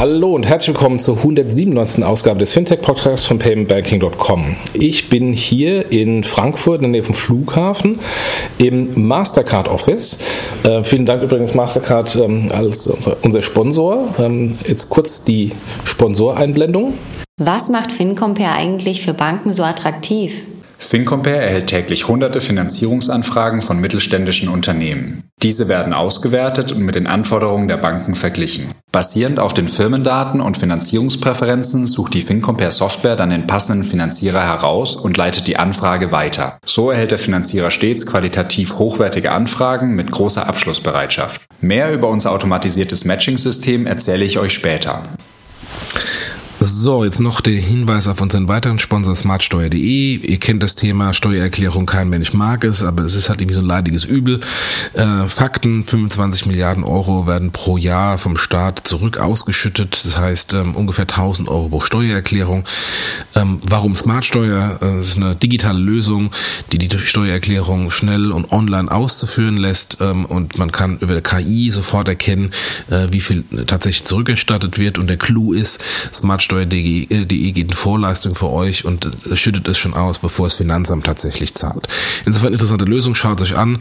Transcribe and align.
Hallo 0.00 0.34
und 0.34 0.46
herzlich 0.46 0.74
willkommen 0.74 0.98
zur 0.98 1.18
197. 1.18 2.02
Ausgabe 2.02 2.38
des 2.38 2.52
Fintech-Podcasts 2.52 3.26
von 3.26 3.38
paymentbanking.com. 3.38 4.56
Ich 4.72 5.10
bin 5.10 5.34
hier 5.34 5.92
in 5.92 6.24
Frankfurt 6.24 6.76
in 6.76 6.84
der 6.84 6.90
Nähe 6.92 7.02
vom 7.02 7.14
Flughafen 7.14 8.00
im 8.56 9.06
Mastercard 9.06 9.68
Office. 9.68 10.16
Äh, 10.62 10.84
vielen 10.84 11.04
Dank 11.04 11.22
übrigens 11.22 11.52
Mastercard 11.52 12.16
ähm, 12.16 12.50
als 12.50 12.86
unser, 12.86 13.18
unser 13.20 13.42
Sponsor. 13.42 14.14
Ähm, 14.18 14.56
jetzt 14.66 14.88
kurz 14.88 15.22
die 15.22 15.52
Sponsoreinblendung. 15.84 16.94
Was 17.36 17.68
macht 17.68 17.92
FinCompare 17.92 18.54
eigentlich 18.54 19.02
für 19.02 19.12
Banken 19.12 19.52
so 19.52 19.64
attraktiv? 19.64 20.46
FinCompare 20.78 21.36
erhält 21.36 21.66
täglich 21.66 22.08
hunderte 22.08 22.40
Finanzierungsanfragen 22.40 23.60
von 23.60 23.78
mittelständischen 23.78 24.48
Unternehmen. 24.48 25.29
Diese 25.42 25.68
werden 25.68 25.94
ausgewertet 25.94 26.70
und 26.70 26.82
mit 26.82 26.96
den 26.96 27.06
Anforderungen 27.06 27.66
der 27.66 27.78
Banken 27.78 28.14
verglichen. 28.14 28.74
Basierend 28.92 29.38
auf 29.38 29.54
den 29.54 29.68
Firmendaten 29.68 30.42
und 30.42 30.58
Finanzierungspräferenzen 30.58 31.86
sucht 31.86 32.12
die 32.12 32.20
FinCompare 32.20 32.70
Software 32.70 33.16
dann 33.16 33.30
den 33.30 33.46
passenden 33.46 33.84
Finanzierer 33.84 34.42
heraus 34.42 34.96
und 34.96 35.16
leitet 35.16 35.46
die 35.46 35.56
Anfrage 35.56 36.12
weiter. 36.12 36.58
So 36.66 36.90
erhält 36.90 37.12
der 37.12 37.18
Finanzierer 37.18 37.70
stets 37.70 38.04
qualitativ 38.04 38.78
hochwertige 38.78 39.32
Anfragen 39.32 39.94
mit 39.94 40.10
großer 40.10 40.46
Abschlussbereitschaft. 40.46 41.42
Mehr 41.62 41.90
über 41.92 42.08
unser 42.08 42.32
automatisiertes 42.32 43.06
Matching-System 43.06 43.86
erzähle 43.86 44.26
ich 44.26 44.38
euch 44.38 44.52
später. 44.52 45.02
So, 46.62 47.04
jetzt 47.04 47.20
noch 47.20 47.40
der 47.40 47.54
Hinweis 47.54 48.06
auf 48.06 48.20
unseren 48.20 48.46
weiteren 48.46 48.78
Sponsor 48.78 49.16
smartsteuer.de. 49.16 50.16
Ihr 50.16 50.38
kennt 50.38 50.62
das 50.62 50.74
Thema 50.74 51.14
Steuererklärung, 51.14 51.86
kein 51.86 52.10
Mensch 52.10 52.34
mag 52.34 52.64
es, 52.64 52.82
aber 52.82 53.02
es 53.04 53.14
ist 53.14 53.30
halt 53.30 53.40
irgendwie 53.40 53.54
so 53.54 53.62
ein 53.62 53.66
leidiges 53.66 54.04
Übel. 54.04 54.40
Äh, 54.92 55.26
Fakten, 55.26 55.84
25 55.84 56.44
Milliarden 56.44 56.84
Euro 56.84 57.26
werden 57.26 57.50
pro 57.50 57.78
Jahr 57.78 58.18
vom 58.18 58.36
Staat 58.36 58.80
zurück 58.86 59.16
ausgeschüttet. 59.16 60.02
Das 60.04 60.18
heißt 60.18 60.52
ähm, 60.52 60.76
ungefähr 60.76 61.04
1000 61.04 61.48
Euro 61.48 61.70
pro 61.70 61.80
Steuererklärung. 61.80 62.66
Ähm, 63.34 63.60
warum 63.62 63.96
Smartsteuer? 63.96 64.80
Äh, 64.82 64.98
das 64.98 65.08
ist 65.08 65.16
eine 65.16 65.36
digitale 65.36 65.78
Lösung, 65.78 66.30
die 66.72 66.78
die 66.78 66.90
Steuererklärung 66.98 67.90
schnell 67.90 68.32
und 68.32 68.52
online 68.52 68.92
auszuführen 68.92 69.56
lässt 69.56 69.96
ähm, 70.02 70.26
und 70.26 70.58
man 70.58 70.70
kann 70.70 70.98
über 70.98 71.18
KI 71.22 71.70
sofort 71.70 72.08
erkennen, 72.08 72.50
äh, 72.90 73.08
wie 73.10 73.22
viel 73.22 73.44
tatsächlich 73.66 74.04
zurückerstattet 74.04 74.78
wird 74.78 74.98
und 74.98 75.06
der 75.06 75.16
Clou 75.16 75.54
ist, 75.54 75.82
Smartsteuer 76.12 76.49
Mehrwertsteuer.de 76.50 77.52
geht 77.52 77.70
in 77.70 77.76
Vorleistung 77.76 78.34
für 78.34 78.50
euch 78.50 78.84
und 78.84 79.04
äh, 79.04 79.36
schüttet 79.36 79.68
es 79.68 79.78
schon 79.78 79.94
aus, 79.94 80.18
bevor 80.18 80.46
das 80.46 80.54
Finanzamt 80.54 81.06
tatsächlich 81.06 81.54
zahlt. 81.54 81.88
Insofern 82.26 82.52
interessante 82.52 82.84
Lösung, 82.84 83.14
schaut 83.14 83.40
es 83.40 83.50
euch 83.50 83.56
an. 83.56 83.78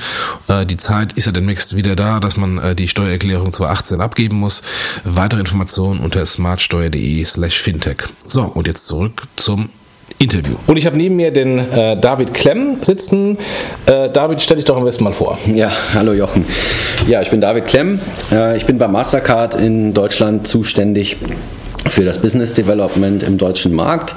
Äh, 0.48 0.66
die 0.66 0.78
Zeit 0.78 1.14
ist 1.14 1.25
ja 1.25 1.31
demnächst 1.31 1.75
wieder 1.75 1.95
da, 1.95 2.20
dass 2.20 2.38
man 2.38 2.58
äh, 2.59 2.75
die 2.75 2.88
Steuererklärung 2.88 3.52
2018 3.52 4.02
abgeben 4.02 4.38
muss. 4.38 4.62
Weitere 5.03 5.40
Informationen 5.40 6.00
unter 6.00 6.25
smartsteuer.de 6.25 7.23
slash 7.25 7.59
fintech. 7.59 8.03
So, 8.28 8.44
und 8.44 8.67
jetzt 8.67 8.88
zurück 8.88 9.23
zum 9.36 9.70
Interview. 10.17 10.56
Und 10.67 10.78
ich 10.78 10.86
habe 10.86 10.97
neben 10.97 11.16
mir 11.16 11.31
den 11.31 11.59
äh, 11.59 11.95
David 11.95 12.34
Klemm 12.34 12.78
sitzen. 12.81 13.38
Äh, 13.86 14.09
David, 14.09 14.42
stell 14.42 14.58
dich 14.58 14.66
doch 14.66 14.75
am 14.75 14.84
besten 14.84 15.03
mal 15.03 15.14
vor. 15.14 15.38
Ja, 15.53 15.72
hallo 15.94 16.14
Jochen. 16.14 16.45
Ja, 17.08 17.22
ich 17.22 17.30
bin 17.30 17.40
David 17.40 17.67
Klemm. 17.67 18.00
Äh, 18.31 18.58
ich 18.58 18.66
bin 18.66 18.78
bei 18.78 18.88
Mastercard 18.88 19.56
in 19.56 19.94
Deutschland 19.94 20.47
zuständig 20.47 21.16
für 21.89 22.05
das 22.05 22.19
Business 22.19 22.53
Development 22.53 23.23
im 23.23 23.38
deutschen 23.38 23.73
Markt. 23.73 24.16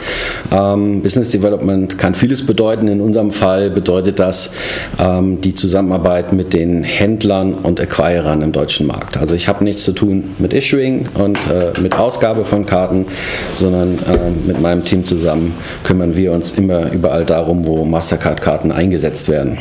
Ähm, 0.53 1.03
Business 1.03 1.31
Development 1.31 1.99
kann 1.99 2.15
vieles 2.15 2.45
bedeuten. 2.45 2.89
In 2.89 3.01
unserem 3.01 3.31
Fall 3.31 3.71
bedeutet 3.71 4.19
das 4.19 4.51
ähm, 4.99 5.41
die 5.41 5.55
Zusammenarbeit 5.55 6.33
mit 6.33 6.55
den 6.55 6.85
Händlern 6.85 7.55
und 7.55 7.81
Acquirern 7.81 8.43
im 8.43 8.53
deutschen 8.53 8.87
Markt. 8.87 9.17
Also 9.17 9.35
ich 9.35 9.49
habe 9.49 9.65
nichts 9.65 9.85
zu 9.85 9.93
tun 9.93 10.35
mit 10.39 10.53
Issuing 10.53 11.09
und 11.15 11.39
äh, 11.49 11.79
mit 11.81 11.95
Ausgabe 11.99 12.45
von 12.45 12.67
Karten, 12.67 13.07
sondern 13.53 13.99
äh, 13.99 14.31
mit 14.47 14.61
meinem 14.61 14.85
Team 14.85 15.05
zusammen 15.05 15.55
kümmern 15.85 16.17
wir 16.17 16.33
uns 16.33 16.53
immer 16.53 16.93
überall 16.93 17.25
darum, 17.25 17.67
wo 17.67 17.85
Mastercard-Karten 17.85 18.73
eingesetzt 18.73 19.29
werden. 19.29 19.59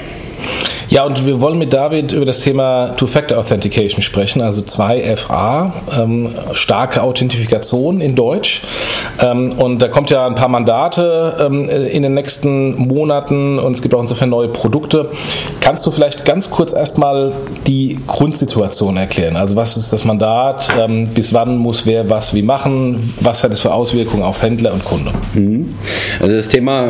Ja, 0.92 1.06
und 1.06 1.26
wir 1.26 1.40
wollen 1.40 1.58
mit 1.58 1.72
David 1.72 2.12
über 2.12 2.26
das 2.26 2.42
Thema 2.42 2.88
Two-Factor 2.98 3.38
Authentication 3.38 4.02
sprechen, 4.02 4.42
also 4.42 4.62
2FA, 4.62 5.72
ähm, 5.98 6.28
starke 6.52 7.02
Authentifikation 7.02 8.02
in 8.02 8.14
Deutsch. 8.14 8.62
Ähm, 9.22 9.54
und 9.54 9.82
da 9.82 9.88
kommt 9.88 10.10
ja 10.10 10.28
ein 10.28 10.36
paar 10.36 10.50
Mandate 10.50 11.38
ähm, 11.40 11.70
in 11.70 12.04
den 12.04 12.14
nächsten 12.14 12.76
Monaten 12.90 13.58
und 13.58 13.72
es 13.72 13.82
gibt 13.82 13.94
auch 13.94 14.02
insofern 14.02 14.32
neue 14.32 14.50
Produkte. 14.50 15.10
Kannst 15.62 15.86
du 15.86 15.92
vielleicht 15.92 16.26
ganz 16.26 16.50
kurz 16.50 16.74
erstmal 16.74 17.32
die 17.68 17.98
Grundsituation 18.06 18.98
erklären? 18.98 19.38
Also 19.38 19.56
was 19.56 19.78
ist 19.78 19.94
das 19.94 20.04
Mandat? 20.04 20.68
Ähm, 20.78 21.08
bis 21.14 21.34
wann 21.34 21.56
muss 21.56 21.86
wer 21.86 22.10
was 22.10 22.34
wie 22.34 22.42
machen? 22.42 23.14
Was 23.22 23.46
hat 23.46 23.54
es 23.54 23.62
für 23.62 23.72
Auswirkungen 23.74 24.24
auf 24.24 24.42
Händler 24.42 24.74
und 24.74 24.84
Kunde? 24.84 25.14
Mhm. 25.36 25.74
Also 26.20 26.36
das 26.36 26.50
Thema 26.50 26.90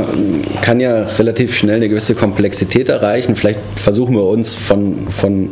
kann 0.64 0.80
ja 0.80 1.04
relativ 1.20 1.56
schnell 1.56 1.76
eine 1.76 1.88
gewisse 1.88 2.16
Komplexität 2.16 2.90
erreichen. 2.90 3.36
Vielleicht 3.36 3.60
versuchen 3.92 4.16
wir 4.16 4.24
uns 4.24 4.56
von, 4.56 5.10
von 5.10 5.50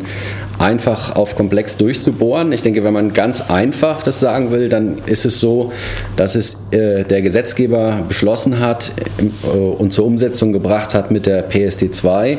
einfach 0.59 1.13
auf 1.17 1.35
komplex 1.35 1.75
durchzubohren. 1.75 2.53
Ich 2.53 2.61
denke, 2.61 2.85
wenn 2.85 2.93
man 2.93 3.11
ganz 3.11 3.41
einfach 3.41 4.01
das 4.01 4.21
sagen 4.21 4.51
will, 4.51 4.69
dann 4.69 4.99
ist 5.07 5.25
es 5.25 5.41
so, 5.41 5.73
dass 6.15 6.35
es 6.35 6.71
äh, 6.71 7.03
der 7.03 7.21
Gesetzgeber 7.21 8.05
beschlossen 8.07 8.61
hat 8.61 8.93
äh, 9.17 9.57
und 9.57 9.91
zur 9.91 10.05
Umsetzung 10.05 10.53
gebracht 10.53 10.93
hat 10.93 11.11
mit 11.11 11.25
der 11.25 11.51
PSD2, 11.51 12.37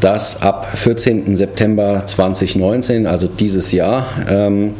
dass 0.00 0.42
ab 0.42 0.68
14. 0.74 1.34
September 1.38 2.02
2019, 2.04 3.06
also 3.06 3.26
dieses 3.26 3.72
Jahr, 3.72 4.06
ähm, 4.28 4.74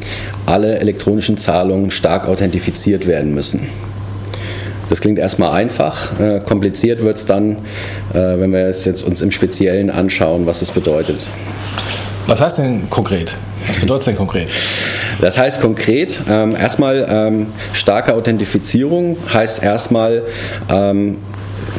alle 0.44 0.80
elektronischen 0.80 1.38
Zahlungen 1.38 1.90
stark 1.90 2.28
authentifiziert 2.28 3.06
werden 3.06 3.34
müssen. 3.34 3.68
Das 4.88 5.00
klingt 5.00 5.18
erstmal 5.18 5.52
einfach. 5.52 6.18
Äh, 6.18 6.40
kompliziert 6.40 7.02
wird 7.02 7.16
es 7.16 7.26
dann, 7.26 7.56
äh, 8.12 8.14
wenn 8.14 8.52
wir 8.52 8.66
es 8.66 8.84
jetzt 8.84 9.02
uns 9.02 9.22
im 9.22 9.30
Speziellen 9.30 9.90
anschauen, 9.90 10.46
was 10.46 10.62
es 10.62 10.72
bedeutet. 10.72 11.30
Was 12.26 12.40
heißt 12.40 12.58
denn 12.58 12.90
konkret? 12.90 13.36
Was 13.66 13.78
bedeutet 13.78 14.00
es 14.00 14.04
denn 14.06 14.16
konkret? 14.16 14.50
Das 15.20 15.38
heißt 15.38 15.60
konkret, 15.60 16.22
ähm, 16.28 16.54
erstmal 16.54 17.06
ähm, 17.08 17.46
starke 17.72 18.14
Authentifizierung 18.14 19.16
heißt 19.32 19.62
erstmal, 19.62 20.22
ähm, 20.70 21.18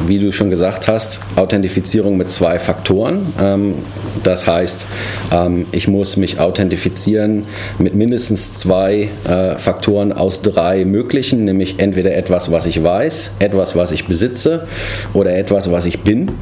wie 0.06 0.18
du 0.18 0.32
schon 0.32 0.50
gesagt 0.50 0.88
hast, 0.88 1.20
Authentifizierung 1.36 2.16
mit 2.16 2.30
zwei 2.30 2.58
Faktoren. 2.58 3.32
Ähm, 3.40 3.74
das 4.22 4.46
heißt, 4.46 4.86
ähm, 5.32 5.66
ich 5.72 5.88
muss 5.88 6.16
mich 6.16 6.40
authentifizieren 6.40 7.44
mit 7.78 7.94
mindestens 7.94 8.54
zwei 8.54 9.08
äh, 9.24 9.56
Faktoren 9.56 10.12
aus 10.12 10.42
drei 10.42 10.84
möglichen, 10.84 11.44
nämlich 11.44 11.78
entweder 11.78 12.14
etwas, 12.14 12.50
was 12.50 12.66
ich 12.66 12.82
weiß, 12.82 13.32
etwas, 13.38 13.76
was 13.76 13.92
ich 13.92 14.06
besitze 14.06 14.66
oder 15.12 15.36
etwas, 15.36 15.70
was 15.70 15.86
ich 15.86 16.00
bin. 16.00 16.32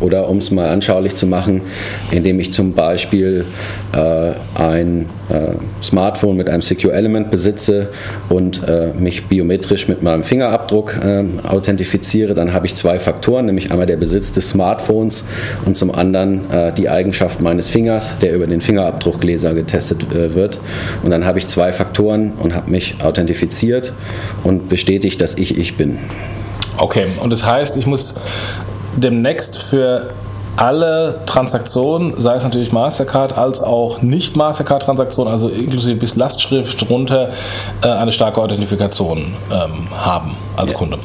Oder 0.00 0.28
um 0.28 0.38
es 0.38 0.50
mal 0.50 0.68
anschaulich 0.68 1.14
zu 1.14 1.26
machen, 1.26 1.62
indem 2.10 2.40
ich 2.40 2.52
zum 2.52 2.72
Beispiel 2.72 3.44
äh, 3.92 4.32
ein 4.54 5.06
äh, 5.28 5.54
Smartphone 5.82 6.36
mit 6.36 6.50
einem 6.50 6.62
Secure 6.62 6.92
Element 6.92 7.30
besitze 7.30 7.88
und 8.28 8.66
äh, 8.66 8.92
mich 8.98 9.26
biometrisch 9.26 9.86
mit 9.88 10.02
meinem 10.02 10.24
Fingerabdruck 10.24 10.98
äh, 11.02 11.24
authentifiziere, 11.46 12.34
dann 12.34 12.52
habe 12.52 12.66
ich 12.66 12.74
zwei 12.74 12.98
Faktoren, 12.98 13.46
nämlich 13.46 13.70
einmal 13.70 13.86
der 13.86 13.96
Besitz 13.96 14.32
des 14.32 14.50
Smartphones 14.50 15.24
und 15.64 15.76
zum 15.76 15.94
anderen 15.94 16.50
äh, 16.50 16.72
die 16.72 16.88
Eigenschaft 16.88 17.40
meines 17.40 17.68
Fingers, 17.68 18.18
der 18.18 18.34
über 18.34 18.46
den 18.46 18.60
Fingerabdruckgläser 18.60 19.54
getestet 19.54 20.12
äh, 20.12 20.34
wird. 20.34 20.60
Und 21.02 21.10
dann 21.10 21.24
habe 21.24 21.38
ich 21.38 21.46
zwei 21.46 21.72
Faktoren 21.72 22.32
und 22.40 22.54
habe 22.54 22.70
mich 22.70 22.96
authentifiziert 23.02 23.92
und 24.42 24.68
bestätigt, 24.68 25.20
dass 25.20 25.36
ich 25.36 25.56
ich 25.58 25.76
bin. 25.76 25.98
Okay, 26.76 27.06
und 27.22 27.30
das 27.30 27.44
heißt, 27.44 27.76
ich 27.76 27.86
muss 27.86 28.14
demnächst 28.96 29.56
für 29.58 30.10
alle 30.56 31.20
Transaktionen, 31.26 32.14
sei 32.20 32.36
es 32.36 32.44
natürlich 32.44 32.70
Mastercard 32.70 33.36
als 33.36 33.60
auch 33.60 34.02
nicht 34.02 34.36
Mastercard-Transaktionen, 34.36 35.32
also 35.32 35.48
inklusive 35.48 35.96
bis 35.96 36.16
Lastschrift 36.16 36.88
runter, 36.88 37.30
äh, 37.82 37.88
eine 37.88 38.12
starke 38.12 38.40
Authentifikation 38.40 39.34
ähm, 39.50 39.88
haben 39.96 40.36
als 40.56 40.72
ja. 40.72 40.78
Kunde. 40.78 40.98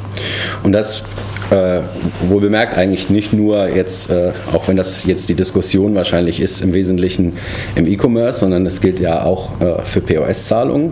Und 0.63 0.73
das 0.73 1.03
äh, 1.51 1.81
wohl 2.27 2.41
bemerkt 2.41 2.77
eigentlich 2.77 3.09
nicht 3.09 3.33
nur 3.33 3.67
jetzt, 3.69 4.09
äh, 4.09 4.31
auch 4.53 4.67
wenn 4.67 4.77
das 4.77 5.05
jetzt 5.05 5.29
die 5.29 5.35
Diskussion 5.35 5.95
wahrscheinlich 5.95 6.39
ist, 6.39 6.61
im 6.61 6.73
Wesentlichen 6.73 7.33
im 7.75 7.87
E-Commerce, 7.87 8.39
sondern 8.39 8.65
es 8.65 8.81
gilt 8.81 8.99
ja 8.99 9.23
auch 9.23 9.59
äh, 9.61 9.83
für 9.83 10.01
POS-Zahlungen. 10.01 10.91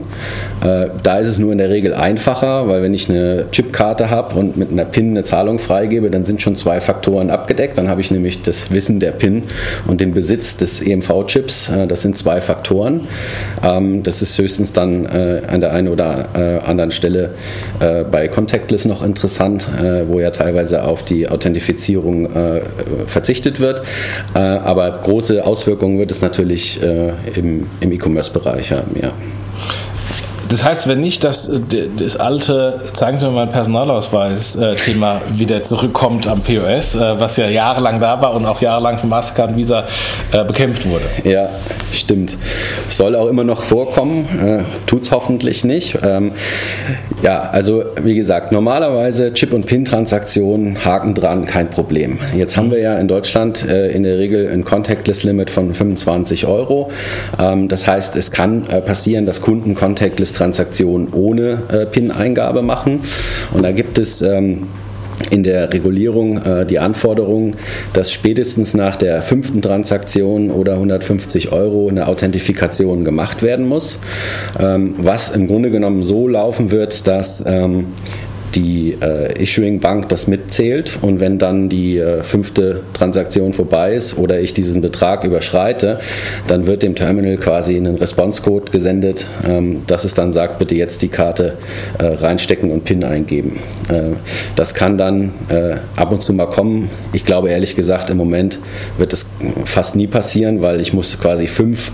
Äh, 0.64 0.88
da 1.04 1.20
ist 1.20 1.28
es 1.28 1.38
nur 1.38 1.52
in 1.52 1.58
der 1.58 1.70
Regel 1.70 1.94
einfacher, 1.94 2.68
weil 2.68 2.82
wenn 2.82 2.94
ich 2.94 3.10
eine 3.10 3.46
Chipkarte 3.52 4.10
habe 4.10 4.36
und 4.40 4.58
mit 4.58 4.72
einer 4.72 4.86
PIN 4.86 5.12
eine 5.12 5.24
Zahlung 5.24 5.60
freigebe, 5.60 6.10
dann 6.10 6.26
sind 6.26 6.42
schon 6.42 6.56
zwei 6.56 6.80
Faktoren 6.82 7.30
abgedeckt. 7.30 7.78
Dann 7.78 7.90
habe 7.90 8.02
ich 8.02 8.12
nämlich 8.12 8.42
das 8.42 8.72
Wissen 8.72 9.00
der 9.00 9.12
PIN 9.12 9.44
und 9.88 10.02
den 10.02 10.14
Besitz 10.14 10.58
des 10.58 10.82
EMV-Chips. 10.82 11.70
Äh, 11.70 11.88
das 11.88 12.02
sind 12.02 12.18
zwei 12.18 12.42
Faktoren. 12.42 13.02
Ähm, 13.64 14.04
das 14.04 14.22
ist 14.22 14.38
höchstens 14.38 14.72
dann 14.72 15.06
äh, 15.06 15.42
an 15.48 15.62
der 15.62 15.74
einen 15.74 15.88
oder 15.88 16.28
anderen 16.64 16.92
Stelle 16.92 17.32
bei 17.80 18.28
Contactless 18.28 18.86
noch 18.86 19.04
interessant, 19.04 19.68
wo 20.08 20.20
ja 20.20 20.30
teilweise 20.30 20.47
auf 20.84 21.04
die 21.04 21.28
Authentifizierung 21.28 22.30
verzichtet 23.08 23.60
wird. 23.60 23.82
aber 24.34 25.00
große 25.04 25.46
Auswirkungen 25.46 26.00
wird 26.00 26.12
es 26.12 26.22
natürlich 26.22 26.80
im, 27.36 27.68
im 27.80 27.92
E-Commerce-Bereich 27.92 28.72
haben, 28.72 28.96
ja. 29.02 29.12
Das 30.50 30.64
heißt, 30.64 30.88
wenn 30.88 31.02
nicht 31.02 31.24
das, 31.24 31.52
das 31.98 32.18
alte, 32.18 32.80
zeigen 32.94 33.18
Sie 33.18 33.26
mir 33.26 33.32
mal 33.32 33.48
Personalausweis-Thema 33.48 35.22
wieder 35.34 35.64
zurückkommt 35.64 36.28
am 36.28 36.42
POS, 36.42 36.96
äh, 36.96 37.20
was 37.20 37.38
ja 37.38 37.48
jahrelang 37.48 38.00
da 38.00 38.22
war 38.22 38.34
und 38.34 38.46
auch 38.46 38.62
jahrelang 38.62 38.98
von 38.98 39.10
Mastercard 39.10 39.52
und 39.52 39.58
Visa 39.58 39.86
äh, 40.32 40.46
bekämpft 40.46 40.88
wurde. 40.88 41.06
Ja, 41.24 41.50
stimmt. 41.92 42.38
Soll 42.88 43.16
auch 43.16 43.28
immer 43.28 43.44
noch 43.44 43.62
vorkommen, 43.62 44.26
äh, 44.40 44.64
tut 44.86 45.04
es 45.04 45.12
hoffentlich 45.12 45.66
nicht. 45.66 45.98
Ähm, 46.04 46.32
ja, 47.24 47.42
also 47.42 47.84
wie 48.02 48.16
gesagt, 48.16 48.52
normalerweise 48.52 49.34
Chip- 49.34 49.54
und 49.54 49.66
PIN-Transaktionen, 49.66 50.86
Haken 50.86 51.14
dran, 51.14 51.46
kein 51.46 51.70
Problem. 51.70 52.20
Jetzt 52.36 52.56
haben 52.56 52.72
wir 52.72 52.80
ja 52.80 52.96
in 52.98 53.08
Deutschland 53.08 53.64
in 53.64 54.04
der 54.04 54.18
Regel 54.20 54.50
ein 54.52 54.64
Contactless-Limit 54.64 55.50
von 55.50 55.74
25 55.74 56.46
Euro. 56.46 56.92
Ähm, 57.40 57.68
das 57.68 57.88
heißt, 57.88 58.16
es 58.16 58.32
kann 58.32 58.64
passieren, 58.64 59.26
dass 59.26 59.42
Kunden 59.42 59.74
Contactless 59.74 60.34
Transaktionen 60.38 61.10
ohne 61.12 61.64
äh, 61.70 61.86
PIN-Eingabe 61.86 62.62
machen. 62.62 63.02
Und 63.54 63.64
da 63.64 63.72
gibt 63.72 63.98
es 63.98 64.22
ähm, 64.22 64.68
in 65.32 65.44
der 65.44 65.74
Regulierung 65.74 66.38
äh, 66.44 66.66
die 66.66 66.80
Anforderung, 66.80 67.52
dass 67.94 68.12
spätestens 68.12 68.74
nach 68.74 68.96
der 68.96 69.22
fünften 69.22 69.62
Transaktion 69.62 70.52
oder 70.52 70.74
150 70.74 71.52
Euro 71.52 71.88
eine 71.90 72.08
Authentifikation 72.08 73.04
gemacht 73.04 73.42
werden 73.42 73.68
muss, 73.68 74.00
ähm, 74.60 74.96
was 74.98 75.30
im 75.30 75.48
Grunde 75.48 75.72
genommen 75.72 76.04
so 76.04 76.28
laufen 76.28 76.72
wird, 76.72 77.08
dass 77.08 77.44
ähm, 77.48 77.88
die 78.56 78.98
äh, 79.02 79.42
Issuing 79.42 79.80
Bank 79.80 80.10
das 80.10 80.28
mitzählt 80.28 81.00
und 81.02 81.20
wenn 81.20 81.38
dann 81.38 81.70
die 81.70 81.98
äh, 81.98 82.24
fünfte 82.24 82.84
Transaktion 82.94 83.54
vorbei 83.54 83.94
ist 83.94 84.18
oder 84.18 84.40
ich 84.40 84.54
diesen 84.54 84.82
Betrag 84.82 85.24
überschreite, 85.24 86.00
dann 86.48 86.66
wird 86.66 86.84
dem 86.84 86.96
Terminal 86.96 87.38
quasi 87.38 87.76
ein 87.76 87.88
Response-Code 87.88 88.72
gesendet, 88.72 89.26
ähm, 89.48 89.84
dass 89.88 90.06
es 90.06 90.14
dann 90.14 90.34
sagt, 90.34 90.60
bitte 90.60 90.76
jetzt 90.76 91.02
die 91.02 91.08
Karte 91.08 91.58
äh, 92.00 92.06
reinstecken 92.06 92.72
und 92.72 92.86
PIN 92.86 93.04
eingeben. 93.04 93.60
Äh, 93.90 94.16
das 94.56 94.74
kann 94.74 94.98
dann 94.98 95.34
äh, 95.50 95.76
ab 95.96 96.12
und 96.12 96.22
zu 96.22 96.34
mal 96.34 96.48
kommen. 96.48 96.90
Ich 97.14 97.26
glaube 97.26 97.50
ehrlich 97.50 97.76
gesagt, 97.76 98.10
im 98.10 98.18
Moment 98.18 98.60
wird 98.98 99.14
es 99.14 99.28
fast 99.66 99.96
nie 99.96 100.08
passieren, 100.08 100.62
weil 100.62 100.82
ich 100.82 100.94
muss 100.94 101.20
quasi 101.20 101.48
fünf 101.48 101.92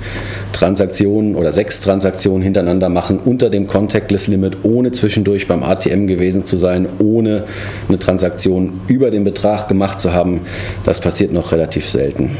Transaktionen 0.53 1.35
oder 1.35 1.51
sechs 1.51 1.81
Transaktionen 1.81 2.41
hintereinander 2.41 2.89
machen 2.89 3.19
unter 3.23 3.49
dem 3.49 3.67
Contactless-Limit, 3.67 4.57
ohne 4.63 4.91
zwischendurch 4.91 5.47
beim 5.47 5.63
ATM 5.63 6.07
gewesen 6.07 6.42
zu 6.45 6.57
sein, 6.57 6.87
ohne 6.99 7.43
eine 7.87 7.99
Transaktion 7.99 8.81
über 8.87 9.11
den 9.11 9.23
Betrag 9.23 9.67
gemacht 9.67 10.01
zu 10.01 10.13
haben. 10.13 10.41
Das 10.85 10.99
passiert 10.99 11.31
noch 11.31 11.51
relativ 11.51 11.89
selten. 11.89 12.37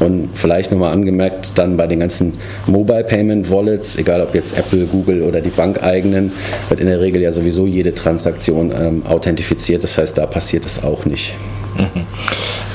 Und 0.00 0.30
vielleicht 0.34 0.70
nochmal 0.70 0.92
angemerkt, 0.92 1.52
dann 1.56 1.76
bei 1.76 1.86
den 1.86 2.00
ganzen 2.00 2.34
Mobile 2.66 3.02
Payment 3.02 3.50
Wallets, 3.50 3.96
egal 3.96 4.22
ob 4.22 4.34
jetzt 4.34 4.56
Apple, 4.56 4.86
Google 4.86 5.22
oder 5.22 5.40
die 5.40 5.50
bankeigenen, 5.50 6.32
wird 6.68 6.80
in 6.80 6.86
der 6.86 7.00
Regel 7.00 7.20
ja 7.20 7.32
sowieso 7.32 7.66
jede 7.66 7.92
Transaktion 7.94 8.72
ähm, 8.78 9.02
authentifiziert. 9.06 9.82
Das 9.82 9.98
heißt, 9.98 10.16
da 10.16 10.26
passiert 10.26 10.64
es 10.66 10.82
auch 10.84 11.04
nicht. 11.04 11.32
Mhm. 11.76 12.06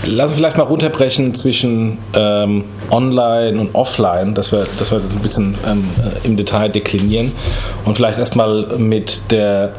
Lass 0.05 0.31
uns 0.31 0.39
vielleicht 0.39 0.57
mal 0.57 0.63
runterbrechen 0.63 1.33
zwischen 1.33 1.97
ähm, 2.13 2.65
Online 2.91 3.57
und 3.57 3.73
Offline, 3.73 4.33
dass 4.33 4.51
wir, 4.51 4.67
dass 4.77 4.91
wir 4.91 4.99
das 4.99 5.11
ein 5.11 5.21
bisschen 5.21 5.55
ähm, 5.65 5.85
äh, 5.97 6.27
im 6.27 6.35
Detail 6.35 6.69
deklinieren 6.69 7.31
und 7.85 7.95
vielleicht 7.95 8.19
erstmal 8.19 8.77
mit 8.77 9.31
der 9.31 9.73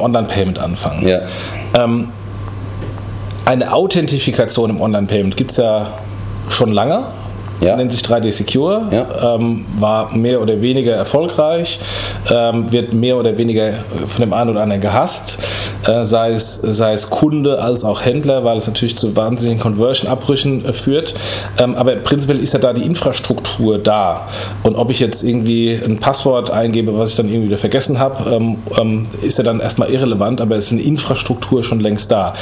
Online-Payment 0.00 0.58
anfangen. 0.58 1.06
Ja. 1.06 1.20
Ähm, 1.76 2.08
eine 3.44 3.72
Authentifikation 3.72 4.70
im 4.70 4.80
Online-Payment 4.80 5.36
gibt 5.36 5.50
es 5.50 5.56
ja 5.56 5.88
schon 6.48 6.70
lange 6.70 7.04
ja. 7.62 7.76
nennt 7.76 7.92
sich 7.92 8.02
3D 8.02 8.32
Secure, 8.32 8.82
ja. 8.90 9.34
ähm, 9.34 9.64
war 9.78 10.14
mehr 10.16 10.40
oder 10.40 10.60
weniger 10.60 10.92
erfolgreich, 10.92 11.80
ähm, 12.30 12.70
wird 12.72 12.92
mehr 12.92 13.16
oder 13.16 13.36
weniger 13.38 13.72
von 14.08 14.20
dem 14.20 14.32
einen 14.32 14.50
oder 14.50 14.62
anderen 14.62 14.82
gehasst, 14.82 15.38
äh, 15.86 16.04
sei, 16.04 16.32
es, 16.32 16.54
sei 16.56 16.92
es 16.92 17.10
Kunde 17.10 17.60
als 17.60 17.84
auch 17.84 18.04
Händler, 18.04 18.44
weil 18.44 18.56
es 18.56 18.66
natürlich 18.66 18.96
zu 18.96 19.16
wahnsinnigen 19.16 19.60
Conversion-Abbrüchen 19.60 20.64
äh, 20.64 20.72
führt. 20.72 21.14
Ähm, 21.58 21.74
aber 21.74 21.96
prinzipiell 21.96 22.38
ist 22.38 22.52
ja 22.52 22.58
da 22.58 22.72
die 22.72 22.82
Infrastruktur 22.82 23.78
da. 23.78 24.28
Und 24.62 24.76
ob 24.76 24.90
ich 24.90 25.00
jetzt 25.00 25.22
irgendwie 25.22 25.72
ein 25.72 25.98
Passwort 25.98 26.50
eingebe, 26.50 26.98
was 26.98 27.10
ich 27.10 27.16
dann 27.16 27.28
irgendwie 27.28 27.48
wieder 27.48 27.58
vergessen 27.58 27.98
habe, 27.98 28.30
ähm, 28.34 28.58
ähm, 28.78 29.06
ist 29.22 29.38
ja 29.38 29.44
dann 29.44 29.60
erstmal 29.60 29.90
irrelevant, 29.90 30.40
aber 30.40 30.56
es 30.56 30.66
ist 30.66 30.72
eine 30.72 30.82
Infrastruktur 30.82 31.62
schon 31.62 31.80
längst 31.80 32.10
da. 32.10 32.34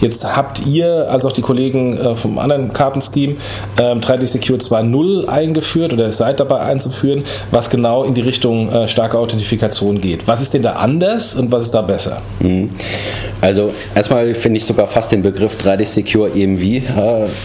Jetzt 0.00 0.36
habt 0.36 0.66
ihr, 0.66 1.10
als 1.10 1.24
auch 1.24 1.32
die 1.32 1.42
Kollegen 1.42 1.98
äh, 1.98 2.14
vom 2.14 2.38
anderen 2.38 2.72
Kartenscheme, 2.72 3.36
3D 3.76 4.26
Secure 4.26 4.58
2.0 4.70 5.26
eingeführt 5.26 5.92
oder 5.92 6.12
seid 6.12 6.40
dabei 6.40 6.60
einzuführen, 6.60 7.24
was 7.50 7.70
genau 7.70 8.04
in 8.04 8.14
die 8.14 8.20
Richtung 8.20 8.72
äh, 8.72 8.88
starke 8.88 9.18
Authentifikation 9.18 10.00
geht. 10.00 10.26
Was 10.26 10.42
ist 10.42 10.54
denn 10.54 10.62
da 10.62 10.72
anders 10.74 11.34
und 11.34 11.52
was 11.52 11.66
ist 11.66 11.74
da 11.74 11.82
besser? 11.82 12.22
Mhm. 12.40 12.70
Also 13.40 13.72
erstmal 13.94 14.34
finde 14.34 14.58
ich 14.58 14.64
sogar 14.64 14.86
fast 14.86 15.12
den 15.12 15.22
Begriff 15.22 15.56
3D 15.56 15.84
Secure 15.84 16.30
EMV 16.34 16.62
äh, 16.62 16.80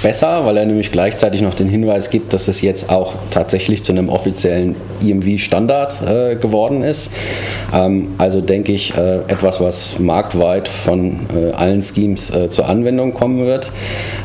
besser, 0.01 0.45
weil 0.45 0.57
er 0.57 0.65
nämlich 0.65 0.91
gleichzeitig 0.91 1.41
noch 1.41 1.53
den 1.53 1.69
Hinweis 1.69 2.09
gibt, 2.09 2.33
dass 2.33 2.47
es 2.47 2.61
jetzt 2.61 2.89
auch 2.89 3.13
tatsächlich 3.29 3.83
zu 3.83 3.91
einem 3.91 4.09
offiziellen 4.09 4.75
EMV-Standard 5.01 6.01
äh, 6.01 6.35
geworden 6.35 6.83
ist. 6.83 7.11
Ähm, 7.73 8.09
also 8.17 8.41
denke 8.41 8.71
ich 8.71 8.95
äh, 8.95 9.17
etwas, 9.27 9.61
was 9.61 9.99
marktweit 9.99 10.67
von 10.67 11.27
äh, 11.35 11.51
allen 11.51 11.81
Schemes 11.81 12.29
äh, 12.31 12.49
zur 12.49 12.67
Anwendung 12.67 13.13
kommen 13.13 13.45
wird. 13.45 13.71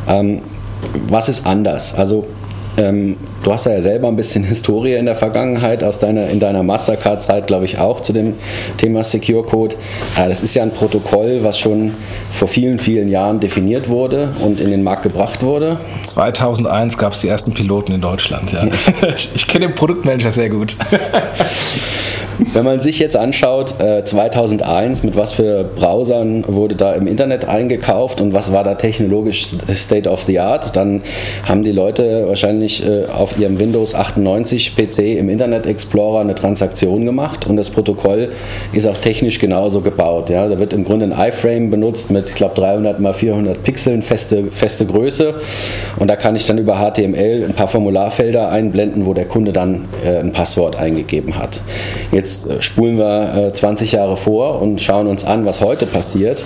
Ähm, 0.09 0.43
was 1.09 1.29
ist 1.29 1.47
anders? 1.47 1.95
Also 1.95 2.27
ähm, 2.79 3.17
du 3.43 3.53
hast 3.53 3.67
ja 3.67 3.81
selber 3.81 4.09
ein 4.09 4.17
bisschen 4.17 4.45
Historie 4.45 4.95
in 4.95 5.07
der 5.07 5.17
Vergangenheit, 5.17 5.83
aus 5.83 5.99
deiner, 5.99 6.29
in 6.29 6.39
deiner 6.39 6.63
Mastercard-Zeit, 6.63 7.49
glaube 7.49 7.65
ich, 7.65 7.79
auch 7.79 8.01
zu 8.01 8.13
dem 8.13 8.35
Thema 8.77 9.03
Secure 9.03 9.43
Code. 9.43 9.75
Äh, 10.17 10.29
das 10.29 10.43
ist 10.43 10.55
ja 10.55 10.63
ein 10.63 10.71
Protokoll, 10.71 11.41
was 11.43 11.59
schon 11.59 11.95
vor 12.31 12.47
vielen, 12.47 12.79
vielen 12.79 13.09
Jahren 13.09 13.41
definiert 13.41 13.89
wurde 13.89 14.29
und 14.41 14.61
in 14.61 14.71
den 14.71 14.85
Markt 14.85 15.03
gebracht 15.03 15.43
wurde. 15.43 15.79
2001 16.05 16.99
gab 16.99 17.13
es 17.13 17.21
die 17.21 17.29
ersten 17.29 17.53
Piloten 17.53 17.93
in 17.93 18.01
Deutschland, 18.01 18.53
ja. 18.53 18.65
ich 19.35 19.49
kenne 19.49 19.67
den 19.67 19.75
Produktmanager 19.75 20.31
sehr 20.31 20.51
gut. 20.51 20.77
Wenn 22.53 22.65
man 22.65 22.79
sich 22.79 23.01
jetzt 23.01 23.17
anschaut, 23.17 23.75
2001, 24.05 25.01
äh, 25.01 25.07
mit 25.07 25.17
was 25.17 25.33
für 25.33 25.65
Browsern 25.65 26.45
wurde 26.47 26.77
da 26.77 26.93
im 26.93 27.09
Internet 27.09 27.47
eingekauft 27.47 28.21
und 28.21 28.33
was 28.33 28.53
war 28.53 28.63
da 28.63 28.77
technologisch 28.77 29.47
State 29.75 30.09
of 30.09 30.23
the 30.23 30.39
Art, 30.39 30.77
dann 30.77 31.03
haben 31.45 31.65
die 31.65 31.73
Leute 31.73 32.29
wahrscheinlich 32.29 32.68
äh, 32.69 33.07
auf 33.07 33.39
ihrem 33.39 33.59
Windows 33.59 33.95
98 33.95 34.77
PC 34.77 35.19
im 35.19 35.29
Internet 35.29 35.67
Explorer 35.67 36.21
eine 36.21 36.35
Transaktion 36.35 37.07
gemacht 37.07 37.47
und 37.47 37.57
das 37.57 37.71
Protokoll 37.71 38.31
ist 38.73 38.87
auch 38.87 38.97
technisch 38.99 39.39
genauso 39.39 39.81
gebaut. 39.81 40.31
Ja. 40.31 40.49
Da 40.49 40.59
wird 40.59 40.73
im 40.73 40.85
Grunde 40.85 41.07
ein 41.07 41.29
iFrame 41.29 41.71
benutzt 41.71 42.11
mit, 42.11 42.31
ich 42.31 42.35
glaube, 42.35 42.55
300 42.55 43.01
mal 43.01 43.15
400 43.15 43.63
Pixeln, 43.63 44.03
feste, 44.03 44.45
feste 44.51 44.87
Größe 44.87 45.35
und 45.99 46.09
da 46.09 46.17
kann 46.17 46.37
ich 46.37 46.47
dann 46.47 46.59
über 46.59 46.77
HTML 46.77 47.45
ein 47.49 47.55
paar 47.55 47.69
Formularfelder 47.69 48.51
einblenden, 48.51 49.07
wo 49.07 49.15
der 49.15 49.27
Kunde 49.27 49.53
dann 49.53 49.87
äh, 50.05 50.19
ein 50.19 50.33
Passwort 50.33 50.77
eingegeben 50.77 51.39
hat. 51.39 51.61
Jetzt 52.13 52.51
äh, 52.51 52.63
spulen 52.63 52.99
wir 52.99 53.53
20 53.53 53.93
äh, 53.93 53.97
Jahre 53.97 54.17
vor 54.17 54.61
und 54.61 54.81
schauen 54.81 55.07
uns 55.07 55.25
an, 55.25 55.45
was 55.45 55.61
heute 55.61 55.87
passiert. 55.87 56.45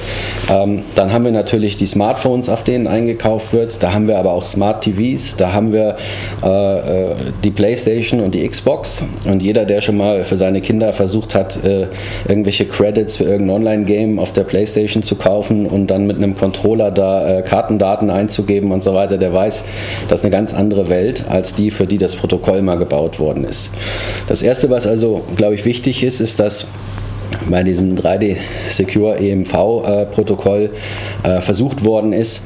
Ähm, 0.50 0.82
dann 0.94 1.12
haben 1.12 1.24
wir 1.24 1.32
natürlich 1.32 1.76
die 1.76 1.86
Smartphones, 1.86 2.48
auf 2.48 2.64
denen 2.64 2.86
eingekauft 2.86 3.52
wird. 3.52 3.82
Da 3.82 3.92
haben 3.92 4.08
wir 4.08 4.18
aber 4.18 4.32
auch 4.32 4.42
Smart 4.42 4.84
TVs. 4.84 5.36
Da 5.36 5.52
haben 5.52 5.72
wir 5.72 5.96
die 6.42 7.50
PlayStation 7.50 8.20
und 8.20 8.34
die 8.34 8.48
Xbox. 8.48 9.02
Und 9.26 9.42
jeder, 9.42 9.64
der 9.64 9.80
schon 9.80 9.96
mal 9.96 10.24
für 10.24 10.36
seine 10.36 10.60
Kinder 10.60 10.92
versucht 10.92 11.34
hat, 11.34 11.58
irgendwelche 12.28 12.64
Credits 12.64 13.16
für 13.16 13.24
irgendein 13.24 13.56
Online-Game 13.56 14.18
auf 14.18 14.32
der 14.32 14.42
PlayStation 14.42 15.02
zu 15.02 15.16
kaufen 15.16 15.66
und 15.66 15.88
dann 15.90 16.06
mit 16.06 16.16
einem 16.16 16.34
Controller 16.34 16.90
da 16.90 17.42
Kartendaten 17.42 18.10
einzugeben 18.10 18.72
und 18.72 18.82
so 18.82 18.94
weiter, 18.94 19.18
der 19.18 19.32
weiß, 19.32 19.64
das 20.08 20.20
ist 20.20 20.24
eine 20.24 20.32
ganz 20.32 20.52
andere 20.52 20.88
Welt 20.88 21.24
als 21.28 21.54
die, 21.54 21.70
für 21.70 21.86
die 21.86 21.98
das 21.98 22.16
Protokoll 22.16 22.62
mal 22.62 22.76
gebaut 22.76 23.18
worden 23.18 23.44
ist. 23.44 23.70
Das 24.28 24.42
erste, 24.42 24.70
was 24.70 24.86
also, 24.86 25.22
glaube 25.36 25.54
ich, 25.54 25.64
wichtig 25.64 26.02
ist, 26.02 26.20
ist, 26.20 26.40
dass 26.40 26.66
bei 27.48 27.62
diesem 27.62 27.94
3D 27.94 28.36
Secure 28.68 29.18
EMV-Protokoll 29.18 30.70
äh, 31.22 31.40
versucht 31.40 31.84
worden 31.84 32.12
ist, 32.12 32.42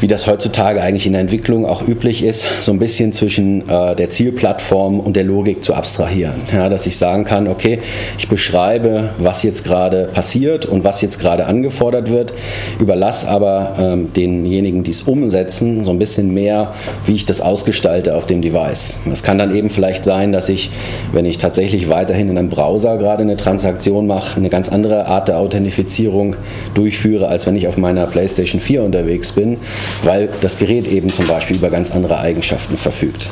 wie 0.00 0.08
das 0.08 0.26
heutzutage 0.26 0.82
eigentlich 0.82 1.06
in 1.06 1.12
der 1.12 1.20
Entwicklung 1.20 1.66
auch 1.66 1.86
üblich 1.86 2.24
ist, 2.24 2.46
so 2.60 2.72
ein 2.72 2.78
bisschen 2.78 3.12
zwischen 3.12 3.68
äh, 3.68 3.94
der 3.94 4.10
Zielplattform 4.10 5.00
und 5.00 5.16
der 5.16 5.24
Logik 5.24 5.62
zu 5.62 5.74
abstrahieren. 5.74 6.34
Ja, 6.52 6.68
dass 6.68 6.86
ich 6.86 6.96
sagen 6.96 7.24
kann, 7.24 7.48
okay, 7.48 7.80
ich 8.18 8.28
beschreibe, 8.28 9.10
was 9.18 9.42
jetzt 9.42 9.64
gerade 9.64 10.08
passiert 10.12 10.66
und 10.66 10.84
was 10.84 11.00
jetzt 11.00 11.18
gerade 11.18 11.46
angefordert 11.46 12.10
wird, 12.10 12.34
überlasse 12.78 13.28
aber 13.28 13.76
ähm, 13.78 14.12
denjenigen, 14.12 14.82
die 14.82 14.90
es 14.90 15.02
umsetzen, 15.02 15.84
so 15.84 15.90
ein 15.90 15.98
bisschen 15.98 16.32
mehr, 16.34 16.74
wie 17.06 17.14
ich 17.14 17.24
das 17.24 17.40
ausgestalte 17.40 18.14
auf 18.14 18.26
dem 18.26 18.42
Device. 18.42 18.98
Es 19.10 19.22
kann 19.22 19.38
dann 19.38 19.54
eben 19.54 19.70
vielleicht 19.70 20.04
sein, 20.04 20.32
dass 20.32 20.48
ich, 20.48 20.70
wenn 21.12 21.24
ich 21.24 21.38
tatsächlich 21.38 21.88
weiterhin 21.88 22.28
in 22.28 22.38
einem 22.38 22.48
Browser 22.48 22.96
gerade 22.98 23.22
eine 23.22 23.36
Transaktion 23.36 24.06
mache, 24.06 24.36
eine 24.36 24.48
ganz 24.48 24.68
andere 24.68 25.06
Art 25.06 25.28
der 25.28 25.38
Authentifizierung 25.38 26.36
durchführe, 26.74 27.28
als 27.28 27.46
wenn 27.46 27.56
ich 27.56 27.68
auf 27.68 27.76
meiner 27.76 28.06
PlayStation 28.06 28.60
4 28.60 28.82
unterwegs 28.82 29.32
bin 29.32 29.58
weil 30.02 30.28
das 30.40 30.58
Gerät 30.58 30.88
eben 30.88 31.10
zum 31.10 31.26
Beispiel 31.26 31.56
über 31.56 31.70
ganz 31.70 31.90
andere 31.90 32.18
Eigenschaften 32.18 32.76
verfügt. 32.76 33.28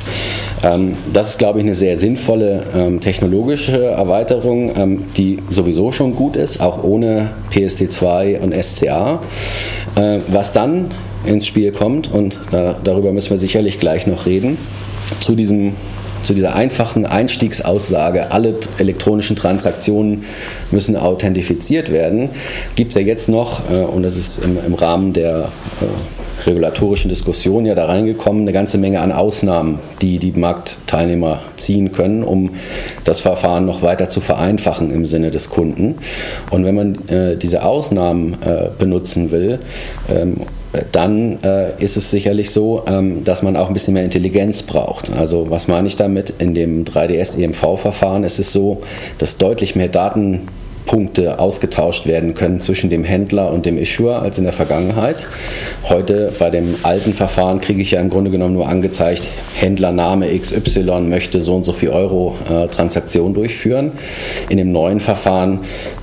Ähm, 0.63 0.97
das 1.13 1.31
ist, 1.31 1.39
glaube 1.39 1.59
ich, 1.59 1.65
eine 1.65 1.75
sehr 1.75 1.97
sinnvolle 1.97 2.65
ähm, 2.75 3.01
technologische 3.01 3.87
Erweiterung, 3.87 4.73
ähm, 4.77 5.05
die 5.17 5.39
sowieso 5.51 5.93
schon 5.93 6.15
gut 6.15 6.37
ist, 6.37 6.61
auch 6.61 6.83
ohne 6.83 7.31
PSD2 7.53 8.39
und 8.39 8.55
SCA. 8.63 9.21
Äh, 9.97 10.19
was 10.29 10.53
dann 10.53 10.91
ins 11.25 11.47
Spiel 11.47 11.73
kommt, 11.73 12.13
und 12.13 12.41
da, 12.51 12.77
darüber 12.83 13.13
müssen 13.13 13.31
wir 13.31 13.39
sicherlich 13.39 13.79
gleich 13.79 14.07
noch 14.07 14.27
reden, 14.27 14.59
zu 15.21 15.35
diesem 15.35 15.75
zu 16.23 16.35
dieser 16.35 16.55
einfachen 16.55 17.05
Einstiegsaussage, 17.05 18.31
alle 18.31 18.55
elektronischen 18.79 19.37
Transaktionen 19.37 20.25
müssen 20.71 20.97
authentifiziert 20.97 21.91
werden, 21.91 22.31
gibt 22.77 22.91
es 22.91 22.95
ja 22.95 23.03
jetzt 23.03 23.29
noch, 23.29 23.71
äh, 23.71 23.79
und 23.79 24.03
das 24.03 24.17
ist 24.17 24.39
im, 24.39 24.57
im 24.65 24.75
Rahmen 24.75 25.13
der 25.13 25.49
äh, 25.81 26.22
regulatorischen 26.47 27.09
Diskussion 27.09 27.67
ja 27.67 27.75
da 27.75 27.87
reingekommen, 27.87 28.43
eine 28.43 28.53
ganze 28.53 28.79
Menge 28.79 29.01
an 29.01 29.13
Ausnahmen, 29.13 29.79
die 30.01 30.19
die 30.19 30.33
Marktteilnehmer 30.33 31.41
ziehen 31.57 31.93
können, 31.93 32.23
um 32.23 32.51
das 33.05 33.21
Verfahren 33.21 33.67
noch 33.67 33.83
weiter 33.83 34.09
zu 34.09 34.21
vereinfachen 34.21 34.91
im 34.91 35.07
Sinne 35.07 35.31
des 35.31 35.51
Kunden. 35.51 35.97
Und 36.51 36.65
wenn 36.65 36.75
man 36.75 37.09
äh, 37.09 37.37
diese 37.37 37.65
Ausnahmen 37.65 38.37
äh, 38.43 38.69
benutzen 38.79 39.31
will, 39.31 39.59
ähm, 40.09 40.37
dann 40.91 41.39
äh, 41.43 41.83
ist 41.83 41.97
es 41.97 42.11
sicherlich 42.11 42.51
so, 42.51 42.85
ähm, 42.87 43.25
dass 43.25 43.43
man 43.43 43.57
auch 43.57 43.69
ein 43.69 43.75
bisschen 43.75 43.95
mehr 43.95 44.05
Intelligenz 44.05 44.63
braucht. 44.63 45.13
Also 45.13 45.51
was 45.51 45.69
meine 45.69 45.87
ich 45.87 45.97
damit? 45.97 46.31
In 46.39 46.55
dem 46.55 46.85
3DS 46.85 47.39
EMV-Verfahren 47.39 48.25
ist 48.25 48.39
es 48.39 48.53
so, 48.53 48.83
dass 49.19 49.37
deutlich 49.37 49.77
mehr 49.77 49.89
Daten 49.89 50.49
Punkte 50.87 51.39
ausgetauscht 51.39 52.07
werden 52.07 52.35
können 52.35 52.61
zwischen 52.61 52.91
dem 52.91 53.05
Händler 53.05 53.51
und 53.51 53.67
dem 53.67 53.79
Issuer 53.79 54.23
als 54.23 54.39
in 54.39 54.45
der 54.45 54.53
Vergangenheit. 54.53 55.27
Heute 55.89 56.33
bei 56.39 56.51
dem 56.51 56.75
alten 56.83 57.13
Verfahren 57.13 57.61
kriege 57.61 57.81
ich 57.83 57.93
ja 57.93 58.01
im 58.01 58.11
Grunde 58.11 58.31
genommen 58.31 58.55
nur 58.55 58.69
angezeigt, 58.69 59.29
Händlername 59.55 60.39
XY 60.39 61.03
möchte 61.03 61.43
so 61.43 61.57
und 61.57 61.65
so 61.65 61.73
viel 61.73 61.91
Euro 61.91 62.37
äh, 62.49 62.69
Transaktion 62.69 63.35
durchführen. 63.35 63.93
In 64.49 64.57
dem 64.59 64.73
neuen 64.73 65.01
Verfahren 65.01 65.61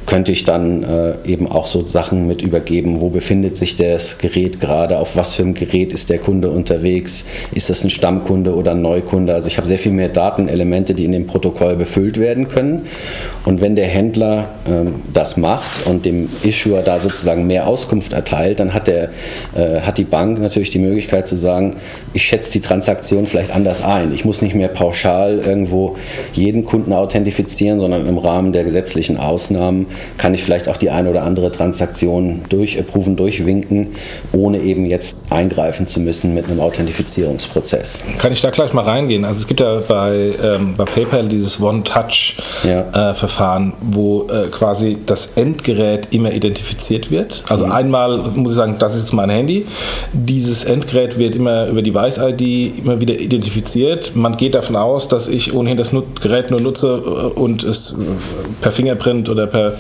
könnte 0.10 0.32
ich 0.32 0.44
dann 0.44 0.82
äh, 0.82 1.14
eben 1.24 1.46
auch 1.46 1.68
so 1.68 1.86
Sachen 1.86 2.26
mit 2.26 2.42
übergeben, 2.42 3.00
wo 3.00 3.10
befindet 3.10 3.60
sich 3.60 3.76
das 3.76 4.18
Gerät 4.18 4.60
gerade, 4.60 4.98
auf 4.98 5.16
was 5.16 5.36
für 5.36 5.44
ein 5.44 5.54
Gerät 5.54 5.94
ist 5.94 6.10
der 6.10 6.18
Kunde 6.18 6.50
unterwegs, 6.50 7.26
ist 7.54 7.70
das 7.70 7.84
ein 7.84 7.92
Stammkunde 7.92 8.56
oder 8.56 8.72
ein 8.72 8.82
Neukunde. 8.82 9.36
Also 9.36 9.48
ich 9.48 9.58
habe 9.58 9.68
sehr 9.68 9.78
viel 9.78 9.92
mehr 9.92 10.10
Datenelemente, 10.10 10.96
die 10.96 11.06
in 11.06 11.12
dem 11.12 11.28
Protokoll 11.28 11.76
befüllt 11.76 12.20
werden 12.20 12.48
können. 12.48 12.88
Und 13.46 13.62
wenn 13.62 13.76
der 13.76 13.86
Händler 13.86 14.48
ähm, 14.68 14.96
das 15.14 15.38
macht 15.38 15.86
und 15.86 16.06
dem 16.06 16.28
Issuer 16.42 16.82
da 16.82 17.00
sozusagen 17.00 17.46
mehr 17.46 17.68
Auskunft 17.68 18.12
erteilt, 18.12 18.60
dann 18.60 18.74
hat, 18.74 18.88
der, 18.88 19.10
äh, 19.56 19.82
hat 19.82 20.00
die 20.00 20.06
Bank 20.06 20.40
natürlich 20.40 20.72
die 20.72 20.80
Möglichkeit 20.80 21.28
zu 21.28 21.36
sagen, 21.36 21.76
ich 22.14 22.24
schätze 22.24 22.52
die 22.52 22.62
Transaktion 22.62 23.28
vielleicht 23.28 23.52
anders 23.52 23.84
ein. 23.84 24.12
Ich 24.12 24.26
muss 24.26 24.42
nicht 24.42 24.56
mehr 24.56 24.70
pauschal 24.70 25.38
irgendwo 25.38 25.98
jeden 26.34 26.66
Kunden 26.66 26.94
authentifizieren, 26.94 27.80
sondern 27.80 28.08
im 28.08 28.18
Rahmen 28.18 28.54
der 28.54 28.64
gesetzlichen 28.64 29.18
Ausnahmen 29.18 29.86
kann 30.18 30.34
ich 30.34 30.44
vielleicht 30.44 30.70
auch 30.70 30.78
die 30.78 30.90
eine 30.90 31.10
oder 31.10 31.24
andere 31.24 31.52
Transaktion 31.52 32.42
durchprüfen, 32.50 33.16
durchwinken, 33.16 33.90
ohne 34.32 34.60
eben 34.60 34.86
jetzt 34.86 35.32
eingreifen 35.32 35.88
zu 35.88 36.00
müssen 36.00 36.34
mit 36.34 36.46
einem 36.46 36.60
Authentifizierungsprozess. 36.60 38.04
Kann 38.20 38.32
ich 38.32 38.42
da 38.42 38.50
gleich 38.50 38.74
mal 38.74 38.84
reingehen? 38.84 39.26
Also 39.26 39.40
es 39.40 39.48
gibt 39.48 39.60
ja 39.60 39.82
bei, 39.88 40.32
ähm, 40.42 40.76
bei 40.76 40.86
PayPal 40.86 41.28
dieses 41.28 41.62
One-Touch-Verfahren, 41.62 43.64
ja. 43.64 43.70
äh, 43.70 43.96
wo 43.96 44.28
äh, 44.30 44.48
quasi 44.48 44.98
das 45.06 45.34
Endgerät 45.36 46.10
immer 46.12 46.34
identifiziert 46.34 47.12
wird. 47.12 47.44
Also 47.50 47.66
mhm. 47.66 47.72
einmal 47.72 48.18
muss 48.36 48.52
ich 48.52 48.58
sagen, 48.58 48.76
das 48.80 48.96
ist 48.96 49.02
jetzt 49.02 49.14
mein 49.14 49.30
Handy. 49.30 49.66
Dieses 50.14 50.64
Endgerät 50.64 51.18
wird 51.18 51.36
immer 51.36 51.68
über 51.68 51.82
Device-ID 51.82 52.80
immer 52.80 53.02
wieder 53.02 53.20
identifiziert. 53.20 54.16
Man 54.16 54.38
geht 54.38 54.56
davon 54.56 54.76
aus, 54.76 55.08
dass 55.08 55.28
ich 55.28 55.54
ohnehin 55.54 55.78
das 55.78 55.92
Gerät 56.22 56.52
nur 56.52 56.62
nutze 56.62 56.88
äh, 56.88 57.40
und 57.40 57.64
es 57.64 57.96
per 58.62 58.72
Fingerprint 58.72 59.30
oder 59.30 59.48
per 59.48 59.70
äh, 59.70 59.74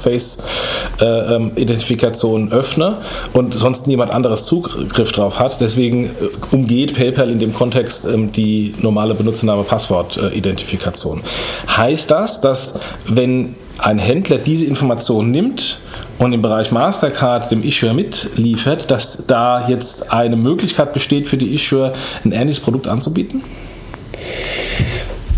Face-Identifikation 0.00 2.52
öffne 2.52 2.98
und 3.32 3.54
sonst 3.54 3.86
niemand 3.86 4.12
anderes 4.12 4.44
Zugriff 4.46 5.12
drauf 5.12 5.38
hat. 5.38 5.60
Deswegen 5.60 6.06
äh, 6.06 6.10
umgeht 6.50 6.94
PayPal 6.94 7.30
in 7.30 7.38
dem 7.38 7.54
Kontext 7.54 8.06
ähm, 8.06 8.32
die 8.32 8.74
normale 8.80 9.14
Benutzername-Passwort-Identifikation. 9.14 11.20
Heißt 11.68 12.10
das, 12.10 12.40
dass 12.40 12.74
wenn 13.06 13.54
ein 13.78 13.98
Händler 13.98 14.38
diese 14.38 14.66
Information 14.66 15.30
nimmt 15.30 15.78
und 16.18 16.32
im 16.32 16.42
Bereich 16.42 16.72
Mastercard 16.72 17.50
dem 17.50 17.62
Issuer 17.62 17.94
mitliefert, 17.94 18.90
dass 18.90 19.26
da 19.26 19.68
jetzt 19.68 20.12
eine 20.12 20.36
Möglichkeit 20.36 20.92
besteht 20.92 21.28
für 21.28 21.36
die 21.36 21.54
Issuer, 21.54 21.92
ein 22.24 22.32
ähnliches 22.32 22.60
Produkt 22.60 22.88
anzubieten? 22.88 23.42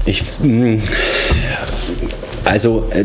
Ich, 0.07 0.23
hm, 0.41 0.83
also 2.45 2.87
äh, 2.91 3.05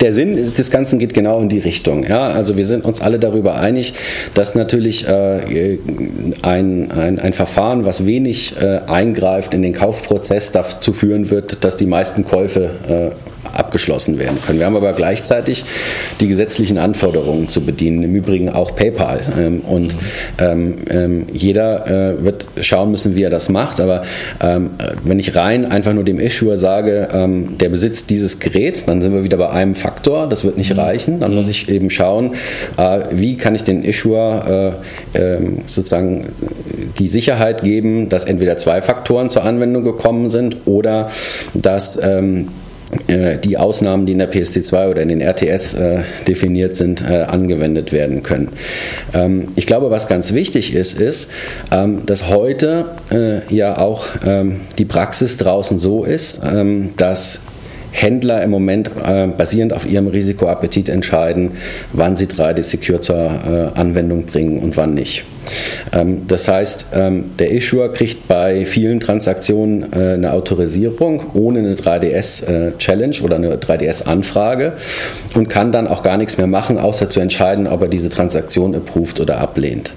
der 0.00 0.12
Sinn 0.12 0.52
des 0.54 0.70
Ganzen 0.70 0.98
geht 0.98 1.14
genau 1.14 1.40
in 1.40 1.48
die 1.48 1.58
Richtung. 1.58 2.04
Ja? 2.04 2.30
Also 2.30 2.56
wir 2.56 2.66
sind 2.66 2.84
uns 2.84 3.00
alle 3.00 3.18
darüber 3.18 3.56
einig, 3.56 3.94
dass 4.34 4.54
natürlich 4.54 5.06
äh, 5.06 5.78
ein, 6.42 6.90
ein, 6.90 7.18
ein, 7.18 7.32
Verfahren, 7.32 7.84
was 7.84 8.06
wenig 8.06 8.54
äh, 8.60 8.80
eingreift 8.86 9.54
in 9.54 9.62
den 9.62 9.72
Kaufprozess, 9.72 10.52
dazu 10.52 10.92
führen 10.92 11.30
wird, 11.30 11.64
dass 11.64 11.76
die 11.76 11.86
meisten 11.86 12.24
Käufe 12.24 12.70
äh, 12.88 13.41
abgeschlossen 13.52 14.18
werden 14.18 14.38
können. 14.44 14.58
Wir 14.58 14.66
haben 14.66 14.76
aber 14.76 14.92
gleichzeitig 14.92 15.64
die 16.20 16.28
gesetzlichen 16.28 16.78
Anforderungen 16.78 17.48
zu 17.48 17.62
bedienen, 17.62 18.02
im 18.02 18.14
Übrigen 18.14 18.48
auch 18.48 18.74
PayPal. 18.74 19.20
Ähm, 19.38 19.60
und 19.60 19.96
ähm, 20.38 20.76
ähm, 20.90 21.26
jeder 21.32 21.86
äh, 21.86 22.24
wird 22.24 22.48
schauen 22.60 22.90
müssen, 22.90 23.16
wie 23.16 23.22
er 23.22 23.30
das 23.30 23.48
macht. 23.48 23.80
Aber 23.80 24.02
ähm, 24.40 24.70
wenn 25.04 25.18
ich 25.18 25.36
rein 25.36 25.64
einfach 25.70 25.92
nur 25.92 26.04
dem 26.04 26.18
Issuer 26.18 26.56
sage, 26.56 27.08
ähm, 27.12 27.58
der 27.58 27.68
besitzt 27.68 28.10
dieses 28.10 28.38
Gerät, 28.38 28.88
dann 28.88 29.00
sind 29.00 29.12
wir 29.12 29.24
wieder 29.24 29.36
bei 29.36 29.50
einem 29.50 29.74
Faktor. 29.74 30.28
Das 30.28 30.44
wird 30.44 30.58
nicht 30.58 30.72
mhm. 30.72 30.80
reichen. 30.80 31.20
Dann 31.20 31.34
muss 31.34 31.48
ich 31.48 31.68
eben 31.68 31.90
schauen, 31.90 32.34
äh, 32.76 33.00
wie 33.10 33.36
kann 33.36 33.54
ich 33.54 33.64
den 33.64 33.82
Issuer 33.82 34.76
äh, 35.14 35.18
ähm, 35.18 35.62
sozusagen 35.66 36.26
die 36.98 37.08
Sicherheit 37.08 37.62
geben, 37.62 38.08
dass 38.08 38.24
entweder 38.24 38.56
zwei 38.56 38.82
Faktoren 38.82 39.30
zur 39.30 39.44
Anwendung 39.44 39.84
gekommen 39.84 40.28
sind 40.30 40.58
oder 40.66 41.08
dass 41.54 41.96
äh, 41.96 42.22
die 43.08 43.56
Ausnahmen, 43.56 44.04
die 44.06 44.12
in 44.12 44.18
der 44.18 44.30
PSD2 44.30 44.90
oder 44.90 45.02
in 45.02 45.08
den 45.08 45.22
RTS 45.22 45.74
äh, 45.74 46.00
definiert 46.28 46.76
sind, 46.76 47.02
äh, 47.02 47.22
angewendet 47.22 47.92
werden 47.92 48.22
können. 48.22 48.50
Ähm, 49.14 49.48
ich 49.56 49.66
glaube, 49.66 49.90
was 49.90 50.08
ganz 50.08 50.32
wichtig 50.32 50.74
ist, 50.74 51.00
ist, 51.00 51.30
ähm, 51.70 52.04
dass 52.04 52.28
heute 52.28 52.90
äh, 53.10 53.54
ja 53.54 53.78
auch 53.78 54.06
ähm, 54.26 54.60
die 54.78 54.84
Praxis 54.84 55.36
draußen 55.38 55.78
so 55.78 56.04
ist, 56.04 56.42
ähm, 56.44 56.90
dass 56.96 57.40
Händler 57.92 58.42
im 58.42 58.50
Moment 58.50 58.90
äh, 59.04 59.26
basierend 59.28 59.72
auf 59.72 59.88
ihrem 59.88 60.08
Risikoappetit 60.08 60.88
entscheiden, 60.88 61.52
wann 61.92 62.16
sie 62.16 62.26
3D 62.26 62.62
Secure 62.62 63.00
zur 63.00 63.16
äh, 63.16 63.78
Anwendung 63.78 64.24
bringen 64.24 64.58
und 64.58 64.76
wann 64.76 64.94
nicht. 64.94 65.24
Ähm, 65.92 66.26
das 66.26 66.48
heißt, 66.48 66.86
ähm, 66.94 67.36
der 67.38 67.50
Issuer 67.52 67.92
kriegt 67.92 68.28
bei 68.28 68.64
vielen 68.64 69.00
Transaktionen 69.00 69.92
äh, 69.92 70.14
eine 70.14 70.32
Autorisierung 70.32 71.22
ohne 71.34 71.60
eine 71.60 71.74
3DS-Challenge 71.74 73.16
äh, 73.16 73.22
oder 73.22 73.36
eine 73.36 73.56
3DS-Anfrage 73.56 74.72
und 75.34 75.48
kann 75.48 75.72
dann 75.72 75.86
auch 75.86 76.02
gar 76.02 76.16
nichts 76.16 76.38
mehr 76.38 76.46
machen, 76.46 76.78
außer 76.78 77.10
zu 77.10 77.20
entscheiden, 77.20 77.66
ob 77.66 77.82
er 77.82 77.88
diese 77.88 78.08
Transaktion 78.08 78.74
approved 78.74 79.20
oder 79.20 79.38
ablehnt. 79.38 79.94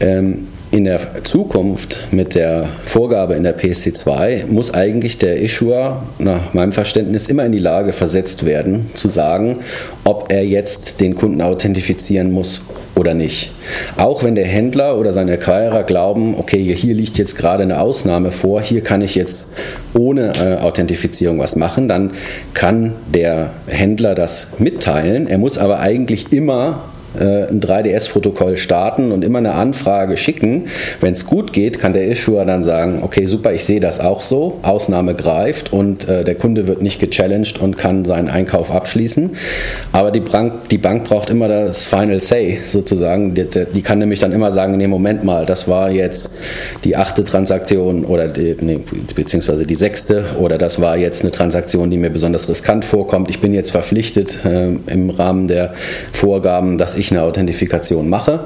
Ähm, 0.00 0.46
in 0.72 0.84
der 0.84 1.24
Zukunft 1.24 2.00
mit 2.12 2.36
der 2.36 2.68
Vorgabe 2.84 3.34
in 3.34 3.42
der 3.42 3.58
PSD2 3.58 4.46
muss 4.46 4.72
eigentlich 4.72 5.18
der 5.18 5.40
Issuer 5.40 6.04
nach 6.18 6.54
meinem 6.54 6.70
Verständnis 6.70 7.26
immer 7.26 7.44
in 7.44 7.52
die 7.52 7.58
Lage 7.58 7.92
versetzt 7.92 8.46
werden, 8.46 8.86
zu 8.94 9.08
sagen, 9.08 9.58
ob 10.04 10.30
er 10.30 10.46
jetzt 10.46 11.00
den 11.00 11.16
Kunden 11.16 11.42
authentifizieren 11.42 12.30
muss 12.30 12.62
oder 12.94 13.14
nicht. 13.14 13.50
Auch 13.96 14.22
wenn 14.22 14.36
der 14.36 14.46
Händler 14.46 14.96
oder 14.96 15.12
seine 15.12 15.32
Acquirer 15.32 15.82
glauben, 15.82 16.36
okay, 16.38 16.72
hier 16.74 16.94
liegt 16.94 17.18
jetzt 17.18 17.36
gerade 17.36 17.64
eine 17.64 17.80
Ausnahme 17.80 18.30
vor, 18.30 18.62
hier 18.62 18.82
kann 18.82 19.02
ich 19.02 19.16
jetzt 19.16 19.52
ohne 19.98 20.34
äh, 20.36 20.60
Authentifizierung 20.60 21.40
was 21.40 21.56
machen, 21.56 21.88
dann 21.88 22.12
kann 22.54 22.92
der 23.12 23.50
Händler 23.66 24.14
das 24.14 24.48
mitteilen. 24.58 25.26
Er 25.26 25.38
muss 25.38 25.58
aber 25.58 25.80
eigentlich 25.80 26.32
immer 26.32 26.84
ein 27.18 27.60
3DS-Protokoll 27.60 28.56
starten 28.56 29.12
und 29.12 29.24
immer 29.24 29.38
eine 29.38 29.52
Anfrage 29.52 30.16
schicken. 30.16 30.66
Wenn 31.00 31.12
es 31.12 31.26
gut 31.26 31.52
geht, 31.52 31.78
kann 31.78 31.92
der 31.92 32.06
Issuer 32.06 32.44
dann 32.44 32.62
sagen, 32.62 33.00
okay, 33.02 33.26
super, 33.26 33.52
ich 33.52 33.64
sehe 33.64 33.80
das 33.80 34.00
auch 34.00 34.22
so, 34.22 34.58
Ausnahme 34.62 35.14
greift 35.14 35.72
und 35.72 36.08
äh, 36.08 36.24
der 36.24 36.34
Kunde 36.34 36.66
wird 36.66 36.82
nicht 36.82 37.00
gechallenged 37.00 37.60
und 37.60 37.76
kann 37.76 38.04
seinen 38.04 38.28
Einkauf 38.28 38.70
abschließen. 38.70 39.30
Aber 39.92 40.10
die 40.10 40.20
Bank, 40.20 40.68
die 40.70 40.78
Bank 40.78 41.04
braucht 41.04 41.30
immer 41.30 41.48
das 41.48 41.86
Final 41.86 42.20
Say 42.20 42.60
sozusagen. 42.64 43.34
Die, 43.34 43.46
die, 43.74 43.82
kann 43.82 43.98
nämlich 43.98 44.20
dann 44.20 44.32
immer 44.32 44.52
sagen, 44.52 44.76
nee, 44.76 44.86
Moment 44.86 45.24
mal, 45.24 45.46
das 45.46 45.66
war 45.68 45.90
jetzt 45.90 46.34
die 46.84 46.96
achte 46.96 47.24
Transaktion 47.24 48.04
oder 48.04 48.28
die, 48.28 48.56
nee, 48.60 48.80
beziehungsweise 49.14 49.66
die 49.66 49.74
sechste 49.74 50.24
oder 50.38 50.58
das 50.58 50.80
war 50.80 50.96
jetzt 50.96 51.22
eine 51.22 51.30
Transaktion, 51.30 51.90
die 51.90 51.96
mir 51.96 52.10
besonders 52.10 52.48
riskant 52.48 52.84
vorkommt. 52.84 53.30
Ich 53.30 53.40
bin 53.40 53.54
jetzt 53.54 53.70
verpflichtet 53.70 54.44
äh, 54.44 54.68
im 54.86 55.10
Rahmen 55.10 55.48
der 55.48 55.74
Vorgaben, 56.12 56.78
dass 56.78 56.99
ich 57.00 57.10
eine 57.10 57.22
Authentifikation 57.22 58.08
mache. 58.08 58.40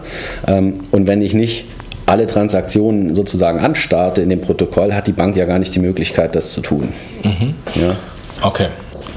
Ähm, 0.46 0.80
und 0.90 1.06
wenn 1.06 1.22
ich 1.22 1.34
nicht 1.34 1.66
alle 2.06 2.26
Transaktionen 2.26 3.14
sozusagen 3.14 3.60
anstarte 3.60 4.22
in 4.22 4.28
dem 4.28 4.40
Protokoll, 4.40 4.92
hat 4.92 5.06
die 5.06 5.12
Bank 5.12 5.36
ja 5.36 5.46
gar 5.46 5.58
nicht 5.58 5.74
die 5.74 5.80
Möglichkeit, 5.80 6.34
das 6.34 6.52
zu 6.52 6.60
tun. 6.60 6.92
Mhm. 7.22 7.54
Ja. 7.74 7.96
Okay. 8.42 8.68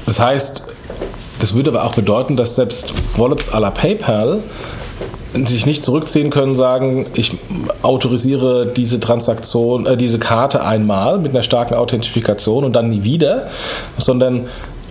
Das 0.06 0.20
heißt, 0.20 0.64
das 1.40 1.54
würde 1.54 1.70
aber 1.70 1.84
auch 1.84 1.94
bedeuten, 1.94 2.36
dass 2.36 2.54
selbst 2.54 2.94
Wallets 3.16 3.52
à 3.52 3.60
la 3.60 3.70
PayPal 3.70 4.40
sich 5.34 5.66
nicht 5.66 5.84
zurückziehen 5.84 6.30
können, 6.30 6.56
sagen, 6.56 7.06
ich 7.14 7.36
autorisiere 7.82 8.66
diese 8.66 8.98
Transaktion, 8.98 9.86
äh, 9.86 9.96
diese 9.96 10.18
Karte 10.18 10.64
einmal 10.64 11.18
mit 11.18 11.32
einer 11.32 11.42
starken 11.42 11.74
Authentifikation 11.74 12.64
und 12.64 12.72
dann 12.72 12.88
nie 12.88 13.04
wieder, 13.04 13.48
sondern 13.98 14.46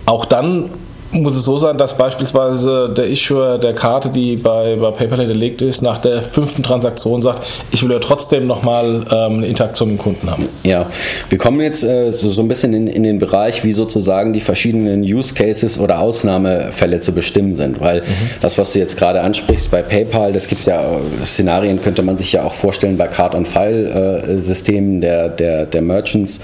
auch 0.06 0.24
dann 0.24 0.70
muss 1.12 1.36
es 1.36 1.44
so 1.44 1.56
sein, 1.56 1.78
dass 1.78 1.96
beispielsweise 1.96 2.90
der 2.94 3.08
Issuer 3.08 3.58
der 3.58 3.72
Karte, 3.72 4.10
die 4.10 4.36
bei, 4.36 4.76
bei 4.76 4.90
PayPal 4.90 5.20
hinterlegt 5.20 5.62
ist, 5.62 5.80
nach 5.80 6.00
der 6.00 6.22
fünften 6.22 6.62
Transaktion 6.62 7.22
sagt, 7.22 7.46
ich 7.70 7.82
will 7.82 7.90
ja 7.90 7.98
trotzdem 7.98 8.46
nochmal 8.46 9.04
ähm, 9.10 9.38
eine 9.38 9.46
Interaktion 9.46 9.88
mit 9.88 9.98
dem 9.98 10.02
Kunden 10.02 10.30
haben. 10.30 10.48
Ja, 10.64 10.86
wir 11.30 11.38
kommen 11.38 11.60
jetzt 11.60 11.82
äh, 11.82 12.10
so, 12.10 12.30
so 12.30 12.42
ein 12.42 12.48
bisschen 12.48 12.74
in, 12.74 12.86
in 12.86 13.02
den 13.04 13.18
Bereich, 13.18 13.64
wie 13.64 13.72
sozusagen 13.72 14.32
die 14.32 14.40
verschiedenen 14.40 15.02
Use 15.02 15.34
Cases 15.34 15.78
oder 15.78 16.00
Ausnahmefälle 16.00 17.00
zu 17.00 17.12
bestimmen 17.12 17.56
sind, 17.56 17.80
weil 17.80 18.00
mhm. 18.00 18.30
das, 18.42 18.58
was 18.58 18.74
du 18.74 18.78
jetzt 18.78 18.98
gerade 18.98 19.22
ansprichst 19.22 19.70
bei 19.70 19.82
PayPal, 19.82 20.32
das 20.32 20.46
gibt 20.46 20.60
es 20.60 20.66
ja, 20.66 20.84
Szenarien 21.24 21.80
könnte 21.80 22.02
man 22.02 22.18
sich 22.18 22.32
ja 22.32 22.42
auch 22.42 22.54
vorstellen 22.54 22.98
bei 22.98 23.06
Card-on-File-Systemen 23.06 25.00
der, 25.00 25.30
der, 25.30 25.64
der 25.64 25.80
Merchants 25.82 26.40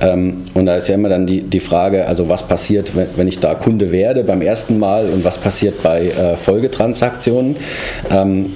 ähm, 0.00 0.42
und 0.54 0.66
da 0.66 0.76
ist 0.76 0.88
ja 0.88 0.94
immer 0.94 1.08
dann 1.08 1.26
die, 1.26 1.40
die 1.42 1.60
Frage, 1.60 2.06
also 2.06 2.28
was 2.28 2.46
passiert, 2.46 2.94
wenn, 2.94 3.08
wenn 3.16 3.28
ich 3.28 3.40
da 3.40 3.54
Kunde 3.54 3.90
wäre, 3.90 4.03
werde 4.04 4.22
beim 4.22 4.42
ersten 4.42 4.78
Mal 4.78 5.08
und 5.08 5.24
was 5.24 5.38
passiert 5.38 5.82
bei 5.82 6.08
äh, 6.08 6.36
Folgetransaktionen. 6.36 7.56
Ähm, 8.10 8.52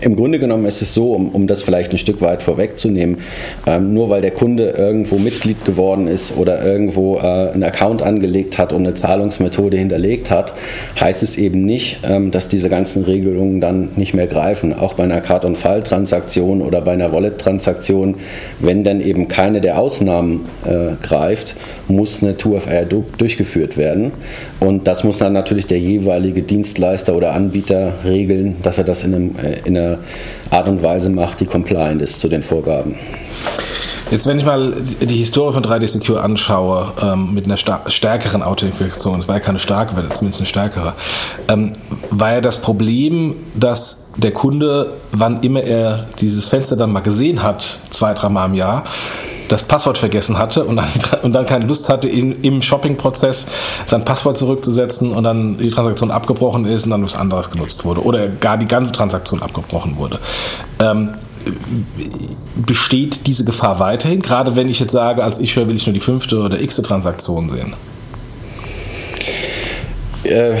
im 0.00 0.16
Grunde 0.16 0.38
genommen 0.38 0.66
ist 0.66 0.82
es 0.82 0.94
so, 0.94 1.12
um, 1.12 1.30
um 1.30 1.46
das 1.46 1.62
vielleicht 1.62 1.92
ein 1.92 1.98
Stück 1.98 2.20
weit 2.20 2.42
vorwegzunehmen, 2.42 3.18
ähm, 3.66 3.94
nur 3.94 4.10
weil 4.10 4.20
der 4.20 4.30
Kunde 4.30 4.70
irgendwo 4.70 5.18
Mitglied 5.18 5.64
geworden 5.64 6.08
ist 6.08 6.36
oder 6.36 6.64
irgendwo 6.64 7.16
äh, 7.16 7.20
einen 7.20 7.62
Account 7.62 8.02
angelegt 8.02 8.58
hat 8.58 8.72
und 8.72 8.86
eine 8.86 8.94
Zahlungsmethode 8.94 9.76
hinterlegt 9.76 10.30
hat, 10.30 10.54
heißt 11.00 11.22
es 11.22 11.38
eben 11.38 11.64
nicht, 11.64 12.00
ähm, 12.08 12.30
dass 12.30 12.48
diese 12.48 12.68
ganzen 12.68 13.04
Regelungen 13.04 13.60
dann 13.60 13.90
nicht 13.96 14.14
mehr 14.14 14.26
greifen. 14.26 14.74
Auch 14.74 14.94
bei 14.94 15.04
einer 15.04 15.20
Card-on-File-Transaktion 15.20 16.62
oder 16.62 16.82
bei 16.82 16.92
einer 16.92 17.12
Wallet-Transaktion, 17.12 18.16
wenn 18.60 18.84
dann 18.84 19.00
eben 19.00 19.28
keine 19.28 19.60
der 19.60 19.78
Ausnahmen 19.78 20.46
äh, 20.64 20.94
greift, 21.02 21.56
muss 21.88 22.22
eine 22.22 22.34
2FR 22.34 22.84
durchgeführt 23.16 23.76
werden. 23.76 24.12
Und 24.60 24.86
das 24.86 25.04
muss 25.04 25.18
dann 25.18 25.32
natürlich 25.32 25.66
der 25.66 25.78
jeweilige 25.78 26.42
Dienstleister 26.42 27.16
oder 27.16 27.32
Anbieter 27.32 27.92
regeln, 28.04 28.56
dass 28.62 28.78
er 28.78 28.84
das 28.84 29.04
in, 29.04 29.14
einem, 29.14 29.34
äh, 29.42 29.66
in 29.66 29.77
einer 29.78 29.98
Art 30.50 30.68
und 30.68 30.82
Weise 30.82 31.10
macht, 31.10 31.40
die 31.40 31.46
compliant 31.46 32.02
ist 32.02 32.20
zu 32.20 32.28
den 32.28 32.42
Vorgaben. 32.42 32.96
Jetzt, 34.10 34.26
wenn 34.26 34.38
ich 34.38 34.44
mal 34.46 34.72
die 35.02 35.16
Historie 35.16 35.52
von 35.52 35.62
3D 35.62 35.86
Secure 35.86 36.22
anschaue, 36.22 36.92
ähm, 37.02 37.34
mit 37.34 37.44
einer 37.44 37.58
stärkeren 37.58 38.42
Authentifikation, 38.42 39.20
es 39.20 39.28
war 39.28 39.34
ja 39.34 39.40
keine 39.40 39.58
starke, 39.58 39.92
aber 39.92 40.08
zumindest 40.14 40.40
eine 40.40 40.46
stärkere, 40.46 40.94
ähm, 41.48 41.74
war 42.10 42.32
ja 42.32 42.40
das 42.40 42.62
Problem, 42.62 43.36
dass 43.54 44.06
der 44.16 44.32
Kunde, 44.32 44.94
wann 45.12 45.42
immer 45.42 45.60
er 45.60 46.06
dieses 46.20 46.46
Fenster 46.46 46.76
dann 46.76 46.90
mal 46.90 47.00
gesehen 47.00 47.42
hat, 47.42 47.80
zwei, 47.90 48.14
dreimal 48.14 48.48
im 48.48 48.54
Jahr, 48.54 48.84
das 49.48 49.62
Passwort 49.62 49.98
vergessen 49.98 50.38
hatte 50.38 50.64
und 50.64 50.76
dann, 50.76 50.88
und 51.22 51.32
dann 51.32 51.46
keine 51.46 51.66
Lust 51.66 51.88
hatte, 51.88 52.08
in, 52.08 52.42
im 52.42 52.62
Shopping-Prozess 52.62 53.46
sein 53.86 54.04
Passwort 54.04 54.38
zurückzusetzen 54.38 55.12
und 55.12 55.24
dann 55.24 55.58
die 55.58 55.70
Transaktion 55.70 56.10
abgebrochen 56.10 56.66
ist 56.66 56.84
und 56.84 56.90
dann 56.90 57.02
was 57.02 57.14
anderes 57.14 57.50
genutzt 57.50 57.84
wurde 57.84 58.02
oder 58.02 58.28
gar 58.28 58.58
die 58.58 58.66
ganze 58.66 58.92
Transaktion 58.92 59.42
abgebrochen 59.42 59.96
wurde. 59.96 60.18
Ähm, 60.78 61.14
besteht 62.54 63.26
diese 63.26 63.44
Gefahr 63.44 63.78
weiterhin, 63.78 64.20
gerade 64.22 64.56
wenn 64.56 64.68
ich 64.68 64.80
jetzt 64.80 64.92
sage, 64.92 65.22
als 65.24 65.38
Issuer 65.38 65.68
will 65.68 65.76
ich 65.76 65.86
nur 65.86 65.94
die 65.94 66.00
fünfte 66.00 66.38
oder 66.38 66.60
x 66.60 66.76
Transaktion 66.76 67.48
sehen? 67.48 67.74
Äh, 70.24 70.58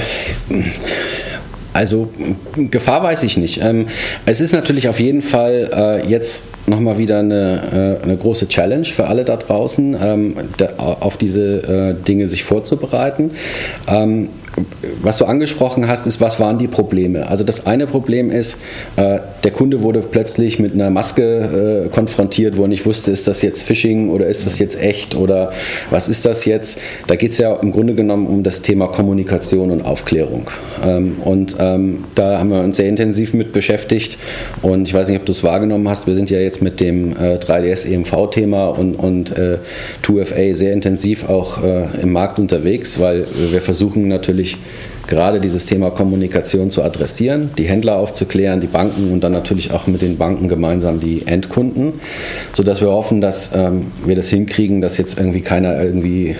also 1.72 2.08
Gefahr 2.56 3.02
weiß 3.02 3.22
ich 3.24 3.36
nicht. 3.36 3.60
Ähm, 3.62 3.86
es 4.26 4.40
ist 4.40 4.52
natürlich 4.52 4.88
auf 4.88 5.00
jeden 5.00 5.22
Fall 5.22 5.70
äh, 5.72 6.08
jetzt 6.08 6.44
nochmal 6.66 6.98
wieder 6.98 7.20
eine, 7.20 7.98
äh, 8.00 8.04
eine 8.04 8.16
große 8.16 8.48
Challenge 8.48 8.84
für 8.84 9.06
alle 9.06 9.24
da 9.24 9.36
draußen, 9.36 9.96
ähm, 10.00 10.36
auf 10.76 11.16
diese 11.16 11.96
äh, 11.98 12.04
Dinge 12.04 12.26
sich 12.26 12.44
vorzubereiten. 12.44 13.32
Was 15.02 15.18
du 15.18 15.24
angesprochen 15.24 15.88
hast, 15.88 16.06
ist, 16.06 16.20
was 16.20 16.40
waren 16.40 16.58
die 16.58 16.68
Probleme? 16.68 17.28
Also 17.28 17.44
das 17.44 17.66
eine 17.66 17.86
Problem 17.86 18.30
ist, 18.30 18.58
äh, 18.96 19.18
der 19.44 19.50
Kunde 19.50 19.82
wurde 19.82 20.00
plötzlich 20.00 20.58
mit 20.58 20.74
einer 20.74 20.90
Maske 20.90 21.86
äh, 21.86 21.88
konfrontiert, 21.88 22.56
wo 22.56 22.62
er 22.62 22.68
nicht 22.68 22.86
wusste, 22.86 23.10
ist 23.10 23.28
das 23.28 23.42
jetzt 23.42 23.62
Phishing 23.62 24.10
oder 24.10 24.26
ist 24.26 24.46
das 24.46 24.58
jetzt 24.58 24.80
echt 24.80 25.14
oder 25.14 25.52
was 25.90 26.08
ist 26.08 26.24
das 26.24 26.44
jetzt? 26.44 26.78
Da 27.06 27.16
geht 27.16 27.32
es 27.32 27.38
ja 27.38 27.54
im 27.54 27.72
Grunde 27.72 27.94
genommen 27.94 28.26
um 28.26 28.42
das 28.42 28.62
Thema 28.62 28.88
Kommunikation 28.88 29.70
und 29.70 29.82
Aufklärung. 29.82 30.50
Ähm, 30.84 31.16
und 31.24 31.56
ähm, 31.58 32.04
da 32.14 32.38
haben 32.38 32.50
wir 32.50 32.60
uns 32.60 32.76
sehr 32.76 32.88
intensiv 32.88 33.34
mit 33.34 33.52
beschäftigt 33.52 34.18
und 34.62 34.88
ich 34.88 34.94
weiß 34.94 35.08
nicht, 35.08 35.18
ob 35.18 35.26
du 35.26 35.32
es 35.32 35.44
wahrgenommen 35.44 35.88
hast, 35.88 36.06
wir 36.06 36.14
sind 36.14 36.30
ja 36.30 36.38
jetzt 36.38 36.62
mit 36.62 36.80
dem 36.80 37.12
äh, 37.12 37.36
3DS 37.36 37.86
EMV-Thema 37.86 38.68
und, 38.68 38.94
und 38.94 39.34
2FA 40.04 40.34
äh, 40.34 40.54
sehr 40.54 40.72
intensiv 40.72 41.28
auch 41.28 41.62
äh, 41.62 42.02
im 42.02 42.12
Markt 42.12 42.38
unterwegs, 42.38 42.98
weil 42.98 43.26
wir 43.50 43.60
versuchen 43.60 44.08
natürlich 44.08 44.47
natürlich 44.52 44.56
gerade 45.06 45.40
dieses 45.40 45.64
Thema 45.64 45.90
Kommunikation 45.90 46.70
zu 46.70 46.82
adressieren, 46.82 47.50
die 47.56 47.64
Händler 47.64 47.96
aufzuklären, 47.96 48.60
die 48.60 48.66
Banken 48.66 49.10
und 49.10 49.24
dann 49.24 49.32
natürlich 49.32 49.72
auch 49.72 49.86
mit 49.86 50.02
den 50.02 50.18
Banken 50.18 50.48
gemeinsam 50.48 51.00
die 51.00 51.26
Endkunden, 51.26 51.94
sodass 52.52 52.82
wir 52.82 52.90
hoffen, 52.90 53.22
dass 53.22 53.50
ähm, 53.54 53.86
wir 54.04 54.16
das 54.16 54.28
hinkriegen, 54.28 54.82
dass 54.82 54.98
jetzt 54.98 55.18
irgendwie 55.18 55.40
keiner 55.40 55.82
irgendwie 55.82 56.36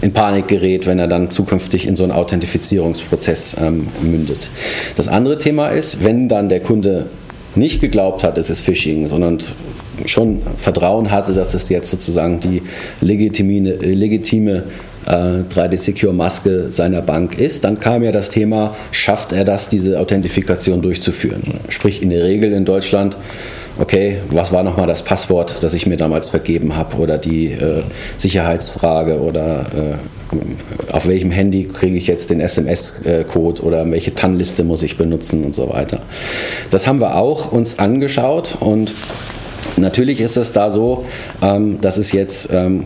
in 0.00 0.12
Panik 0.12 0.48
gerät, 0.48 0.86
wenn 0.86 0.98
er 0.98 1.08
dann 1.08 1.30
zukünftig 1.30 1.86
in 1.86 1.94
so 1.94 2.04
einen 2.04 2.12
Authentifizierungsprozess 2.12 3.56
ähm, 3.60 3.88
mündet. 4.00 4.48
Das 4.96 5.08
andere 5.08 5.36
Thema 5.36 5.68
ist, 5.68 6.02
wenn 6.02 6.28
dann 6.28 6.48
der 6.48 6.60
Kunde 6.60 7.06
nicht 7.54 7.82
geglaubt 7.82 8.24
hat, 8.24 8.38
es 8.38 8.48
ist 8.48 8.62
Phishing, 8.62 9.06
sondern 9.06 9.38
schon 10.06 10.40
Vertrauen 10.56 11.10
hatte, 11.10 11.34
dass 11.34 11.52
es 11.54 11.68
jetzt 11.68 11.90
sozusagen 11.90 12.40
die 12.40 12.62
legitime, 13.00 13.74
legitime 13.74 14.64
3D-Secure-Maske 15.06 16.50
äh, 16.50 16.70
seiner 16.70 17.02
Bank 17.02 17.38
ist, 17.38 17.64
dann 17.64 17.80
kam 17.80 18.02
ja 18.02 18.12
das 18.12 18.30
Thema, 18.30 18.76
schafft 18.90 19.32
er 19.32 19.44
das, 19.44 19.68
diese 19.68 19.98
Authentifikation 20.00 20.82
durchzuführen? 20.82 21.60
Sprich, 21.68 22.02
in 22.02 22.10
der 22.10 22.24
Regel 22.24 22.52
in 22.52 22.64
Deutschland, 22.64 23.16
okay, 23.78 24.18
was 24.30 24.52
war 24.52 24.62
nochmal 24.62 24.86
das 24.86 25.02
Passwort, 25.02 25.62
das 25.62 25.74
ich 25.74 25.86
mir 25.86 25.96
damals 25.96 26.28
vergeben 26.28 26.76
habe 26.76 26.96
oder 26.96 27.18
die 27.18 27.52
äh, 27.52 27.82
Sicherheitsfrage 28.16 29.20
oder 29.20 29.66
äh, 29.74 30.92
auf 30.92 31.06
welchem 31.06 31.30
Handy 31.30 31.64
kriege 31.64 31.96
ich 31.96 32.06
jetzt 32.06 32.30
den 32.30 32.40
SMS-Code 32.40 33.62
oder 33.62 33.88
welche 33.90 34.14
TAN-Liste 34.14 34.64
muss 34.64 34.82
ich 34.82 34.96
benutzen 34.96 35.44
und 35.44 35.54
so 35.54 35.72
weiter. 35.72 36.00
Das 36.70 36.86
haben 36.86 37.00
wir 37.00 37.16
auch 37.16 37.52
uns 37.52 37.78
angeschaut 37.78 38.56
und 38.58 38.92
Natürlich 39.76 40.20
ist 40.20 40.36
es 40.36 40.52
da 40.52 40.70
so, 40.70 41.04
ähm, 41.42 41.80
dass 41.80 41.98
es 41.98 42.12
jetzt, 42.12 42.48
ähm, 42.52 42.84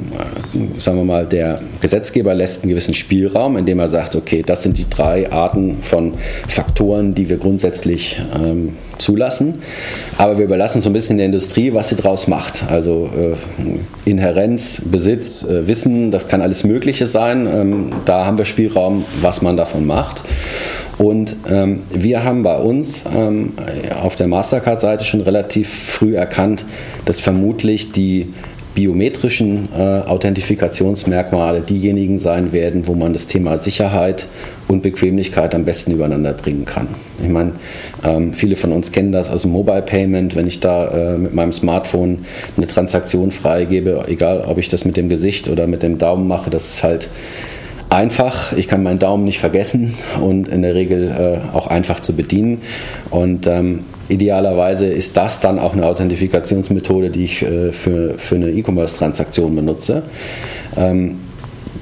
sagen 0.79 0.99
wir 0.99 1.05
mal, 1.05 1.27
der 1.27 1.61
Gesetzgeber 1.81 2.35
lässt 2.35 2.63
einen 2.63 2.71
gewissen 2.71 2.95
Spielraum, 2.95 3.57
indem 3.57 3.79
er 3.79 3.89
sagt, 3.89 4.17
okay, 4.17 4.43
das 4.45 4.63
sind 4.63 4.79
die 4.79 4.89
drei 4.89 5.31
Arten 5.31 5.79
von 5.83 6.15
Faktoren, 6.49 7.15
die 7.15 7.29
wir 7.29 7.37
grundsätzlich 7.37 8.21
ähm, 8.35 8.75
zulassen. 8.99 9.59
Aber 10.17 10.39
wir 10.39 10.45
überlassen 10.45 10.81
so 10.81 10.91
ein 10.91 10.93
bisschen 10.93 11.19
der 11.19 11.27
Industrie, 11.27 11.75
was 11.75 11.91
sie 11.91 11.97
daraus 11.97 12.27
macht. 12.27 12.65
Also 12.71 13.11
äh, 13.17 14.11
Inherenz, 14.11 14.83
Besitz, 14.85 15.45
äh, 15.45 15.69
Wissen, 15.69 16.11
das 16.11 16.29
kann 16.29 16.43
alles 16.43 16.65
Mögliche 16.65 17.07
sein. 17.07 17.47
Ähm, 17.47 17.91
da 18.05 18.25
haben 18.25 18.39
wir 18.39 18.45
Spielraum, 18.45 19.05
was 19.21 19.43
man 19.43 19.57
davon 19.57 19.87
macht. 19.87 20.25
Und 20.99 21.37
ähm, 21.49 21.81
wir 21.91 22.25
haben 22.25 22.43
bei 22.43 22.57
uns 22.59 23.05
ähm, 23.15 23.53
auf 24.03 24.17
der 24.17 24.27
Mastercard-Seite 24.27 25.05
schon 25.05 25.21
relativ 25.21 25.69
früh 25.73 26.17
erkannt, 26.17 26.65
dass 27.05 27.21
vermutlich 27.21 27.93
die 27.93 28.33
biometrischen 28.79 29.69
äh, 29.77 29.81
Authentifikationsmerkmale 29.81 31.63
diejenigen 31.63 32.19
sein 32.19 32.53
werden, 32.53 32.87
wo 32.87 32.95
man 32.95 33.13
das 33.13 33.27
Thema 33.27 33.59
Sicherheit 33.59 34.27
und 34.69 34.83
Bequemlichkeit 34.83 35.55
am 35.55 35.65
besten 35.65 35.93
übereinander 35.93 36.33
bringen 36.33 36.65
kann. 36.65 36.87
Ich 37.21 37.29
meine, 37.29 37.55
ähm, 38.05 38.33
viele 38.33 38.55
von 38.55 38.71
uns 38.71 38.93
kennen 38.93 39.11
das 39.11 39.31
aus 39.31 39.43
dem 39.43 39.51
Mobile 39.51 39.83
Payment, 39.83 40.37
wenn 40.37 40.47
ich 40.47 40.61
da 40.61 41.15
äh, 41.15 41.19
mit 41.19 41.35
meinem 41.35 41.51
Smartphone 41.53 42.25
eine 42.57 42.69
Transaktion 42.69 43.33
freigebe, 43.33 44.05
egal 44.07 44.45
ob 44.47 44.59
ich 44.59 44.69
das 44.69 44.85
mit 44.85 44.97
dem 44.97 45.09
Gesicht 45.09 45.49
oder 45.49 45.67
mit 45.67 45.83
dem 45.83 45.99
Daumen 45.99 46.29
mache, 46.29 46.49
das 46.51 46.69
ist 46.69 46.83
halt 46.85 47.09
einfach. 47.91 48.53
Ich 48.53 48.69
kann 48.69 48.83
meinen 48.83 48.99
Daumen 48.99 49.25
nicht 49.25 49.39
vergessen 49.39 49.95
und 50.21 50.49
in 50.49 50.63
der 50.63 50.75
Regel 50.75 51.11
äh, 51.11 51.57
auch 51.57 51.67
einfach 51.67 52.01
zu 52.01 52.15
bedienen. 52.15 52.61
Und 53.11 53.47
ähm, 53.47 53.85
idealerweise 54.09 54.87
ist 54.87 55.17
das 55.17 55.41
dann 55.41 55.59
auch 55.59 55.73
eine 55.73 55.87
Authentifikationsmethode, 55.87 57.11
die 57.11 57.25
ich 57.25 57.43
äh, 57.43 57.73
für, 57.73 58.19
für 58.19 58.35
eine 58.35 58.51
E-Commerce-Transaktion 58.51 59.55
benutze. 59.55 60.03
Ähm, 60.77 61.19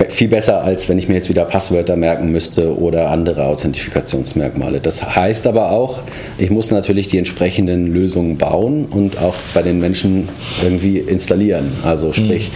viel 0.08 0.28
besser, 0.28 0.62
als 0.62 0.88
wenn 0.88 0.98
ich 0.98 1.08
mir 1.08 1.14
jetzt 1.14 1.28
wieder 1.28 1.44
Passwörter 1.44 1.96
merken 1.96 2.30
müsste 2.30 2.76
oder 2.78 3.10
andere 3.10 3.44
Authentifikationsmerkmale. 3.44 4.80
Das 4.80 5.14
heißt 5.16 5.46
aber 5.46 5.70
auch, 5.70 6.00
ich 6.38 6.50
muss 6.50 6.70
natürlich 6.70 7.08
die 7.08 7.18
entsprechenden 7.18 7.92
Lösungen 7.92 8.36
bauen 8.38 8.86
und 8.86 9.18
auch 9.18 9.34
bei 9.54 9.62
den 9.62 9.78
Menschen 9.80 10.28
irgendwie 10.62 10.98
installieren. 10.98 11.72
Also 11.84 12.12
sprich, 12.12 12.50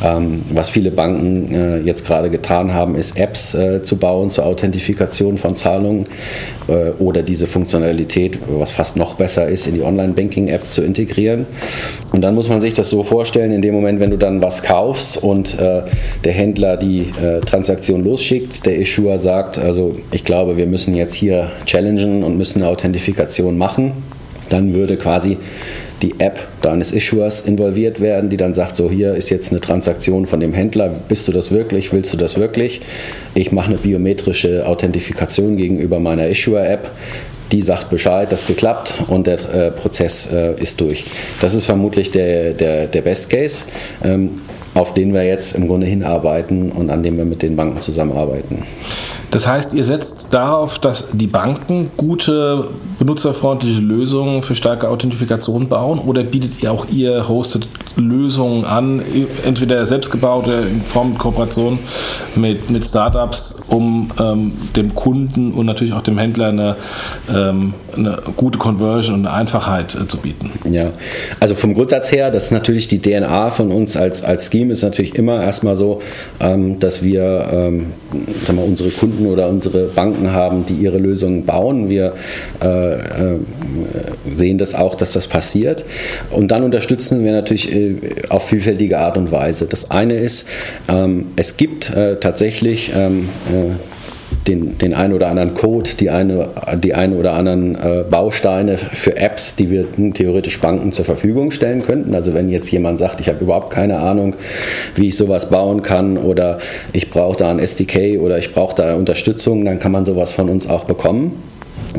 mhm. 0.00 0.06
ähm, 0.06 0.42
was 0.52 0.70
viele 0.70 0.90
Banken 0.90 1.54
äh, 1.54 1.78
jetzt 1.80 2.06
gerade 2.06 2.30
getan 2.30 2.74
haben, 2.74 2.96
ist 2.96 3.16
Apps 3.16 3.54
äh, 3.54 3.82
zu 3.82 3.96
bauen 3.96 4.30
zur 4.30 4.46
Authentifikation 4.46 5.38
von 5.38 5.56
Zahlungen 5.56 6.04
äh, 6.68 6.90
oder 6.98 7.22
diese 7.22 7.46
Funktionalität, 7.46 8.38
was 8.46 8.70
fast 8.70 8.96
noch 8.96 9.14
besser 9.14 9.46
ist, 9.46 9.66
in 9.66 9.74
die 9.74 9.82
Online-Banking-App 9.82 10.72
zu 10.72 10.82
integrieren. 10.82 11.46
Und 12.12 12.22
dann 12.22 12.34
muss 12.34 12.48
man 12.48 12.60
sich 12.60 12.74
das 12.74 12.90
so 12.90 13.02
vorstellen, 13.02 13.52
in 13.52 13.62
dem 13.62 13.74
Moment, 13.74 14.00
wenn 14.00 14.10
du 14.10 14.18
dann 14.18 14.42
was 14.42 14.62
kaufst 14.62 15.22
und 15.22 15.58
äh, 15.58 15.82
der 16.24 16.32
Händler 16.32 16.75
die 16.76 17.12
äh, 17.22 17.40
Transaktion 17.40 18.04
losschickt, 18.04 18.66
der 18.66 18.76
Issuer 18.76 19.18
sagt, 19.18 19.58
also 19.58 19.96
ich 20.12 20.24
glaube, 20.24 20.56
wir 20.56 20.66
müssen 20.66 20.94
jetzt 20.94 21.14
hier 21.14 21.50
challengen 21.64 22.22
und 22.22 22.36
müssen 22.36 22.62
eine 22.62 22.70
Authentifikation 22.70 23.58
machen, 23.58 23.92
dann 24.48 24.74
würde 24.74 24.96
quasi 24.96 25.38
die 26.02 26.14
App 26.18 26.38
deines 26.60 26.92
Issuers 26.92 27.40
involviert 27.40 28.00
werden, 28.00 28.28
die 28.28 28.36
dann 28.36 28.54
sagt, 28.54 28.76
so 28.76 28.90
hier 28.90 29.14
ist 29.14 29.30
jetzt 29.30 29.50
eine 29.50 29.60
Transaktion 29.60 30.26
von 30.26 30.40
dem 30.40 30.52
Händler, 30.52 30.90
bist 31.08 31.26
du 31.26 31.32
das 31.32 31.50
wirklich, 31.50 31.92
willst 31.92 32.12
du 32.12 32.16
das 32.16 32.36
wirklich? 32.36 32.80
Ich 33.34 33.50
mache 33.50 33.68
eine 33.68 33.78
biometrische 33.78 34.66
Authentifikation 34.66 35.56
gegenüber 35.56 35.98
meiner 35.98 36.28
Issuer-App, 36.28 36.90
die 37.52 37.62
sagt 37.62 37.90
Bescheid, 37.90 38.30
das 38.30 38.46
geklappt 38.46 38.94
und 39.08 39.26
der 39.26 39.38
äh, 39.54 39.70
Prozess 39.70 40.28
äh, 40.32 40.60
ist 40.60 40.80
durch. 40.80 41.04
Das 41.40 41.54
ist 41.54 41.64
vermutlich 41.64 42.10
der, 42.10 42.52
der, 42.52 42.86
der 42.86 43.00
Best 43.02 43.30
Case. 43.30 43.64
Ähm, 44.04 44.40
auf 44.76 44.92
den 44.92 45.14
wir 45.14 45.24
jetzt 45.24 45.54
im 45.56 45.68
Grunde 45.68 45.86
hinarbeiten 45.86 46.70
und 46.70 46.90
an 46.90 47.02
dem 47.02 47.16
wir 47.16 47.24
mit 47.24 47.42
den 47.42 47.56
Banken 47.56 47.80
zusammenarbeiten. 47.80 48.62
Das 49.30 49.46
heißt, 49.46 49.74
ihr 49.74 49.84
setzt 49.84 50.32
darauf, 50.34 50.78
dass 50.78 51.08
die 51.12 51.26
Banken 51.26 51.90
gute, 51.96 52.68
benutzerfreundliche 52.98 53.80
Lösungen 53.80 54.42
für 54.42 54.54
starke 54.54 54.88
Authentifikation 54.88 55.68
bauen 55.68 55.98
oder 55.98 56.22
bietet 56.22 56.62
ihr 56.62 56.72
auch 56.72 56.86
ihr 56.88 57.28
hosted 57.28 57.68
Lösungen 57.96 58.64
an, 58.64 59.02
entweder 59.44 59.84
selbst 59.86 60.10
gebaut 60.10 60.46
oder 60.46 60.60
in 60.60 60.82
Form 60.82 61.06
von 61.12 61.18
Kooperation 61.18 61.78
mit, 62.34 62.70
mit 62.70 62.86
Startups, 62.86 63.62
um 63.68 64.10
ähm, 64.18 64.52
dem 64.74 64.94
Kunden 64.94 65.52
und 65.52 65.66
natürlich 65.66 65.94
auch 65.94 66.02
dem 66.02 66.18
Händler 66.18 66.48
eine, 66.48 66.76
ähm, 67.32 67.74
eine 67.96 68.18
gute 68.36 68.58
Conversion 68.58 69.14
und 69.14 69.26
eine 69.26 69.36
Einfachheit 69.36 69.94
äh, 69.94 70.06
zu 70.06 70.18
bieten? 70.18 70.50
Ja, 70.70 70.90
also 71.40 71.54
vom 71.54 71.74
Grundsatz 71.74 72.12
her, 72.12 72.30
das 72.30 72.44
ist 72.44 72.52
natürlich 72.52 72.88
die 72.88 73.00
DNA 73.00 73.50
von 73.50 73.70
uns 73.70 73.96
als, 73.96 74.22
als 74.22 74.50
Scheme, 74.50 74.72
ist 74.72 74.82
natürlich 74.82 75.14
immer 75.14 75.42
erstmal 75.42 75.76
so, 75.76 76.00
ähm, 76.40 76.78
dass 76.78 77.02
wir 77.02 77.48
ähm, 77.52 77.86
sagen 78.44 78.58
wir, 78.58 78.64
unsere 78.64 78.90
Kunden 78.90 79.15
Kunden 79.16 79.26
oder 79.26 79.48
unsere 79.48 79.86
Banken 79.86 80.32
haben, 80.32 80.66
die 80.66 80.74
ihre 80.74 80.98
Lösungen 80.98 81.44
bauen. 81.44 81.88
Wir 81.88 82.14
äh, 82.62 82.94
äh, 82.94 83.38
sehen 84.34 84.58
das 84.58 84.74
auch, 84.74 84.94
dass 84.94 85.12
das 85.12 85.26
passiert. 85.26 85.84
Und 86.30 86.50
dann 86.50 86.62
unterstützen 86.62 87.24
wir 87.24 87.32
natürlich 87.32 87.72
äh, 87.74 87.96
auf 88.28 88.48
vielfältige 88.48 88.98
Art 88.98 89.16
und 89.16 89.32
Weise. 89.32 89.66
Das 89.66 89.90
eine 89.90 90.14
ist, 90.14 90.46
ähm, 90.88 91.26
es 91.36 91.56
gibt 91.56 91.90
äh, 91.90 92.16
tatsächlich 92.16 92.92
ähm, 92.94 93.28
äh, 93.50 93.95
den, 94.48 94.78
den 94.78 94.94
einen 94.94 95.12
oder 95.12 95.28
anderen 95.28 95.54
Code, 95.54 95.90
die 95.98 96.10
eine, 96.10 96.48
die 96.82 96.94
eine 96.94 97.16
oder 97.16 97.34
anderen 97.34 97.74
äh, 97.74 98.04
Bausteine 98.08 98.78
für 98.78 99.16
Apps, 99.16 99.56
die 99.56 99.70
wir 99.70 99.86
theoretisch 100.14 100.60
Banken 100.60 100.92
zur 100.92 101.04
Verfügung 101.04 101.50
stellen 101.50 101.82
könnten. 101.82 102.14
Also 102.14 102.34
wenn 102.34 102.48
jetzt 102.48 102.70
jemand 102.70 102.98
sagt, 102.98 103.20
ich 103.20 103.28
habe 103.28 103.38
überhaupt 103.40 103.70
keine 103.70 103.98
Ahnung, 103.98 104.36
wie 104.94 105.08
ich 105.08 105.16
sowas 105.16 105.50
bauen 105.50 105.82
kann 105.82 106.16
oder 106.16 106.58
ich 106.92 107.10
brauche 107.10 107.36
da 107.36 107.50
ein 107.50 107.58
SDK 107.58 108.18
oder 108.20 108.38
ich 108.38 108.52
brauche 108.52 108.74
da 108.76 108.94
Unterstützung, 108.94 109.64
dann 109.64 109.78
kann 109.78 109.92
man 109.92 110.04
sowas 110.04 110.32
von 110.32 110.48
uns 110.48 110.68
auch 110.68 110.84
bekommen. 110.84 111.42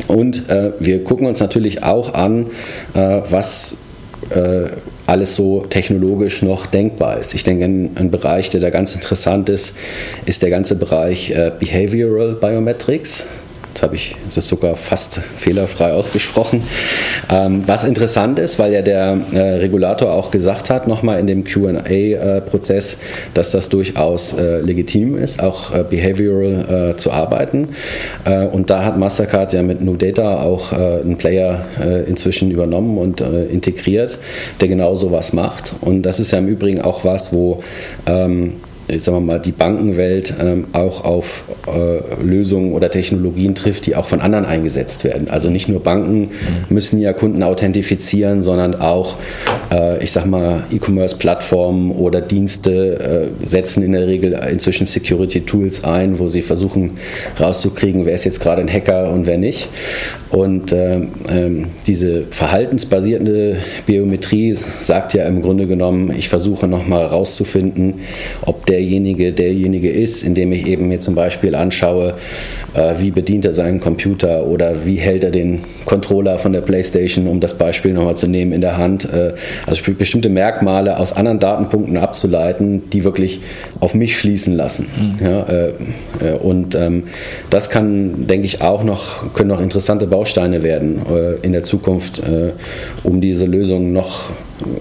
Und 0.06 0.48
äh, 0.48 0.72
wir 0.78 1.04
gucken 1.04 1.26
uns 1.26 1.40
natürlich 1.40 1.82
auch 1.82 2.14
an, 2.14 2.46
äh, 2.94 3.20
was 3.28 3.74
äh, 4.30 4.68
alles 5.08 5.34
so 5.34 5.64
technologisch 5.70 6.42
noch 6.42 6.66
denkbar 6.66 7.18
ist. 7.18 7.34
Ich 7.34 7.42
denke, 7.42 7.64
ein, 7.64 7.96
ein, 7.96 8.10
Bereich, 8.10 8.50
der 8.50 8.60
da 8.60 8.68
ganz 8.68 8.94
interessant 8.94 9.48
ist, 9.48 9.74
ist 10.26 10.42
der 10.42 10.50
ganze 10.50 10.76
Bereich 10.76 11.30
äh, 11.30 11.50
Behavioral 11.58 12.34
Biometrics. 12.34 13.26
Jetzt 13.78 13.84
habe 13.84 13.94
ich 13.94 14.16
das 14.34 14.48
sogar 14.48 14.74
fast 14.74 15.20
fehlerfrei 15.36 15.92
ausgesprochen. 15.92 16.64
Ähm, 17.30 17.62
was 17.64 17.84
interessant 17.84 18.40
ist, 18.40 18.58
weil 18.58 18.72
ja 18.72 18.82
der 18.82 19.16
äh, 19.32 19.38
Regulator 19.38 20.10
auch 20.10 20.32
gesagt 20.32 20.68
hat, 20.68 20.88
nochmal 20.88 21.20
in 21.20 21.28
dem 21.28 21.44
QA-Prozess, 21.44 22.94
äh, 22.94 22.96
dass 23.34 23.52
das 23.52 23.68
durchaus 23.68 24.32
äh, 24.32 24.62
legitim 24.62 25.16
ist, 25.16 25.40
auch 25.40 25.72
äh, 25.72 25.84
behavioral 25.88 26.90
äh, 26.90 26.96
zu 26.96 27.12
arbeiten. 27.12 27.68
Äh, 28.24 28.46
und 28.46 28.68
da 28.68 28.84
hat 28.84 28.98
Mastercard 28.98 29.52
ja 29.52 29.62
mit 29.62 29.80
NuData 29.80 30.42
auch 30.42 30.72
einen 30.72 31.16
Player 31.16 31.64
inzwischen 32.08 32.50
übernommen 32.50 32.98
und 32.98 33.20
integriert, 33.20 34.18
der 34.60 34.66
genau 34.66 34.96
sowas 34.96 35.32
macht. 35.32 35.74
Und 35.80 36.02
das 36.02 36.18
ist 36.18 36.32
ja 36.32 36.38
im 36.38 36.48
Übrigen 36.48 36.80
auch 36.80 37.04
was, 37.04 37.32
wo 37.32 37.62
ähm, 38.06 38.54
sagen 38.96 39.18
wir 39.18 39.20
mal, 39.20 39.38
die 39.38 39.52
Bankenwelt 39.52 40.32
ähm, 40.40 40.66
auch 40.72 41.04
auf 41.04 41.44
äh, 41.66 42.22
Lösungen 42.22 42.72
oder 42.72 42.90
Technologien 42.90 43.54
trifft, 43.54 43.86
die 43.86 43.94
auch 43.96 44.06
von 44.06 44.20
anderen 44.20 44.46
eingesetzt 44.46 45.04
werden. 45.04 45.28
Also 45.28 45.50
nicht 45.50 45.68
nur 45.68 45.82
Banken 45.82 46.20
mhm. 46.20 46.28
müssen 46.70 46.98
ja 46.98 47.12
Kunden 47.12 47.42
authentifizieren, 47.42 48.42
sondern 48.42 48.74
auch, 48.74 49.16
äh, 49.70 50.02
ich 50.02 50.12
sag 50.12 50.24
mal, 50.24 50.64
E-Commerce-Plattformen 50.70 51.90
oder 51.90 52.22
Dienste 52.22 53.28
äh, 53.42 53.46
setzen 53.46 53.82
in 53.82 53.92
der 53.92 54.06
Regel 54.06 54.38
inzwischen 54.50 54.86
Security-Tools 54.86 55.84
ein, 55.84 56.18
wo 56.18 56.28
sie 56.28 56.42
versuchen 56.42 56.92
rauszukriegen, 57.38 58.06
wer 58.06 58.14
ist 58.14 58.24
jetzt 58.24 58.40
gerade 58.40 58.62
ein 58.62 58.72
Hacker 58.72 59.12
und 59.12 59.26
wer 59.26 59.38
nicht. 59.38 59.68
Und 60.30 60.72
ähm, 60.72 61.08
ähm, 61.30 61.66
diese 61.86 62.24
verhaltensbasierte 62.24 63.56
Biometrie 63.86 64.56
sagt 64.80 65.14
ja 65.14 65.24
im 65.24 65.42
Grunde 65.42 65.66
genommen, 65.66 66.12
ich 66.16 66.28
versuche 66.28 66.66
nochmal 66.66 67.02
herauszufinden, 67.02 68.00
ob 68.42 68.66
der 68.66 68.77
derjenige 68.78 69.32
derjenige 69.32 69.90
ist, 69.90 70.22
indem 70.22 70.52
ich 70.52 70.66
eben 70.66 70.88
mir 70.88 71.00
zum 71.00 71.14
Beispiel 71.14 71.54
anschaue, 71.54 72.14
äh, 72.74 72.94
wie 72.98 73.10
bedient 73.10 73.44
er 73.44 73.52
seinen 73.52 73.80
Computer 73.80 74.46
oder 74.46 74.84
wie 74.84 74.96
hält 74.96 75.24
er 75.24 75.30
den 75.30 75.60
Controller 75.84 76.38
von 76.38 76.52
der 76.52 76.60
Playstation, 76.60 77.26
um 77.26 77.40
das 77.40 77.54
Beispiel 77.54 77.92
nochmal 77.92 78.16
zu 78.16 78.28
nehmen, 78.28 78.52
in 78.52 78.60
der 78.60 78.76
Hand. 78.76 79.12
Äh, 79.12 79.32
also 79.66 79.82
bestimmte 79.92 80.28
Merkmale 80.28 80.98
aus 80.98 81.12
anderen 81.12 81.40
Datenpunkten 81.40 81.96
abzuleiten, 81.96 82.88
die 82.90 83.02
wirklich 83.02 83.40
auf 83.80 83.94
mich 83.94 84.16
schließen 84.16 84.54
lassen. 84.54 84.86
Mhm. 84.96 85.26
Ja, 85.26 85.46
äh, 85.48 85.72
und 86.40 86.76
ähm, 86.76 87.04
das 87.50 87.70
kann, 87.70 88.26
denke 88.28 88.46
ich, 88.46 88.62
auch 88.62 88.84
noch, 88.84 89.34
können 89.34 89.48
noch 89.48 89.60
interessante 89.60 90.06
Bausteine 90.06 90.62
werden 90.62 91.00
in 91.42 91.52
der 91.52 91.64
Zukunft, 91.64 92.22
um 93.02 93.20
diese 93.20 93.46
Lösung 93.46 93.92
noch 93.92 94.30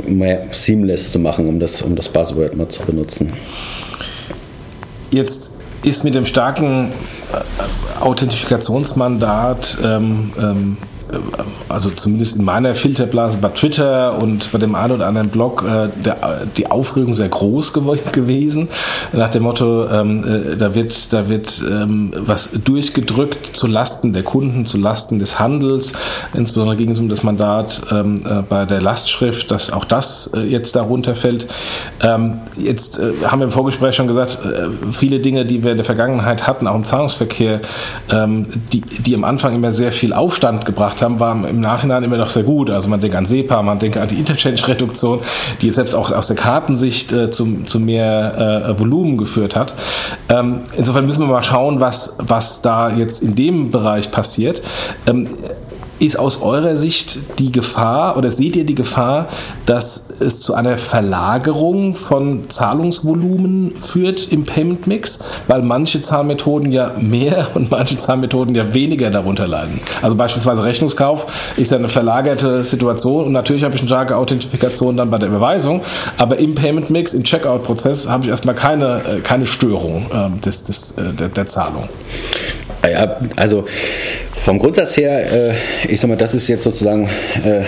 mehr 0.08 0.48
seamless 0.52 1.12
zu 1.12 1.20
machen, 1.20 1.48
um 1.48 1.60
das, 1.60 1.82
um 1.82 1.96
das 1.96 2.10
Buzzword 2.10 2.56
mal 2.56 2.68
zu 2.68 2.84
benutzen. 2.84 3.32
Jetzt 5.12 5.52
ist 5.84 6.04
mit 6.04 6.16
dem 6.16 6.26
starken 6.26 6.92
äh, 7.32 8.02
Authentifikationsmandat 8.02 9.78
ähm, 9.84 10.34
ähm, 10.40 10.78
also 11.70 11.90
zumindest 11.90 12.38
in 12.38 12.46
meiner 12.46 12.76
Filterblase 12.76 13.38
bei 13.38 13.50
Twitter 13.50 14.18
und 14.18 14.52
bei 14.52 14.58
dem 14.58 14.76
einen 14.76 14.94
oder 14.94 15.08
anderen 15.08 15.30
Blog, 15.30 15.64
äh, 15.64 15.90
der, 16.04 16.48
die 16.58 16.70
Aufregung 16.70 17.16
sehr 17.16 17.30
groß 17.30 17.74
gewesen. 17.74 18.68
Nach 19.14 19.30
dem 19.30 19.44
Motto, 19.44 19.88
ähm, 19.90 20.24
äh, 20.24 20.58
da 20.58 20.76
wird, 20.76 21.14
da 21.14 21.30
wird 21.30 21.64
ähm, 21.70 22.14
was 22.18 22.52
durchgedrückt 22.64 23.46
zu 23.46 23.68
Lasten 23.68 24.14
der 24.14 24.24
Kunden, 24.24 24.66
zu 24.66 24.78
Lasten 24.78 25.20
des 25.20 25.40
Handels. 25.40 25.94
Insbesondere 26.34 26.76
ging 26.78 26.92
es 26.92 27.00
um 27.00 27.10
das 27.10 27.24
Mandat 27.24 27.82
ähm, 27.92 28.24
äh, 28.26 28.42
bei 28.42 28.66
der 28.66 28.82
Lastschrift, 28.82 29.52
dass 29.52 29.72
auch 29.72 29.86
das 29.86 30.32
äh, 30.34 30.42
jetzt 30.42 30.76
darunter 30.76 31.16
fällt. 31.16 31.48
Ähm, 32.02 32.40
jetzt 32.56 33.00
äh, 33.00 33.14
haben 33.26 33.40
wir 33.40 33.46
im 33.46 33.52
Vorgespräch 33.52 33.96
schon 33.96 34.08
gesagt, 34.08 34.40
äh, 34.44 34.68
viele 34.92 35.20
Dinge, 35.20 35.46
die 35.46 35.64
wir 35.64 35.72
in 35.72 35.78
der 35.78 35.86
Vergangenheit 35.86 36.48
hatten, 36.48 36.68
auch 36.68 36.76
im 36.76 36.84
Zahlungsverkehr, 36.84 37.62
ähm, 38.12 38.48
die, 38.74 38.82
die 38.82 39.16
am 39.16 39.24
Anfang 39.24 39.56
immer 39.56 39.72
sehr 39.72 39.92
viel 39.92 40.14
Aufstand 40.14 40.66
gebracht 40.66 40.97
haben, 41.02 41.20
waren 41.20 41.46
im 41.46 41.60
Nachhinein 41.60 42.04
immer 42.04 42.18
noch 42.18 42.30
sehr 42.30 42.44
gut. 42.44 42.70
Also 42.70 42.90
man 42.90 43.00
denkt 43.00 43.16
an 43.16 43.26
SEPA, 43.26 43.62
man 43.62 43.80
denkt 43.80 43.98
an 43.98 44.08
die 44.08 44.16
Interchange-Reduktion, 44.16 45.22
die 45.62 45.72
selbst 45.72 45.96
auch 45.96 46.12
aus 46.12 46.28
der 46.28 46.36
Kartensicht 46.36 47.12
äh, 47.12 47.32
zu, 47.32 47.64
zu 47.66 47.80
mehr 47.80 48.68
äh, 48.68 48.80
Volumen 48.80 49.18
geführt 49.18 49.56
hat. 49.56 49.74
Ähm, 50.30 50.62
insofern 50.76 51.06
müssen 51.06 51.22
wir 51.22 51.28
mal 51.28 51.44
schauen, 51.44 51.80
was, 51.80 52.16
was 52.18 52.62
da 52.62 52.90
jetzt 52.90 53.22
in 53.22 53.36
dem 53.36 53.72
Bereich 53.72 54.12
passiert. 54.12 54.62
Ähm, 55.08 55.28
ist 56.00 56.18
aus 56.18 56.42
eurer 56.42 56.78
Sicht 56.78 57.20
die 57.40 57.52
Gefahr 57.52 58.18
oder 58.18 58.32
seht 58.32 58.56
ihr 58.56 58.66
die 58.66 58.76
Gefahr, 58.76 59.28
dass 59.66 60.06
es 60.20 60.42
zu 60.42 60.54
einer 60.54 60.78
Verlagerung 60.78 61.96
von 61.96 62.50
Zahlungsvolumen 62.50 63.74
führt 63.78 64.32
im 64.32 64.46
Payment 64.46 64.88
Mix, 64.88 65.20
weil 65.48 65.62
manche 65.62 66.02
Zahlmethoden 66.02 66.72
ja 66.72 66.94
mehr 67.00 67.48
und 67.54 67.72
manche 67.72 67.98
Zahlmethoden 67.98 68.56
ja 68.56 68.74
weniger 68.74 69.10
darunter 69.10 69.48
leiden? 69.48 69.80
Also 70.02 70.16
beispielsweise 70.16 70.64
Rechnungskauf 70.64 71.54
ist 71.58 71.72
ja 71.72 71.78
eine 71.78 71.90
verlagerte 71.90 72.64
Situation 72.64 73.26
und 73.26 73.32
natürlich 73.32 73.64
habe 73.64 73.76
ich 73.76 73.82
eine 73.82 73.88
starke 73.88 74.16
Authentifikation 74.16 74.98
dann 74.98 75.10
bei 75.10 75.18
der 75.18 75.30
Überweisung, 75.30 75.82
aber 76.18 76.38
im 76.38 76.56
Payment 76.56 76.90
Mix, 76.90 77.14
im 77.14 77.24
Checkout-Prozess 77.24 78.08
habe 78.08 78.24
ich 78.24 78.30
erstmal 78.30 78.56
keine, 78.56 79.02
äh, 79.18 79.20
keine 79.22 79.46
Störung 79.46 80.06
äh, 80.12 80.40
des, 80.46 80.64
des, 80.64 80.92
äh, 80.92 81.14
der, 81.14 81.30
der 81.30 81.48
Zahlung. 81.48 81.90
Ja, 82.84 83.18
also 83.36 83.66
vom 84.48 84.60
Grundsatz 84.60 84.96
her, 84.96 85.30
äh, 85.30 85.52
ich 85.90 86.00
sag 86.00 86.08
mal, 86.08 86.16
das 86.16 86.34
ist 86.34 86.48
jetzt 86.48 86.64
sozusagen 86.64 87.10
äh, 87.44 87.60
äh 87.60 87.64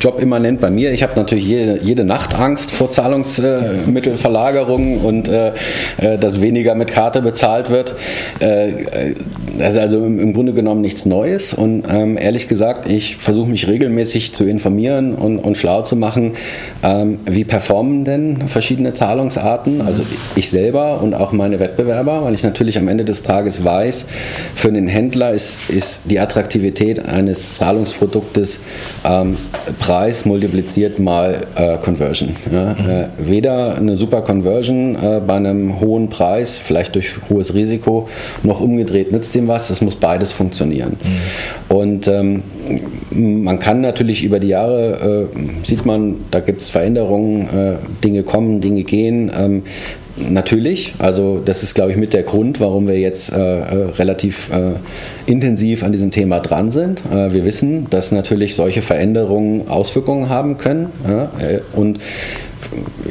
jobimmanent 0.00 0.58
bei 0.58 0.70
mir. 0.70 0.92
Ich 0.92 1.02
habe 1.02 1.12
natürlich 1.14 1.44
jede, 1.44 1.78
jede, 1.82 2.04
Nacht 2.04 2.34
Angst 2.34 2.70
vor 2.70 2.90
Zahlungsmittelverlagerungen 2.90 5.00
und 5.00 5.28
dass 5.28 6.40
weniger 6.40 6.74
mit 6.74 6.90
Karte 6.90 7.20
bezahlt 7.20 7.68
wird. 7.68 7.94
Das 8.40 9.74
ist 9.74 9.78
also 9.78 10.02
im, 10.04 10.32
Grunde 10.32 10.54
genommen 10.54 10.80
nichts 10.80 11.04
Neues. 11.04 11.52
Und 11.52 11.84
ähm, 11.90 12.16
ehrlich 12.16 12.48
gesagt, 12.48 12.88
ich 12.88 13.16
versuche 13.16 13.50
mich 13.50 13.68
regelmäßig 13.68 14.32
zu 14.32 14.44
informieren 14.44 15.14
und, 15.14 15.38
und 15.38 15.58
schlau 15.58 15.82
zu 15.82 15.96
machen, 15.96 16.32
ähm, 16.82 17.18
wie 17.26 17.44
performen 17.44 18.04
denn 18.04 18.48
verschiedene 18.48 18.94
Zahlungsarten. 18.94 19.82
Also 19.82 20.02
ich 20.34 20.48
selber 20.48 21.02
und 21.02 21.14
auch 21.14 21.32
meine 21.32 21.60
Wettbewerber, 21.60 22.24
weil 22.24 22.34
ich 22.34 22.42
natürlich 22.42 22.78
am 22.78 22.88
Ende 22.88 23.04
des 23.04 23.22
Tages 23.22 23.62
weiß, 23.62 24.06
für 24.54 24.72
den 24.72 24.88
Händler 24.88 25.32
ist, 25.32 25.68
ist 25.68 25.89
ist 25.90 26.02
die 26.04 26.20
Attraktivität 26.20 27.04
eines 27.04 27.56
Zahlungsproduktes 27.56 28.60
ähm, 29.04 29.36
Preis 29.78 30.24
multipliziert 30.24 30.98
mal 30.98 31.46
äh, 31.56 31.78
Conversion. 31.78 32.36
Ja? 32.50 32.74
Mhm. 32.74 32.90
Äh, 32.90 33.06
weder 33.18 33.76
eine 33.76 33.96
super 33.96 34.22
Conversion 34.22 34.96
äh, 34.96 35.20
bei 35.26 35.34
einem 35.34 35.80
hohen 35.80 36.08
Preis, 36.08 36.58
vielleicht 36.58 36.94
durch 36.94 37.14
hohes 37.28 37.54
Risiko, 37.54 38.08
noch 38.42 38.60
umgedreht 38.60 39.12
nützt 39.12 39.34
dem 39.34 39.48
was. 39.48 39.70
Es 39.70 39.80
muss 39.80 39.96
beides 39.96 40.32
funktionieren. 40.32 40.96
Mhm. 41.02 41.76
Und 41.76 42.08
ähm, 42.08 42.42
man 43.10 43.58
kann 43.58 43.80
natürlich 43.80 44.22
über 44.22 44.38
die 44.38 44.48
Jahre, 44.48 45.28
äh, 45.32 45.66
sieht 45.66 45.84
man, 45.84 46.16
da 46.30 46.40
gibt 46.40 46.62
es 46.62 46.70
Veränderungen, 46.70 47.48
äh, 47.48 47.74
Dinge 48.04 48.22
kommen, 48.22 48.60
Dinge 48.60 48.84
gehen. 48.84 49.30
Ähm, 49.36 49.62
Natürlich, 50.28 50.94
also 50.98 51.40
das 51.42 51.62
ist, 51.62 51.74
glaube 51.74 51.92
ich, 51.92 51.96
mit 51.96 52.12
der 52.12 52.22
Grund, 52.22 52.60
warum 52.60 52.88
wir 52.88 52.98
jetzt 52.98 53.32
äh, 53.32 53.38
äh, 53.38 53.90
relativ 53.96 54.50
äh, 54.50 54.72
intensiv 55.30 55.82
an 55.82 55.92
diesem 55.92 56.10
Thema 56.10 56.40
dran 56.40 56.70
sind. 56.70 57.02
Äh, 57.10 57.32
wir 57.32 57.44
wissen, 57.44 57.86
dass 57.90 58.12
natürlich 58.12 58.54
solche 58.54 58.82
Veränderungen 58.82 59.68
Auswirkungen 59.68 60.28
haben 60.28 60.58
können. 60.58 60.88
Und 61.72 62.00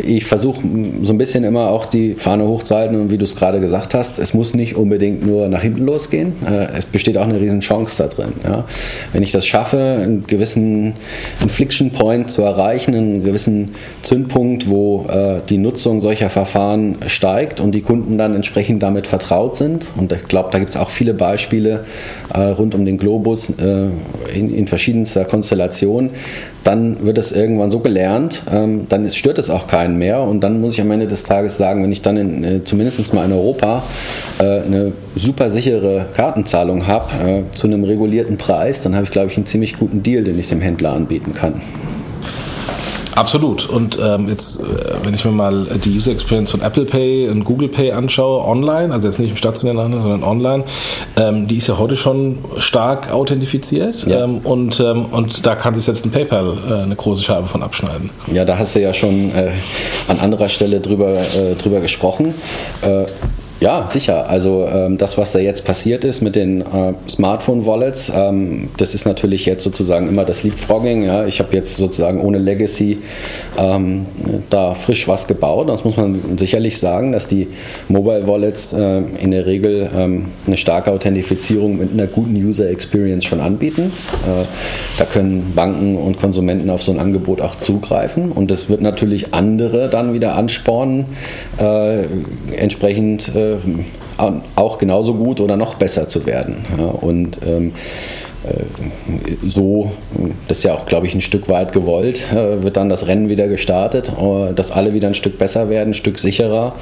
ich 0.02 0.26
versuche 0.26 0.62
so 1.04 1.14
ein 1.14 1.18
bisschen 1.18 1.44
immer 1.44 1.70
auch 1.70 1.86
die 1.86 2.16
Fahne 2.16 2.48
hochzuhalten 2.48 3.00
und 3.00 3.12
wie 3.12 3.18
du 3.18 3.26
es 3.26 3.36
gerade 3.36 3.60
gesagt 3.60 3.94
hast, 3.94 4.20
es 4.20 4.34
muss 4.34 4.54
nicht 4.54 4.76
unbedingt 4.76 5.26
nur 5.26 5.48
nach 5.50 5.62
hinten 5.62 5.86
losgehen. 5.86 6.34
Äh, 6.46 6.78
es 6.78 6.86
besteht 6.86 7.18
auch 7.18 7.28
eine 7.28 7.40
riesen 7.40 7.62
Chance 7.62 7.96
da 7.98 8.08
drin. 8.08 8.34
Ja. 8.44 8.66
Wenn 9.14 9.24
ich 9.24 9.32
das 9.32 9.46
schaffe, 9.46 9.78
einen 10.02 10.26
gewissen 10.28 10.94
Infliction 11.42 11.92
Point 11.92 12.32
zu 12.32 12.44
erreichen, 12.44 12.96
einen 12.96 13.24
gewissen 13.24 13.76
Zündpunkt, 14.02 14.70
wo 14.70 15.06
äh, 15.10 15.42
die 15.50 15.58
Nutzung 15.58 16.02
solcher 16.02 16.30
Verfahren 16.30 16.98
steigt 17.08 17.60
und 17.60 17.74
die 17.74 17.82
Kunden 17.82 18.18
dann 18.18 18.36
entsprechend 18.36 18.84
damit 18.84 19.08
vertraut 19.08 19.56
sind. 19.56 19.92
Und 19.98 20.12
ich 20.12 20.28
glaube, 20.28 20.50
da 20.52 20.60
gibt 20.60 20.72
es 20.72 20.78
auch 20.78 20.90
viele 20.90 21.14
Beispiele 21.14 21.86
äh, 22.34 22.40
rund 22.40 22.76
um 22.76 22.86
den 22.86 22.98
Globus 22.98 23.50
in, 23.50 24.68
verschiedenster 24.68 25.26
Konstellation, 25.26 26.12
dann 26.64 27.06
wird 27.06 27.18
es 27.18 27.32
irgendwann 27.32 27.72
so 27.72 27.80
gelernt, 27.80 28.44
ähm, 28.52 28.88
dann 28.90 29.06
ist, 29.06 29.18
stört 29.18 29.38
es 29.40 29.50
auch 29.50 29.68
keinen 29.68 29.98
mehr 29.98 30.22
und 30.22 30.42
dann 30.42 30.62
muss 30.62 30.74
ich 30.74 30.82
am 30.82 30.92
Ende 30.92 31.08
des 31.08 31.24
Tages 31.24 31.58
sagen, 31.58 31.84
wenn 31.84 31.92
ich 31.92 32.02
dann 32.02 32.18
in, 32.18 32.44
äh, 32.44 32.64
zumindest 32.64 33.14
mal 33.14 33.26
in 33.26 33.32
Europa 33.32 33.84
äh, 34.40 34.44
eine 34.44 34.92
super 35.16 35.50
sichere 35.50 36.06
Kartenzahlung 36.14 36.88
habe 36.88 37.12
äh, 37.26 37.56
zu 37.56 37.68
einem 37.68 37.84
regulierten 37.84 38.38
Preis, 38.38 38.82
dann 38.82 38.96
habe 38.96 39.06
ich 39.06 39.12
glaube 39.12 39.32
ich 39.32 39.38
einen 39.38 39.46
ziemlich 39.46 39.78
guten 39.78 40.04
Deal, 40.04 40.24
den 40.24 40.38
ich 40.40 40.50
dem 40.50 40.62
Händler 40.62 40.94
anbieten 40.94 41.34
kann. 41.34 41.62
Absolut. 43.20 43.68
Und 43.68 44.00
ähm, 44.02 44.30
jetzt, 44.30 44.62
äh, 44.62 44.64
wenn 45.04 45.14
ich 45.14 45.26
mir 45.26 45.32
mal 45.32 45.66
die 45.84 45.98
User 45.98 46.12
Experience 46.12 46.52
von 46.52 46.62
Apple 46.62 46.86
Pay 46.86 47.28
und 47.28 47.44
Google 47.44 47.68
Pay 47.68 47.92
anschaue, 47.92 48.46
online, 48.46 48.94
also 48.94 49.10
jetzt 49.10 49.20
nicht 49.20 49.32
im 49.32 49.38
stationären 49.38 49.78
Handel, 49.78 50.00
sondern 50.00 50.24
online, 50.24 50.64
ähm, 51.18 51.46
die 51.46 51.58
ist 51.58 51.68
ja 51.68 51.78
heute 51.78 51.98
schon 51.98 52.38
stark 52.60 53.12
authentifiziert. 53.12 54.08
Ja. 54.08 54.24
Ähm, 54.24 54.38
und, 54.38 54.80
ähm, 54.80 55.08
und 55.12 55.46
da 55.46 55.56
kann 55.56 55.76
sich 55.76 55.84
selbst 55.84 56.06
ein 56.06 56.12
PayPal 56.12 56.58
äh, 56.70 56.74
eine 56.76 56.96
große 56.96 57.22
Scheibe 57.22 57.48
von 57.48 57.62
abschneiden. 57.62 58.10
Ja, 58.32 58.46
da 58.46 58.58
hast 58.58 58.76
du 58.76 58.80
ja 58.80 58.94
schon 58.94 59.36
äh, 59.36 59.52
an 60.08 60.20
anderer 60.20 60.48
Stelle 60.48 60.80
drüber, 60.80 61.18
äh, 61.18 61.56
drüber 61.62 61.82
gesprochen. 61.82 62.34
Äh, 63.60 63.64
ja, 63.64 63.88
sicher. 63.88 64.30
Also 64.30 64.68
ähm, 64.72 64.98
das, 64.98 65.18
was 65.18 65.32
da 65.32 65.40
jetzt 65.40 65.66
passiert 65.66 66.04
ist 66.04 66.22
mit 66.22 66.36
den 66.36 66.62
äh, 66.62 66.94
Smartphone-Wallets, 67.08 68.12
ähm, 68.16 68.70
das 68.78 68.94
ist 68.94 69.06
natürlich 69.06 69.46
jetzt 69.46 69.64
sozusagen 69.64 70.08
immer 70.08 70.26
das 70.26 70.44
Leapfrogging. 70.44 71.04
Ja. 71.04 71.26
Ich 71.26 71.40
habe 71.40 71.56
jetzt 71.56 71.78
sozusagen 71.78 72.22
ohne 72.22 72.38
Legacy 72.38 73.00
ähm, 73.58 74.06
da 74.50 74.74
frisch 74.74 75.08
was 75.08 75.28
gebaut. 75.28 75.70
Das 75.70 75.84
muss 75.84 75.98
man 75.98 76.38
sicherlich 76.38 76.78
sagen, 76.78 77.12
dass 77.12 77.28
die 77.28 77.48
Mobile-Wallets 77.90 78.74
äh, 78.74 79.02
in 79.22 79.32
der 79.32 79.46
Regel 79.46 79.90
ähm, 79.96 80.28
eine 80.48 80.58
starke 80.58 80.92
Authentifizierung 80.92 81.78
mit 81.78 81.92
einer 81.92 82.08
guten 82.08 82.36
User-Experience 82.36 83.26
schon 83.26 83.40
anbieten. 83.40 83.92
Äh, 84.26 84.46
da 84.98 85.06
können 85.06 85.54
Banken 85.56 85.98
und 85.98 86.20
Konsumenten 86.20 86.70
auf 86.70 86.82
so 86.82 86.92
ein 86.92 87.00
Angebot 87.00 87.42
auch 87.42 87.56
zugreifen. 87.56 88.32
Und 88.32 88.52
das 88.52 88.70
wird 88.70 88.82
natürlich 88.82 89.34
andere 89.34 89.90
dann 89.90 90.14
wieder 90.14 90.36
anspornen, 90.36 91.06
äh, 91.60 92.04
entsprechend 92.56 93.32
äh, 93.56 94.32
auch 94.56 94.78
genauso 94.78 95.14
gut 95.14 95.40
oder 95.40 95.58
noch 95.58 95.76
besser 95.76 96.08
zu 96.08 96.26
werden. 96.26 96.66
Ja, 96.78 96.86
und 96.86 97.40
ähm, 97.46 97.74
äh, 98.44 98.64
so, 99.48 99.92
das 100.48 100.60
ist 100.60 100.64
ja 100.64 100.74
auch, 100.74 100.86
glaube 100.86 101.08
ich, 101.08 101.14
ein 101.14 101.22
Stück 101.22 101.50
weit 101.50 101.72
gewollt, 101.72 102.28
äh, 102.32 102.64
wird 102.64 102.78
dann 102.78 102.90
das 102.90 103.08
Rennen 103.08 103.30
wieder 103.30 103.48
gestartet, 103.48 104.12
dass 104.56 104.72
alle 104.72 104.94
wieder 104.94 105.08
ein 105.08 105.14
Stück 105.14 105.38
besser 105.38 105.70
werden, 105.70 105.92
ein 105.92 105.94
Stück 105.94 106.20
sicherer. 106.20 106.74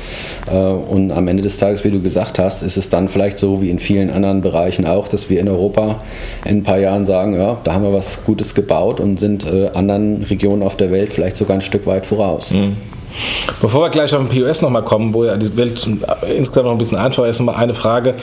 Und 0.90 1.12
am 1.12 1.28
Ende 1.28 1.44
des 1.44 1.58
Tages, 1.58 1.84
wie 1.84 1.92
du 1.92 2.02
gesagt 2.02 2.40
hast, 2.40 2.64
ist 2.64 2.78
es 2.78 2.90
dann 2.90 3.08
vielleicht 3.08 3.38
so 3.38 3.62
wie 3.62 3.70
in 3.70 3.80
vielen 3.80 4.10
anderen 4.10 4.42
Bereichen 4.42 4.86
auch, 4.86 5.08
dass 5.08 5.30
wir 5.30 5.40
in 5.40 5.48
Europa 5.48 6.02
in 6.46 6.60
ein 6.60 6.64
paar 6.64 6.80
Jahren 6.80 7.06
sagen, 7.06 7.36
ja, 7.36 7.58
da 7.64 7.74
haben 7.74 7.84
wir 7.84 7.94
was 7.94 8.24
Gutes 8.24 8.56
gebaut 8.56 9.00
und 9.00 9.20
sind 9.20 9.48
anderen 9.76 10.24
Regionen 10.24 10.64
auf 10.64 10.78
der 10.78 10.92
Welt 10.92 11.14
vielleicht 11.14 11.38
sogar 11.38 11.58
ein 11.58 11.62
Stück 11.62 11.86
weit 11.86 12.06
voraus. 12.06 12.54
Mhm. 12.54 12.78
Bevor 13.62 13.84
wir 13.84 13.90
gleich 13.90 14.14
auf 14.14 14.28
den 14.28 14.30
POS 14.30 14.62
nochmal 14.62 14.84
kommen, 14.84 15.14
wo 15.14 15.26
ja 15.26 15.38
die 15.38 15.56
Welt 15.58 15.88
insgesamt 16.36 16.66
noch 16.66 16.74
ein 16.74 16.78
bisschen 16.78 16.98
einfacher 16.98 17.28
ist, 17.28 17.40
nochmal 17.40 17.56
eine 17.56 17.74
Frage. 17.74 18.16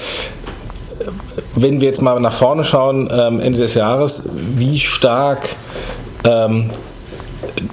Wenn 1.56 1.80
wir 1.80 1.88
jetzt 1.88 2.02
mal 2.02 2.18
nach 2.20 2.32
vorne 2.32 2.64
schauen, 2.64 3.10
ähm, 3.12 3.40
Ende 3.40 3.58
des 3.58 3.74
Jahres, 3.74 4.24
wie 4.56 4.78
stark 4.78 5.48
ähm, 6.24 6.70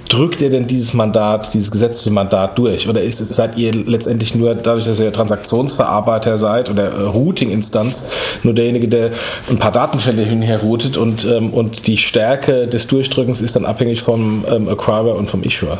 drückt 0.08 0.40
ihr 0.40 0.50
denn 0.50 0.66
dieses 0.66 0.92
Mandat, 0.92 1.52
dieses 1.54 1.70
gesetzliche 1.70 2.10
Mandat 2.10 2.58
durch? 2.58 2.88
Oder 2.88 3.02
ist 3.02 3.18
seid 3.18 3.56
ihr 3.56 3.72
letztendlich 3.72 4.34
nur, 4.34 4.54
dadurch, 4.54 4.84
dass 4.84 5.00
ihr 5.00 5.12
Transaktionsverarbeiter 5.12 6.38
seid 6.38 6.70
oder 6.70 7.06
Routing-Instanz, 7.06 8.02
nur 8.42 8.54
derjenige, 8.54 8.88
der 8.88 9.10
ein 9.48 9.58
paar 9.58 9.72
Datenfälle 9.72 10.22
hinher 10.22 10.60
routet 10.60 10.96
und, 10.96 11.24
ähm, 11.24 11.50
und 11.50 11.86
die 11.86 11.96
Stärke 11.96 12.68
des 12.68 12.86
Durchdrückens 12.86 13.40
ist 13.40 13.56
dann 13.56 13.64
abhängig 13.64 14.02
vom 14.02 14.44
ähm, 14.50 14.68
Acquirer 14.68 15.16
und 15.16 15.30
vom 15.30 15.42
Issuer? 15.42 15.78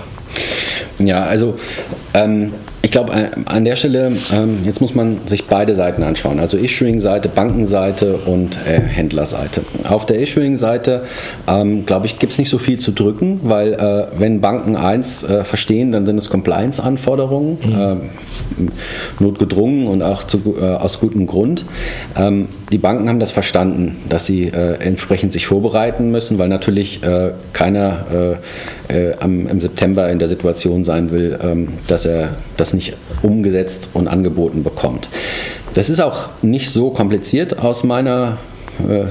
Ja, 1.07 1.25
also 1.25 1.57
ähm, 2.15 2.53
ich 2.85 2.91
glaube, 2.91 3.13
an 3.45 3.65
der 3.65 3.77
Stelle, 3.77 4.11
ähm, 4.33 4.59
jetzt 4.65 4.81
muss 4.81 4.93
man 4.93 5.21
sich 5.27 5.47
beide 5.47 5.77
Seiten 5.77 6.03
anschauen, 6.03 6.41
also 6.41 6.57
Issuing-Seite, 6.57 7.29
Bankenseite 7.29 8.17
und 8.17 8.59
äh, 8.67 8.81
Händlerseite. 8.81 9.63
Auf 9.89 10.05
der 10.05 10.19
Issuing-Seite, 10.19 11.03
ähm, 11.47 11.87
glaube 11.87 12.07
ich, 12.07 12.19
gibt 12.19 12.33
es 12.33 12.41
nicht 12.41 12.49
so 12.49 12.59
viel 12.59 12.79
zu 12.79 12.91
drücken, 12.91 13.39
weil 13.45 13.75
äh, 13.75 14.07
wenn 14.19 14.41
Banken 14.41 14.75
eins 14.75 15.23
äh, 15.23 15.45
verstehen, 15.45 15.93
dann 15.93 16.07
sind 16.07 16.19
es 16.19 16.29
Compliance-Anforderungen, 16.29 17.59
mhm. 17.63 18.69
Notgedrungen 19.21 19.87
und 19.87 20.03
auch 20.03 20.25
zu, 20.25 20.57
aus 20.61 20.99
gutem 21.01 21.27
Grund. 21.27 21.65
Ähm, 22.17 22.49
die 22.71 22.79
Banken 22.79 23.09
haben 23.09 23.21
das 23.21 23.33
verstanden, 23.33 23.99
dass 24.09 24.27
sie 24.27 24.49
entsprechend 24.49 25.33
sich 25.33 25.47
vorbereiten 25.47 26.11
müssen, 26.11 26.39
weil 26.39 26.49
natürlich 26.49 27.01
keiner 27.53 28.39
am, 29.21 29.47
im 29.47 29.61
September 29.61 30.11
in 30.11 30.19
der 30.19 30.29
Situation 30.29 30.85
sein 30.85 31.11
will, 31.11 31.39
dass 31.87 32.07
er 32.07 32.31
das 32.57 32.72
nicht 32.73 32.95
umgesetzt 33.23 33.89
und 33.95 34.09
angeboten 34.09 34.63
bekommt. 34.63 35.09
Das 35.75 35.89
ist 35.91 36.01
auch 36.01 36.31
nicht 36.43 36.71
so 36.71 36.91
kompliziert 36.91 37.59
aus 37.59 37.85
meiner 37.85 38.39
äh, 38.89 39.05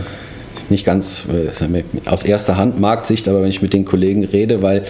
nicht 0.72 0.86
ganz 0.86 1.26
äh, 1.30 1.84
aus 2.10 2.24
erster 2.24 2.58
Hand 2.58 2.80
Marktsicht, 2.80 3.28
aber 3.28 3.42
wenn 3.42 3.50
ich 3.50 3.62
mit 3.62 3.74
den 3.74 3.86
Kollegen 3.86 4.24
rede, 4.24 4.64
weil 4.64 4.84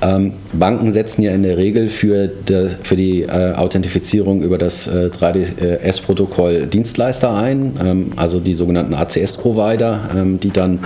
ähm, 0.00 0.32
Banken 0.52 0.92
setzen 0.92 1.22
ja 1.22 1.32
in 1.32 1.42
der 1.42 1.58
Regel 1.58 1.88
für, 1.88 2.28
de, 2.28 2.70
für 2.82 2.96
die 2.96 3.22
äh, 3.22 3.52
Authentifizierung 3.54 4.42
über 4.42 4.56
das 4.56 4.86
äh, 4.86 5.10
3DS-Protokoll 5.12 6.66
Dienstleister 6.66 7.34
ein, 7.34 7.76
ähm, 7.82 8.12
also 8.16 8.40
die 8.40 8.54
sogenannten 8.54 8.94
ACS-Provider, 8.94 10.10
ähm, 10.16 10.40
die 10.40 10.50
dann 10.50 10.78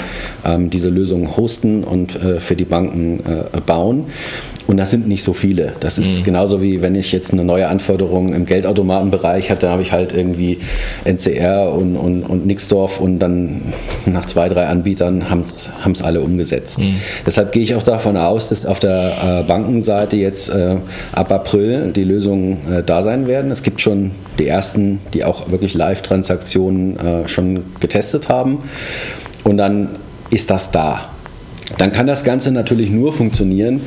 ähm, 0.44 0.70
diese 0.70 0.88
Lösungen 0.88 1.36
hosten 1.36 1.84
und 1.84 2.16
äh, 2.16 2.40
für 2.40 2.56
die 2.56 2.64
Banken 2.64 3.20
äh, 3.20 3.60
bauen. 3.60 4.06
Und 4.70 4.76
das 4.76 4.92
sind 4.92 5.08
nicht 5.08 5.24
so 5.24 5.32
viele. 5.32 5.72
Das 5.80 5.98
ist 5.98 6.20
mhm. 6.20 6.22
genauso 6.22 6.62
wie 6.62 6.80
wenn 6.80 6.94
ich 6.94 7.10
jetzt 7.10 7.32
eine 7.32 7.42
neue 7.42 7.66
Anforderung 7.66 8.32
im 8.32 8.46
Geldautomatenbereich 8.46 9.50
hatte, 9.50 9.62
dann 9.62 9.72
habe 9.72 9.82
ich 9.82 9.90
halt 9.90 10.12
irgendwie 10.12 10.58
NCR 11.04 11.72
und, 11.72 11.96
und, 11.96 12.22
und 12.22 12.46
Nixdorf 12.46 13.00
und 13.00 13.18
dann 13.18 13.62
nach 14.06 14.26
zwei, 14.26 14.48
drei 14.48 14.66
Anbietern 14.66 15.28
haben 15.28 15.40
es 15.40 16.02
alle 16.02 16.20
umgesetzt. 16.20 16.82
Mhm. 16.82 16.94
Deshalb 17.26 17.50
gehe 17.50 17.64
ich 17.64 17.74
auch 17.74 17.82
davon 17.82 18.16
aus, 18.16 18.50
dass 18.50 18.64
auf 18.64 18.78
der 18.78 19.40
äh, 19.40 19.42
Bankenseite 19.42 20.14
jetzt 20.14 20.50
äh, 20.50 20.76
ab 21.10 21.32
April 21.32 21.90
die 21.90 22.04
Lösungen 22.04 22.58
äh, 22.72 22.84
da 22.84 23.02
sein 23.02 23.26
werden. 23.26 23.50
Es 23.50 23.64
gibt 23.64 23.80
schon 23.80 24.12
die 24.38 24.46
ersten, 24.46 25.00
die 25.14 25.24
auch 25.24 25.50
wirklich 25.50 25.74
Live-Transaktionen 25.74 26.96
äh, 26.96 27.28
schon 27.28 27.64
getestet 27.80 28.28
haben. 28.28 28.58
Und 29.42 29.56
dann 29.56 29.96
ist 30.30 30.48
das 30.48 30.70
da 30.70 31.08
dann 31.78 31.92
kann 31.92 32.06
das 32.06 32.24
Ganze 32.24 32.52
natürlich 32.52 32.90
nur 32.90 33.12
funktionieren, 33.12 33.80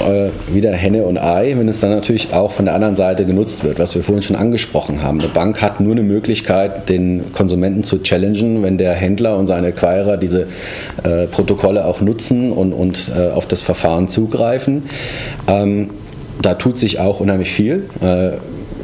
äh, 0.00 0.28
wieder 0.54 0.72
Henne 0.72 1.04
und 1.04 1.18
Ei, 1.18 1.54
wenn 1.56 1.68
es 1.68 1.80
dann 1.80 1.90
natürlich 1.90 2.32
auch 2.32 2.52
von 2.52 2.64
der 2.64 2.74
anderen 2.74 2.96
Seite 2.96 3.24
genutzt 3.24 3.64
wird, 3.64 3.78
was 3.78 3.94
wir 3.94 4.02
vorhin 4.02 4.22
schon 4.22 4.36
angesprochen 4.36 5.02
haben. 5.02 5.20
Eine 5.20 5.28
Bank 5.28 5.60
hat 5.60 5.80
nur 5.80 5.92
eine 5.92 6.02
Möglichkeit, 6.02 6.88
den 6.88 7.32
Konsumenten 7.32 7.82
zu 7.82 8.02
challengen, 8.02 8.62
wenn 8.62 8.78
der 8.78 8.94
Händler 8.94 9.36
und 9.36 9.46
seine 9.46 9.68
Acquirer 9.68 10.16
diese 10.16 10.46
äh, 11.02 11.26
Protokolle 11.26 11.84
auch 11.84 12.00
nutzen 12.00 12.52
und, 12.52 12.72
und 12.72 13.10
äh, 13.16 13.30
auf 13.30 13.46
das 13.46 13.62
Verfahren 13.62 14.08
zugreifen. 14.08 14.84
Ähm, 15.48 15.90
da 16.40 16.54
tut 16.54 16.78
sich 16.78 16.98
auch 17.00 17.20
unheimlich 17.20 17.52
viel. 17.52 17.84
Äh, 18.00 18.32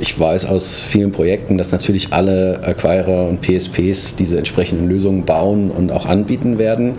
ich 0.00 0.18
weiß 0.18 0.46
aus 0.46 0.80
vielen 0.80 1.12
Projekten, 1.12 1.58
dass 1.58 1.72
natürlich 1.72 2.12
alle 2.12 2.60
Acquirer 2.62 3.28
und 3.28 3.42
PSPs 3.42 4.16
diese 4.16 4.38
entsprechenden 4.38 4.88
Lösungen 4.88 5.24
bauen 5.24 5.70
und 5.70 5.92
auch 5.92 6.06
anbieten 6.06 6.58
werden. 6.58 6.94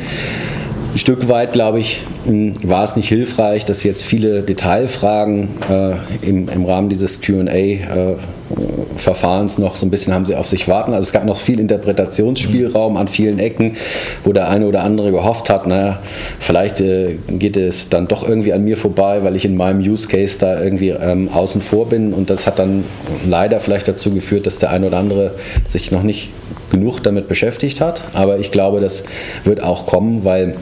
Ein 0.94 0.98
Stück 0.98 1.30
weit, 1.30 1.54
glaube 1.54 1.80
ich, 1.80 2.02
hm, 2.26 2.52
war 2.64 2.84
es 2.84 2.98
nicht 2.98 3.08
hilfreich, 3.08 3.64
dass 3.64 3.84
jetzt 3.84 4.04
viele 4.04 4.42
Detailfragen 4.42 5.48
äh, 5.70 5.94
im, 6.22 6.50
im, 6.50 6.66
Rahmen 6.66 6.90
dieses 6.90 7.22
QA-Verfahrens 7.22 9.58
äh, 9.58 9.62
noch 9.62 9.78
so 9.78 9.86
ein 9.86 9.90
bisschen 9.90 10.14
haben 10.14 10.26
sie 10.26 10.36
auf 10.36 10.50
sich 10.50 10.68
warten. 10.68 10.94
Also 10.94 11.06
es 11.06 11.14
gab 11.14 11.24
noch 11.24 11.40
viel 11.40 11.62
Interpretationsspielraum 11.62 12.98
an 12.98 13.08
vielen 13.08 13.40
Ecken, 13.40 13.78
wo 14.26 14.34
der 14.34 14.50
eine 14.50 14.68
oder 14.68 14.84
andere 14.84 15.14
gehofft 15.14 15.50
hat, 15.50 15.66
naja, 15.66 16.02
vielleicht 16.40 16.82
äh, 16.82 17.16
geht 17.30 17.56
es 17.56 17.88
dann 17.88 18.10
doch 18.10 18.28
irgendwie 18.28 18.52
an 18.52 18.66
mir 18.66 18.76
vorbei, 18.76 19.24
weil 19.24 19.38
ich 19.38 19.46
in 19.46 19.56
meinem 19.56 19.80
Use 19.80 20.10
Case 20.10 20.40
da 20.40 20.62
irgendwie 20.62 20.90
ähm, 20.90 21.30
außen 21.30 21.62
vor 21.62 21.88
bin. 21.88 22.12
Und 22.12 22.30
das 22.30 22.46
hat 22.46 22.60
dann 22.60 22.84
leider 23.26 23.62
vielleicht 23.62 23.88
dazu 23.88 24.12
geführt, 24.12 24.46
dass 24.46 24.58
der 24.58 24.72
eine 24.72 24.88
oder 24.88 24.98
andere 24.98 25.36
sich 25.70 25.90
noch 25.90 26.04
nicht 26.04 26.32
genug 26.70 27.02
damit 27.02 27.30
beschäftigt 27.30 27.80
hat. 27.80 28.04
Aber 28.12 28.40
ich 28.40 28.52
glaube, 28.52 28.82
das 28.82 29.06
wird 29.46 29.64
auch 29.64 29.86
kommen, 29.86 30.26
weil 30.26 30.58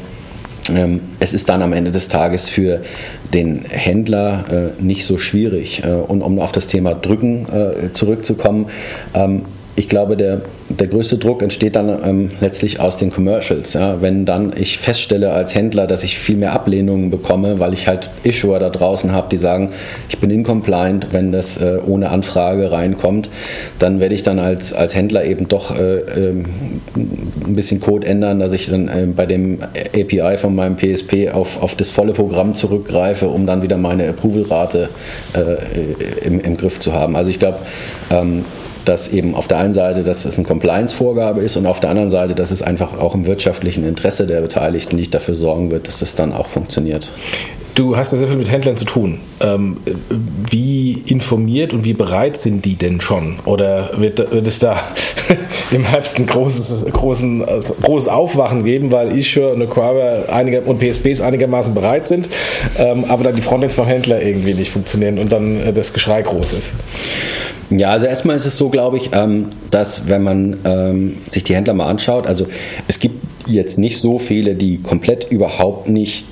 es 1.19 1.33
ist 1.33 1.49
dann 1.49 1.61
am 1.61 1.73
Ende 1.73 1.91
des 1.91 2.07
Tages 2.09 2.49
für 2.49 2.81
den 3.33 3.65
Händler 3.67 4.73
äh, 4.79 4.83
nicht 4.83 5.05
so 5.05 5.17
schwierig. 5.17 5.83
Äh, 5.83 5.93
und 5.93 6.21
um 6.21 6.39
auf 6.39 6.51
das 6.51 6.67
Thema 6.67 6.93
Drücken 6.93 7.47
äh, 7.51 7.93
zurückzukommen, 7.93 8.67
ähm, 9.13 9.45
ich 9.75 9.89
glaube, 9.89 10.17
der, 10.17 10.41
der 10.69 10.87
größte 10.87 11.17
Druck 11.17 11.41
entsteht 11.41 11.75
dann 11.75 11.89
ähm, 12.03 12.29
letztlich 12.41 12.79
aus 12.79 12.97
den 12.97 13.09
Commercials. 13.09 13.73
Ja? 13.73 14.01
Wenn 14.01 14.25
dann 14.25 14.53
ich 14.55 14.77
feststelle 14.77 15.31
als 15.31 15.55
Händler, 15.55 15.87
dass 15.87 16.03
ich 16.03 16.19
viel 16.19 16.37
mehr 16.37 16.53
Ablehnungen 16.53 17.09
bekomme, 17.09 17.59
weil 17.59 17.73
ich 17.73 17.87
halt 17.87 18.09
Issuer 18.23 18.59
da 18.59 18.69
draußen 18.69 19.11
habe, 19.11 19.29
die 19.31 19.37
sagen, 19.37 19.71
ich 20.09 20.19
bin 20.19 20.29
incompliant, 20.29 21.07
wenn 21.11 21.31
das 21.31 21.57
äh, 21.57 21.79
ohne 21.85 22.09
Anfrage 22.09 22.71
reinkommt, 22.71 23.29
dann 23.79 23.99
werde 23.99 24.13
ich 24.13 24.21
dann 24.21 24.37
als, 24.37 24.71
als 24.71 24.95
Händler 24.95 25.25
eben 25.25 25.47
doch 25.47 25.75
äh, 25.75 25.97
äh, 25.97 26.29
ein 26.95 27.55
bisschen 27.55 27.79
Code 27.79 28.05
ändern, 28.05 28.39
dass 28.39 28.53
ich 28.53 28.69
dann 28.69 28.87
äh, 28.87 29.07
bei 29.07 29.25
dem 29.25 29.59
API 29.63 30.37
von 30.37 30.53
meinem 30.53 30.77
PSP 30.77 31.29
auf, 31.33 31.61
auf 31.61 31.75
das 31.75 31.89
volle 31.89 32.13
Programm 32.13 32.53
zurückgreife, 32.53 33.27
um 33.27 33.47
dann 33.47 33.63
wieder 33.63 33.77
meine 33.77 34.07
Approval-Rate 34.09 34.89
äh, 35.33 36.25
im, 36.25 36.39
im 36.39 36.57
Griff 36.57 36.79
zu 36.79 36.93
haben. 36.93 37.15
Also 37.15 37.31
ich 37.31 37.39
glaube, 37.39 37.57
ähm, 38.11 38.45
dass 38.89 39.09
eben 39.09 39.35
auf 39.35 39.47
der 39.47 39.59
einen 39.59 39.75
Seite, 39.75 40.03
dass 40.03 40.25
es 40.25 40.39
eine 40.39 40.47
Compliance-Vorgabe 40.47 41.41
ist 41.41 41.55
und 41.57 41.67
auf 41.67 41.79
der 41.79 41.91
anderen 41.91 42.09
Seite, 42.09 42.33
dass 42.33 42.49
es 42.49 42.63
einfach 42.63 42.97
auch 42.99 43.13
im 43.13 43.27
wirtschaftlichen 43.27 43.87
Interesse 43.87 44.25
der 44.25 44.41
Beteiligten 44.41 44.95
nicht 44.95 45.13
dafür 45.13 45.35
sorgen 45.35 45.69
wird, 45.69 45.87
dass 45.87 45.99
das 45.99 46.15
dann 46.15 46.33
auch 46.33 46.47
funktioniert. 46.47 47.11
Du 47.75 47.95
hast 47.95 48.11
ja 48.11 48.17
sehr 48.17 48.27
viel 48.27 48.35
mit 48.35 48.49
Händlern 48.49 48.77
zu 48.77 48.85
tun. 48.85 49.19
Ähm, 49.41 49.77
wie 50.49 51.03
informiert 51.05 51.71
und 51.71 51.85
wie 51.85 51.93
bereit 51.93 52.35
sind 52.35 52.65
die 52.65 52.75
denn 52.75 52.99
schon? 52.99 53.37
Oder 53.45 53.91
wird, 53.99 54.19
es 54.19 54.57
da 54.57 54.81
im 55.71 55.83
Herbst 55.83 56.17
ein 56.17 56.25
großes, 56.25 56.87
großen, 56.91 57.45
also 57.47 57.75
großes 57.75 58.09
Aufwachen 58.09 58.63
geben, 58.63 58.91
weil 58.91 59.15
Issuer 59.15 59.53
und 59.53 59.61
Acquirer 59.61 60.25
und 60.65 60.79
PSPs 60.79 61.21
einigermaßen 61.21 61.75
bereit 61.75 62.07
sind, 62.07 62.27
ähm, 62.79 63.05
aber 63.07 63.23
dann 63.23 63.35
die 63.35 63.43
Frontends 63.43 63.75
beim 63.75 63.85
Händler 63.85 64.19
irgendwie 64.19 64.55
nicht 64.55 64.71
funktionieren 64.71 65.19
und 65.19 65.31
dann 65.31 65.61
äh, 65.61 65.71
das 65.71 65.93
Geschrei 65.93 66.23
groß 66.23 66.53
ist? 66.53 66.73
Ja, 67.69 67.91
also 67.91 68.07
erstmal 68.07 68.35
ist 68.35 68.45
es 68.45 68.57
so, 68.57 68.69
glaube 68.69 68.97
ich, 68.97 69.11
ähm, 69.13 69.47
dass 69.69 70.09
wenn 70.09 70.23
man 70.23 70.57
ähm, 70.63 71.17
sich 71.27 71.43
die 71.43 71.55
Händler 71.55 71.73
mal 71.73 71.85
anschaut, 71.85 72.25
also 72.25 72.47
es 72.87 72.99
gibt 72.99 73.23
jetzt 73.47 73.77
nicht 73.77 73.99
so 73.99 74.17
viele, 74.17 74.55
die 74.55 74.79
komplett 74.79 75.31
überhaupt 75.31 75.87
nicht 75.87 76.25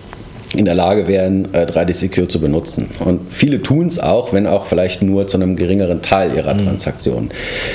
in 0.56 0.66
der 0.66 0.76
Lage 0.76 1.08
wären, 1.08 1.48
3D 1.48 1.90
äh, 1.90 1.94
Secure 1.94 2.28
zu 2.28 2.40
benutzen. 2.40 2.90
Und 3.00 3.34
viele 3.34 3.62
tun 3.62 3.88
es 3.88 4.00
auch, 4.00 4.32
wenn 4.32 4.48
auch 4.48 4.66
vielleicht 4.66 5.02
nur 5.02 5.28
zu 5.28 5.38
einem 5.38 5.58
geringeren 5.58 6.02
Teil 6.02 6.34
ihrer 6.36 6.54
mhm. 6.54 6.60
Transaktionen. 6.60 7.30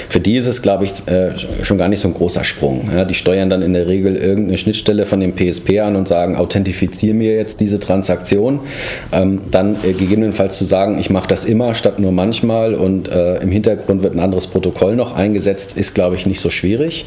Für 0.09 0.21
die 0.21 0.37
ist 0.37 0.47
es, 0.47 0.63
glaube 0.63 0.87
ich, 0.87 0.93
äh, 1.07 1.33
schon 1.63 1.77
gar 1.77 1.89
nicht 1.89 2.01
so 2.01 2.09
ein 2.09 2.15
großer 2.15 2.45
Sprung. 2.45 2.91
die 3.09 3.15
steuern 3.15 3.51
dann 3.51 3.63
in 3.63 3.75
der 3.75 3.87
Regel 3.87 4.17
irgendeine 4.17 4.57
Schnittstelle 4.57 5.05
von 5.05 5.21
dem 5.21 5.35
PSP 5.35 5.81
an 5.81 5.97
und 5.97 6.09
sagen, 6.09 6.37
authentifiziere 6.37 7.15
mir 7.15 7.35
jetzt 7.37 7.61
diese 7.61 7.79
Transaktion. 7.79 8.61
Ähm, 9.13 9.43
dann 9.51 9.77
äh, 9.85 9.93
gegebenenfalls 9.93 10.57
zu 10.57 10.65
sagen, 10.65 10.99
ich 10.99 11.11
mache 11.11 11.29
das 11.29 11.45
immer 11.45 11.75
statt 11.75 11.99
nur 11.99 12.13
manchmal 12.13 12.75
und 12.75 13.09
im 13.13 13.51
Hintergrund 13.51 14.03
wird 14.03 14.15
ein 14.15 14.21
anderes 14.21 14.47
Protokoll 14.47 14.97
noch 14.97 15.15
eingesetzt, 15.15 15.77
ist, 15.77 15.95
glaube 15.95 16.17
ich, 16.17 16.27
nicht 16.27 16.41
so 16.41 16.51
schwierig. 16.51 17.05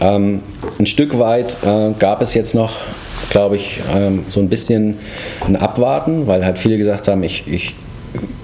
Ähm, 0.00 0.40
ein 0.78 0.86
Stück 0.86 1.18
weit 1.18 1.58
gab 1.98 2.22
es 2.22 2.34
jetzt 2.34 2.54
noch 2.54 2.80
glaube 3.30 3.56
ich, 3.56 3.80
ähm, 3.94 4.24
so 4.28 4.40
ein 4.40 4.48
bisschen 4.48 4.98
ein 5.46 5.56
Abwarten, 5.56 6.26
weil 6.26 6.44
halt 6.44 6.58
viele 6.58 6.78
gesagt 6.78 7.08
haben, 7.08 7.22
ich, 7.22 7.46
ich 7.46 7.74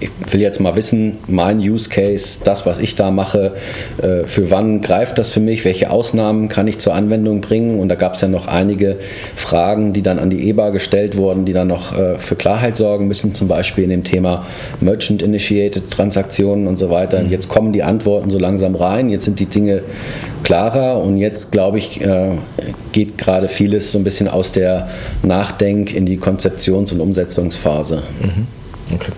ich 0.00 0.11
will 0.33 0.40
jetzt 0.40 0.61
mal 0.61 0.76
wissen, 0.76 1.18
mein 1.26 1.59
Use 1.59 1.88
Case, 1.88 2.40
das, 2.44 2.66
was 2.66 2.78
ich 2.78 2.94
da 2.94 3.11
mache, 3.11 3.52
äh, 4.00 4.26
für 4.26 4.50
wann 4.50 4.81
greift 4.81 5.18
das 5.18 5.31
für 5.31 5.40
mich, 5.40 5.64
welche 5.64 5.90
Ausnahmen 5.90 6.48
kann 6.48 6.66
ich 6.66 6.78
zur 6.78 6.94
Anwendung 6.94 7.40
bringen? 7.40 7.81
Und 7.81 7.88
da 7.88 7.94
gab 7.94 8.14
es 8.14 8.20
ja 8.20 8.28
noch 8.28 8.46
einige 8.46 8.96
Fragen, 9.35 9.92
die 9.92 10.02
dann 10.02 10.18
an 10.18 10.31
die 10.31 10.48
EBA 10.48 10.70
gestellt 10.70 11.16
wurden, 11.16 11.44
die 11.44 11.52
dann 11.52 11.68
noch 11.68 11.96
äh, 11.98 12.18
für 12.18 12.37
Klarheit 12.37 12.76
sorgen 12.76 13.09
müssen, 13.09 13.35
zum 13.35 13.48
Beispiel 13.48 13.85
in 13.85 13.90
dem 13.90 14.04
Thema 14.04 14.46
Merchant-Initiated 14.81 15.90
Transaktionen 15.90 16.66
und 16.66 16.78
so 16.78 16.90
weiter. 16.90 17.18
Und 17.18 17.31
jetzt 17.31 17.48
kommen 17.48 17.72
die 17.72 17.83
Antworten 17.83 18.31
so 18.31 18.38
langsam 18.38 18.74
rein, 18.74 19.09
jetzt 19.09 19.24
sind 19.24 19.40
die 19.40 19.46
Dinge 19.46 19.83
klarer 20.44 21.02
und 21.02 21.16
jetzt, 21.16 21.52
glaube 21.52 21.78
ich, 21.78 22.00
äh, 22.00 22.31
geht 22.92 23.18
gerade 23.18 23.48
vieles 23.48 23.92
so 23.92 23.98
ein 23.98 24.04
bisschen 24.04 24.28
aus 24.28 24.52
der 24.52 24.88
Nachdenk 25.22 25.94
in 25.94 26.07
die 26.07 26.16
Konzeptions- 26.16 26.92
und 26.92 27.00
Umsetzungsphase. 27.00 28.02
Mhm. 28.22 28.46
Okay. 28.94 29.12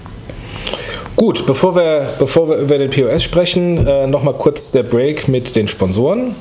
Gut, 1.21 1.45
bevor 1.45 1.77
wir, 1.77 2.15
bevor 2.19 2.49
wir 2.49 2.57
über 2.57 2.79
den 2.79 2.89
POS 2.89 3.23
sprechen, 3.23 3.87
äh, 3.87 4.07
nochmal 4.07 4.33
kurz 4.33 4.73
der 4.73 4.85
Break 4.85 5.29
mit 5.29 5.55
den 5.55 5.69
Sponsoren. 5.69 6.35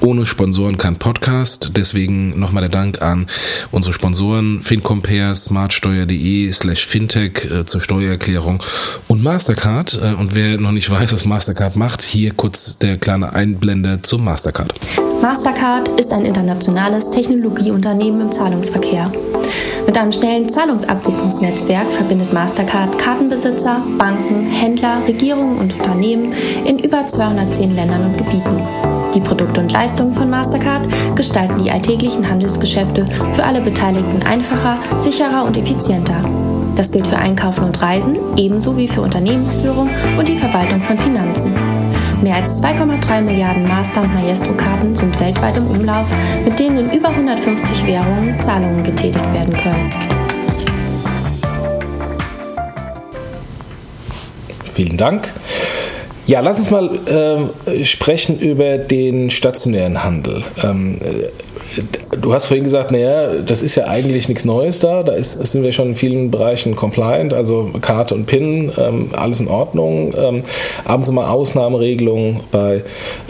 Ohne 0.00 0.26
Sponsoren 0.26 0.78
kein 0.78 0.96
Podcast. 0.96 1.72
Deswegen 1.76 2.38
nochmal 2.38 2.62
der 2.62 2.70
Dank 2.70 3.02
an 3.02 3.26
unsere 3.70 3.92
Sponsoren 3.92 4.62
FinCompare, 4.62 5.34
smartsteuer.de 5.34 6.52
slash 6.52 6.86
fintech 6.86 7.44
äh, 7.50 7.64
zur 7.64 7.80
Steuererklärung 7.80 8.62
und 9.08 9.22
Mastercard. 9.22 10.00
Äh, 10.02 10.14
und 10.14 10.34
wer 10.34 10.58
noch 10.58 10.72
nicht 10.72 10.90
weiß, 10.90 11.12
was 11.12 11.24
Mastercard 11.24 11.76
macht, 11.76 12.02
hier 12.02 12.32
kurz 12.32 12.78
der 12.78 12.96
kleine 12.98 13.32
Einblender 13.32 14.02
zum 14.02 14.24
Mastercard. 14.24 14.74
Mastercard 15.20 15.88
ist 16.00 16.12
ein 16.12 16.24
internationales 16.24 17.10
Technologieunternehmen 17.10 18.20
im 18.20 18.32
Zahlungsverkehr. 18.32 19.10
Mit 19.84 19.98
einem 19.98 20.12
schnellen 20.12 20.48
Zahlungsabwicklungsnetzwerk 20.48 21.90
verbindet 21.90 22.32
Mastercard 22.32 22.98
Kartenbesitzer, 22.98 23.82
Banken, 23.98 24.46
Händler, 24.46 25.02
Regierungen 25.08 25.58
und 25.58 25.74
Unternehmen 25.74 26.32
in 26.64 26.78
über 26.78 27.06
210 27.06 27.74
Ländern 27.74 28.04
und 28.04 28.18
Gebieten. 28.18 28.62
Die 29.18 29.24
Produkte 29.24 29.60
und 29.60 29.72
Leistungen 29.72 30.14
von 30.14 30.30
Mastercard 30.30 30.86
gestalten 31.16 31.64
die 31.64 31.72
alltäglichen 31.72 32.30
Handelsgeschäfte 32.30 33.04
für 33.34 33.42
alle 33.42 33.60
Beteiligten 33.60 34.22
einfacher, 34.22 34.78
sicherer 34.96 35.44
und 35.44 35.56
effizienter. 35.56 36.24
Das 36.76 36.92
gilt 36.92 37.08
für 37.08 37.16
Einkaufen 37.16 37.64
und 37.64 37.82
Reisen, 37.82 38.16
ebenso 38.36 38.76
wie 38.76 38.86
für 38.86 39.00
Unternehmensführung 39.00 39.90
und 40.16 40.28
die 40.28 40.38
Verwaltung 40.38 40.80
von 40.80 40.96
Finanzen. 40.96 41.52
Mehr 42.22 42.36
als 42.36 42.62
2,3 42.62 43.22
Milliarden 43.22 43.66
Master- 43.66 44.02
und 44.02 44.14
Maestro-Karten 44.14 44.94
sind 44.94 45.18
weltweit 45.18 45.56
im 45.56 45.66
Umlauf, 45.66 46.06
mit 46.44 46.56
denen 46.56 46.88
in 46.88 46.96
über 46.96 47.08
150 47.08 47.88
Währungen 47.88 48.38
Zahlungen 48.38 48.84
getätigt 48.84 49.32
werden 49.32 49.54
können. 49.54 49.90
Vielen 54.62 54.96
Dank. 54.96 55.32
Ja, 56.28 56.40
lass 56.40 56.58
uns 56.58 56.70
mal 56.70 56.90
äh, 57.66 57.84
sprechen 57.86 58.38
über 58.38 58.76
den 58.76 59.30
stationären 59.30 60.04
Handel. 60.04 60.44
Ähm, 60.62 60.98
du 62.20 62.32
hast 62.32 62.46
vorhin 62.46 62.64
gesagt, 62.64 62.90
naja, 62.90 63.34
das 63.44 63.62
ist 63.62 63.74
ja 63.74 63.86
eigentlich 63.86 64.28
nichts 64.28 64.44
Neues 64.44 64.80
da. 64.80 65.02
Da 65.02 65.12
ist, 65.12 65.32
sind 65.32 65.62
wir 65.62 65.72
schon 65.72 65.88
in 65.88 65.96
vielen 65.96 66.30
Bereichen 66.30 66.76
compliant, 66.76 67.34
also 67.34 67.70
Karte 67.80 68.14
und 68.14 68.26
PIN, 68.26 68.72
ähm, 68.78 69.10
alles 69.16 69.40
in 69.40 69.48
Ordnung. 69.48 70.14
Ähm, 70.16 70.42
abends 70.84 71.10
mal 71.10 71.28
Ausnahmeregelungen 71.28 72.40
bei 72.50 72.82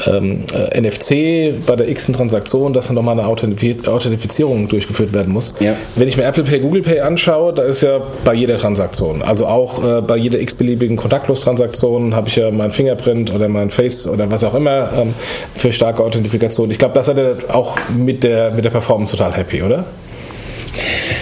ähm, 0.07 0.45
äh, 0.55 0.81
NFC, 0.81 1.65
bei 1.67 1.77
der 1.77 1.89
x 1.89 2.07
Transaktion, 2.07 2.73
dass 2.73 2.87
dann 2.87 2.95
nochmal 2.95 3.19
eine 3.19 3.29
Authentifizierung 3.29 4.69
durchgeführt 4.69 5.13
werden 5.13 5.33
muss. 5.33 5.55
Ja. 5.61 5.75
Wenn 5.97 6.09
ich 6.09 6.17
mir 6.17 6.25
Apple 6.25 6.45
Pay, 6.45 6.61
Google 6.61 6.83
Pay 6.83 7.01
anschaue, 7.01 7.53
da 7.53 7.63
ist 7.63 7.83
ja 7.83 8.01
bei 8.25 8.35
jeder 8.35 8.57
Transaktion, 8.57 9.23
also 9.23 9.47
auch 9.47 9.85
äh, 9.85 10.01
bei 10.01 10.17
jeder 10.17 10.41
x-beliebigen 10.41 10.97
Kontaktlos-Transaktion 10.97 12.15
habe 12.15 12.29
ich 12.29 12.37
ja 12.37 12.51
mein 12.51 12.71
Fingerprint 12.71 13.35
oder 13.35 13.49
mein 13.49 13.71
Face 13.71 14.07
oder 14.07 14.31
was 14.31 14.45
auch 14.45 14.55
immer 14.55 14.91
ähm, 14.97 15.15
für 15.55 15.73
starke 15.73 16.03
Authentifikation. 16.03 16.71
Ich 16.71 16.79
glaube, 16.79 16.95
das 16.95 17.09
hat 17.09 17.19
er 17.19 17.37
auch 17.55 17.77
mit 17.97 18.25
der 18.25 18.38
der, 18.39 18.51
mit 18.53 18.65
der 18.65 18.71
Performance 18.71 19.17
total 19.17 19.37
happy, 19.37 19.63
oder? 19.63 19.85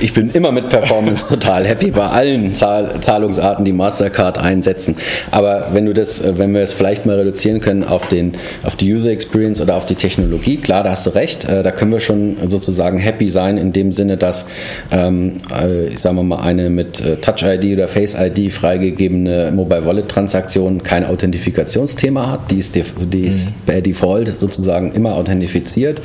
ich 0.00 0.12
bin 0.12 0.30
immer 0.30 0.52
mit 0.52 0.68
Performance 0.68 1.28
total 1.28 1.66
happy 1.66 1.90
bei 1.90 2.06
allen 2.06 2.54
Zahl 2.54 3.00
Zahlungsarten, 3.00 3.64
die 3.64 3.72
Mastercard 3.72 4.38
einsetzen. 4.38 4.96
Aber 5.30 5.68
wenn 5.72 5.86
du 5.86 5.94
das, 5.94 6.20
äh, 6.20 6.38
wenn 6.38 6.54
wir 6.54 6.62
es 6.62 6.72
vielleicht 6.72 7.06
mal 7.06 7.16
reduzieren 7.16 7.60
können 7.60 7.84
auf 7.84 8.06
den, 8.06 8.32
auf 8.62 8.76
die 8.76 8.92
User 8.92 9.10
Experience 9.10 9.60
oder 9.60 9.76
auf 9.76 9.86
die 9.86 9.94
Technologie, 9.94 10.56
klar, 10.56 10.82
da 10.82 10.90
hast 10.90 11.06
du 11.06 11.10
recht. 11.10 11.44
Äh, 11.44 11.62
da 11.62 11.70
können 11.70 11.92
wir 11.92 12.00
schon 12.00 12.36
sozusagen 12.48 12.98
happy 12.98 13.28
sein 13.28 13.58
in 13.58 13.72
dem 13.72 13.92
Sinne, 13.92 14.16
dass, 14.16 14.46
ähm, 14.90 15.38
äh, 15.52 15.88
ich 15.88 16.00
sage 16.00 16.22
mal, 16.22 16.40
eine 16.40 16.70
mit 16.70 17.02
Touch 17.22 17.42
ID 17.42 17.74
oder 17.74 17.88
Face 17.88 18.16
ID 18.18 18.52
freigegebene 18.52 19.52
Mobile 19.54 19.84
Wallet 19.84 20.08
Transaktion 20.08 20.82
kein 20.82 21.04
Authentifikationsthema 21.04 22.30
hat. 22.30 22.50
Die 22.50 22.58
ist, 22.58 22.74
die 22.76 23.26
ist 23.26 23.50
mhm. 23.50 23.54
per 23.66 23.80
Default 23.80 24.40
sozusagen 24.40 24.92
immer 24.92 25.16
authentifiziert. 25.16 26.02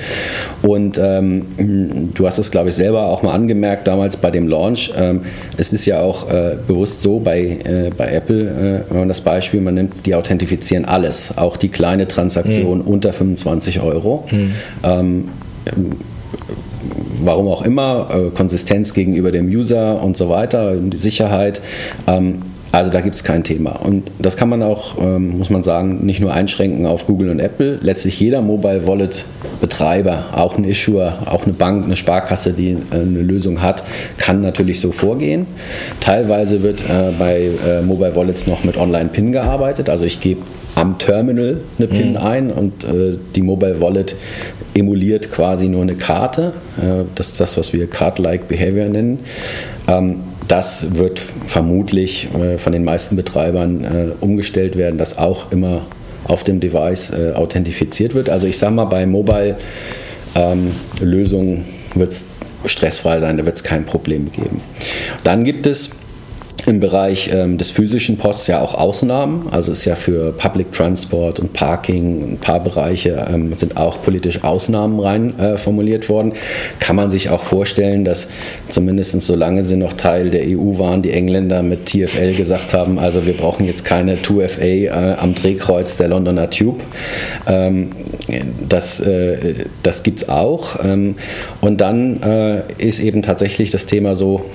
Und 0.62 0.99
ähm, 1.01 2.12
du 2.14 2.26
hast 2.26 2.39
es, 2.39 2.49
glaube 2.52 2.70
ich, 2.70 2.76
selber 2.76 3.08
auch 3.08 3.22
mal 3.22 3.34
angemerkt 3.34 3.88
damals 3.88 4.18
bei 4.18 4.32
dem 4.32 4.47
Launch. 4.47 4.91
Ähm, 4.97 5.22
es 5.58 5.74
ist 5.74 5.86
ja 5.86 6.02
auch 6.02 6.30
äh, 6.30 6.56
bewusst 6.68 7.02
so 7.02 7.20
bei, 7.20 7.41
äh, 7.41 7.91
bei 7.95 8.12
Apple, 8.12 8.86
äh, 8.88 8.91
wenn 8.91 9.00
man 9.00 9.08
das 9.08 9.22
Beispiel 9.22 9.62
man 9.62 9.76
nimmt, 9.76 10.06
die 10.06 10.16
authentifizieren 10.16 10.86
alles, 10.86 11.38
auch 11.38 11.58
die 11.58 11.70
kleine 11.70 12.08
Transaktion 12.08 12.80
mhm. 12.80 12.88
unter 12.88 13.14
25 13.14 13.82
Euro. 13.82 14.26
Mhm. 14.32 14.56
Ähm, 14.84 15.30
warum 17.22 17.47
auch 17.47 17.62
immer, 17.64 18.10
äh, 18.14 18.30
Konsistenz 18.36 18.93
gegenüber 18.93 19.32
dem 19.32 19.47
User 19.47 20.02
und 20.02 20.18
so 20.18 20.30
weiter, 20.30 20.76
Sicherheit. 20.95 21.62
Ähm, 22.08 22.41
also 22.72 22.91
da 22.91 23.01
gibt 23.01 23.15
es 23.15 23.24
kein 23.24 23.43
Thema. 23.43 23.72
Und 23.72 24.11
das 24.20 24.38
kann 24.38 24.49
man 24.49 24.61
auch, 24.61 25.01
ähm, 25.01 25.38
muss 25.38 25.49
man 25.49 25.63
sagen, 25.63 26.05
nicht 26.05 26.20
nur 26.22 26.34
einschränken 26.34 26.86
auf 26.86 27.07
Google 27.07 27.30
und 27.30 27.39
Apple. 27.39 27.80
Letztlich 27.82 28.20
jeder 28.20 28.41
Mobile 28.41 28.86
Wallet 28.86 29.26
Betreiber, 29.59 30.26
auch 30.34 30.57
ein 30.57 30.63
Issuer, 30.63 31.20
auch 31.26 31.43
eine 31.43 31.53
Bank, 31.53 31.86
eine 31.86 31.95
Sparkasse, 31.95 32.53
die 32.53 32.72
äh, 32.72 32.76
eine 32.91 33.22
Lösung 33.22 33.61
hat, 33.61 33.84
kann 34.17 34.41
natürlich 34.41 34.80
so 34.80 34.91
vorgehen. 34.91 35.47
Teilweise 35.99 36.61
wird 36.61 36.82
äh, 36.82 37.11
bei 37.17 37.49
äh, 37.67 37.82
Mobile 37.82 38.15
Wallets 38.15 38.45
noch 38.45 38.63
mit 38.63 38.78
Online-PIN 38.78 39.32
gearbeitet. 39.32 39.89
Also 39.89 40.05
ich 40.05 40.20
gebe 40.20 40.41
am 40.76 40.99
Terminal 40.99 41.57
eine 41.78 41.88
PIN 41.88 42.11
mhm. 42.11 42.17
ein 42.17 42.51
und 42.51 42.86
die 43.36 43.41
Mobile 43.41 43.82
Wallet 43.82 44.15
emuliert 44.76 45.30
quasi 45.30 45.67
nur 45.67 45.82
eine 45.82 45.95
Karte. 45.95 46.53
Das 47.15 47.28
ist 47.30 47.39
das, 47.41 47.57
was 47.57 47.74
wir 47.74 47.89
Card-like 47.89 48.47
Behavior 48.47 48.88
nennen. 48.88 49.20
Das 50.50 50.97
wird 50.97 51.22
vermutlich 51.45 52.28
äh, 52.34 52.58
von 52.58 52.74
den 52.74 52.84
meisten 52.84 53.16
Betreibern 53.16 53.86
äh, 53.86 54.10
umgestellt 54.20 54.76
werden, 54.78 54.97
dass 54.97 55.18
auch 55.18 55.52
immer 55.52 55.84
auf 56.26 56.43
dem 56.43 56.60
Device 56.60 57.12
äh, 57.12 57.32
authentifiziert 57.34 58.16
wird. 58.16 58.32
Also 58.32 58.47
ich 58.47 58.58
sage 58.58 58.74
mal, 58.74 58.86
bei 58.86 59.06
Mobile-Lösungen 59.06 61.54
ähm, 61.54 61.66
wird 61.93 62.14
es 62.14 62.24
stressfrei 62.66 63.20
sein, 63.20 63.38
da 63.38 63.45
wird 63.45 63.58
es 63.58 63.64
kein 63.64 63.86
Problem 63.86 64.32
geben. 64.32 64.62
Dann 65.24 65.43
gibt 65.43 65.68
es 65.68 65.91
im 66.68 66.80
Bereich 66.80 67.30
ähm, 67.34 67.57
des 67.57 67.72
physischen 67.72 68.18
Posts 68.18 68.47
ja 68.47 68.62
auch 68.62 68.74
Ausnahmen. 68.74 69.47
Also 69.51 69.72
ist 69.72 69.86
ja 69.86 69.95
für 69.95 70.32
Public 70.32 70.72
Transport 70.72 71.39
und 71.39 71.53
Parking 71.53 72.34
ein 72.34 72.38
paar 72.38 72.60
Bereiche 72.60 73.28
ähm, 73.32 73.53
sind 73.53 73.78
auch 73.78 74.01
politisch 74.01 74.43
Ausnahmen 74.43 74.99
rein 74.99 75.38
äh, 75.39 75.57
formuliert 75.57 76.10
worden. 76.10 76.34
Kann 76.80 76.95
man 76.95 77.12
sich 77.12 77.30
auch 77.30 77.41
vorstellen, 77.41 78.05
dass 78.05 78.28
zumindest 78.68 79.20
solange 79.22 79.64
sie 79.64 79.76
noch 79.76 79.93
Teil 79.93 80.30
der 80.30 80.43
EU 80.45 80.78
waren, 80.78 81.01
die 81.01 81.12
Engländer 81.12 81.64
mit 81.64 81.88
TFL 81.88 82.34
gesagt 82.36 82.74
haben, 82.74 82.99
also 82.99 83.26
wir 83.26 83.34
brauchen 83.34 83.66
jetzt 83.66 83.86
keine 83.86 84.16
2FA 84.16 84.62
äh, 84.64 85.16
am 85.18 85.36
Drehkreuz 85.36 85.97
der 85.97 86.10
Londoner 86.10 86.49
Tube. 86.49 86.82
Ähm, 87.47 87.91
das 88.68 88.99
äh, 88.99 89.66
das 89.84 90.03
gibt 90.03 90.22
es 90.22 90.30
auch. 90.30 90.84
Ähm, 90.84 91.16
und 91.62 91.82
dann 91.82 92.22
äh, 92.22 92.62
ist 92.78 92.99
eben 92.99 93.22
tatsächlich 93.22 93.72
das 93.72 93.86
Thema 93.86 94.16
so, 94.16 94.45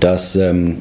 dass 0.00 0.34
ähm, 0.36 0.78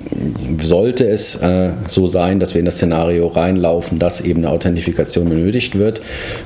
sollte 0.62 1.08
es 1.08 1.36
äh, 1.36 1.72
so 1.88 2.08
sein, 2.08 2.39
dass 2.39 2.54
wir 2.54 2.60
in 2.60 2.66
das 2.66 2.76
Szenario 2.76 3.28
reinlaufen, 3.28 3.99
dass 3.99 4.22
eben 4.22 4.39
eine 4.39 4.49
Authentifikation 4.49 5.28
benötigt 5.28 5.78
wird, 5.78 6.01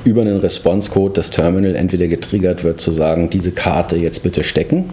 über 0.06 0.22
einen 0.22 0.38
Response-Code 0.38 1.14
das 1.14 1.30
Terminal 1.30 1.76
entweder 1.76 2.08
getriggert 2.08 2.64
wird, 2.64 2.82
zu 2.82 2.92
sagen, 2.92 3.30
diese 3.30 3.52
Karte 3.52 3.96
jetzt 3.98 4.24
bitte 4.24 4.44
stecken 4.44 4.86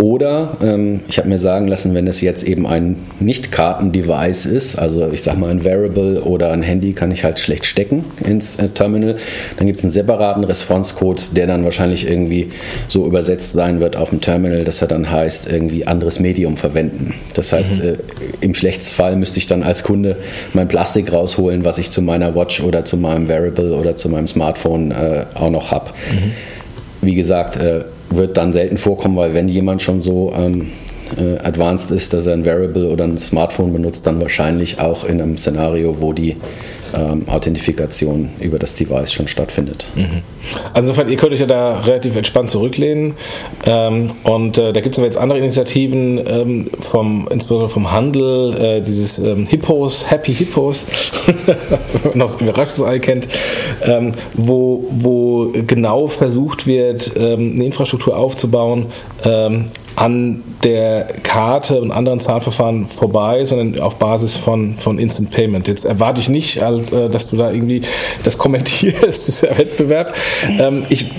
oder 0.00 0.56
ähm, 0.62 1.00
ich 1.08 1.18
habe 1.18 1.28
mir 1.28 1.38
sagen 1.38 1.66
lassen, 1.66 1.92
wenn 1.92 2.06
es 2.06 2.20
jetzt 2.20 2.44
eben 2.44 2.68
ein 2.68 2.96
Nicht-Karten-Device 3.18 4.46
ist, 4.46 4.76
also 4.76 5.10
ich 5.12 5.24
sage 5.24 5.38
mal 5.40 5.50
ein 5.50 5.64
Variable 5.64 6.22
oder 6.22 6.52
ein 6.52 6.62
Handy 6.62 6.92
kann 6.92 7.10
ich 7.10 7.24
halt 7.24 7.40
schlecht 7.40 7.66
stecken 7.66 8.04
ins, 8.24 8.54
ins 8.54 8.72
Terminal, 8.74 9.16
dann 9.56 9.66
gibt 9.66 9.80
es 9.80 9.84
einen 9.84 9.90
separaten 9.90 10.44
Response-Code, 10.44 11.22
der 11.32 11.48
dann 11.48 11.64
wahrscheinlich 11.64 12.08
irgendwie 12.08 12.50
so 12.86 13.06
übersetzt 13.06 13.52
sein 13.52 13.80
wird 13.80 13.96
auf 13.96 14.10
dem 14.10 14.20
Terminal, 14.20 14.62
dass 14.62 14.80
er 14.80 14.86
dann 14.86 15.10
heißt, 15.10 15.50
irgendwie 15.50 15.88
anderes 15.88 16.20
Medium 16.20 16.56
verwenden. 16.56 17.14
Das 17.34 17.52
heißt, 17.52 17.74
mhm. 17.74 17.82
äh, 17.82 17.96
im 18.40 18.54
schlechtesten 18.54 18.94
Fall 18.94 19.16
müsste 19.16 19.38
ich 19.38 19.46
dann 19.46 19.64
als 19.64 19.82
Kunde 19.82 20.16
mein 20.52 20.68
Plastik 20.68 21.12
rausholen, 21.12 21.64
was 21.64 21.78
ich 21.78 21.90
zu 21.90 22.02
meiner 22.02 22.36
Watch 22.36 22.60
oder 22.60 22.84
zu 22.84 22.98
meinem 22.98 23.28
Variable 23.28 23.74
oder 23.74 23.96
zu 23.96 24.08
meinem 24.08 24.28
Smartphone 24.28 24.92
äh, 24.92 25.24
auch 25.34 25.50
noch 25.50 25.72
habe. 25.72 25.90
Mhm. 26.12 26.32
Wie 27.00 27.14
gesagt, 27.16 27.56
äh, 27.56 27.80
wird 28.10 28.36
dann 28.36 28.52
selten 28.52 28.78
vorkommen, 28.78 29.16
weil 29.16 29.34
wenn 29.34 29.48
jemand 29.48 29.82
schon 29.82 30.00
so 30.00 30.32
ähm, 30.36 30.68
äh, 31.16 31.38
advanced 31.38 31.90
ist, 31.90 32.12
dass 32.12 32.26
er 32.26 32.34
ein 32.34 32.44
Variable 32.44 32.88
oder 32.88 33.04
ein 33.04 33.18
Smartphone 33.18 33.72
benutzt, 33.72 34.06
dann 34.06 34.20
wahrscheinlich 34.20 34.80
auch 34.80 35.04
in 35.04 35.20
einem 35.20 35.38
Szenario, 35.38 36.00
wo 36.00 36.12
die 36.12 36.36
ähm, 36.94 37.28
Authentifikation 37.28 38.30
über 38.40 38.58
das 38.58 38.74
Device 38.74 39.12
schon 39.12 39.28
stattfindet. 39.28 39.88
Mhm. 39.94 40.22
Also 40.72 40.90
insofern, 40.90 41.08
ihr 41.08 41.16
könnt 41.16 41.32
euch 41.32 41.40
ja 41.40 41.46
da 41.46 41.80
relativ 41.80 42.16
entspannt 42.16 42.50
zurücklehnen. 42.50 43.14
Ähm, 43.66 44.08
und 44.24 44.58
äh, 44.58 44.72
da 44.72 44.80
gibt 44.80 44.94
es 44.94 44.98
aber 44.98 45.06
jetzt 45.06 45.18
andere 45.18 45.38
Initiativen, 45.38 46.18
ähm, 46.26 46.70
vom, 46.80 47.28
insbesondere 47.30 47.68
vom 47.68 47.90
Handel, 47.90 48.54
äh, 48.54 48.80
dieses 48.80 49.18
ähm, 49.18 49.46
Hippos, 49.46 50.10
Happy 50.10 50.34
Hippos, 50.34 50.86
wenn 51.46 52.10
man 52.12 52.20
das 52.20 52.40
Überraschungsei 52.40 52.98
kennt, 52.98 53.28
ähm, 53.84 54.12
wo, 54.36 54.86
wo 54.90 55.52
genau 55.66 56.08
versucht 56.08 56.66
wird, 56.66 57.12
ähm, 57.16 57.52
eine 57.54 57.64
Infrastruktur 57.66 58.16
aufzubauen, 58.16 58.86
an 59.98 60.44
der 60.62 61.08
Karte 61.24 61.80
und 61.80 61.90
anderen 61.90 62.20
Zahlverfahren 62.20 62.86
vorbei, 62.86 63.44
sondern 63.44 63.80
auf 63.80 63.96
Basis 63.96 64.36
von, 64.36 64.76
von 64.78 64.96
Instant 64.98 65.32
Payment. 65.32 65.66
Jetzt 65.66 65.84
erwarte 65.84 66.20
ich 66.20 66.28
nicht, 66.28 66.62
als, 66.62 66.92
äh, 66.92 67.10
dass 67.10 67.26
du 67.26 67.36
da 67.36 67.50
irgendwie 67.50 67.80
das 68.22 68.38
kommentierst, 68.38 69.26
dieser 69.28 69.58
Wettbewerb. 69.58 70.14
Ähm, 70.60 70.84
ich 70.88 71.10
äh, 71.10 71.14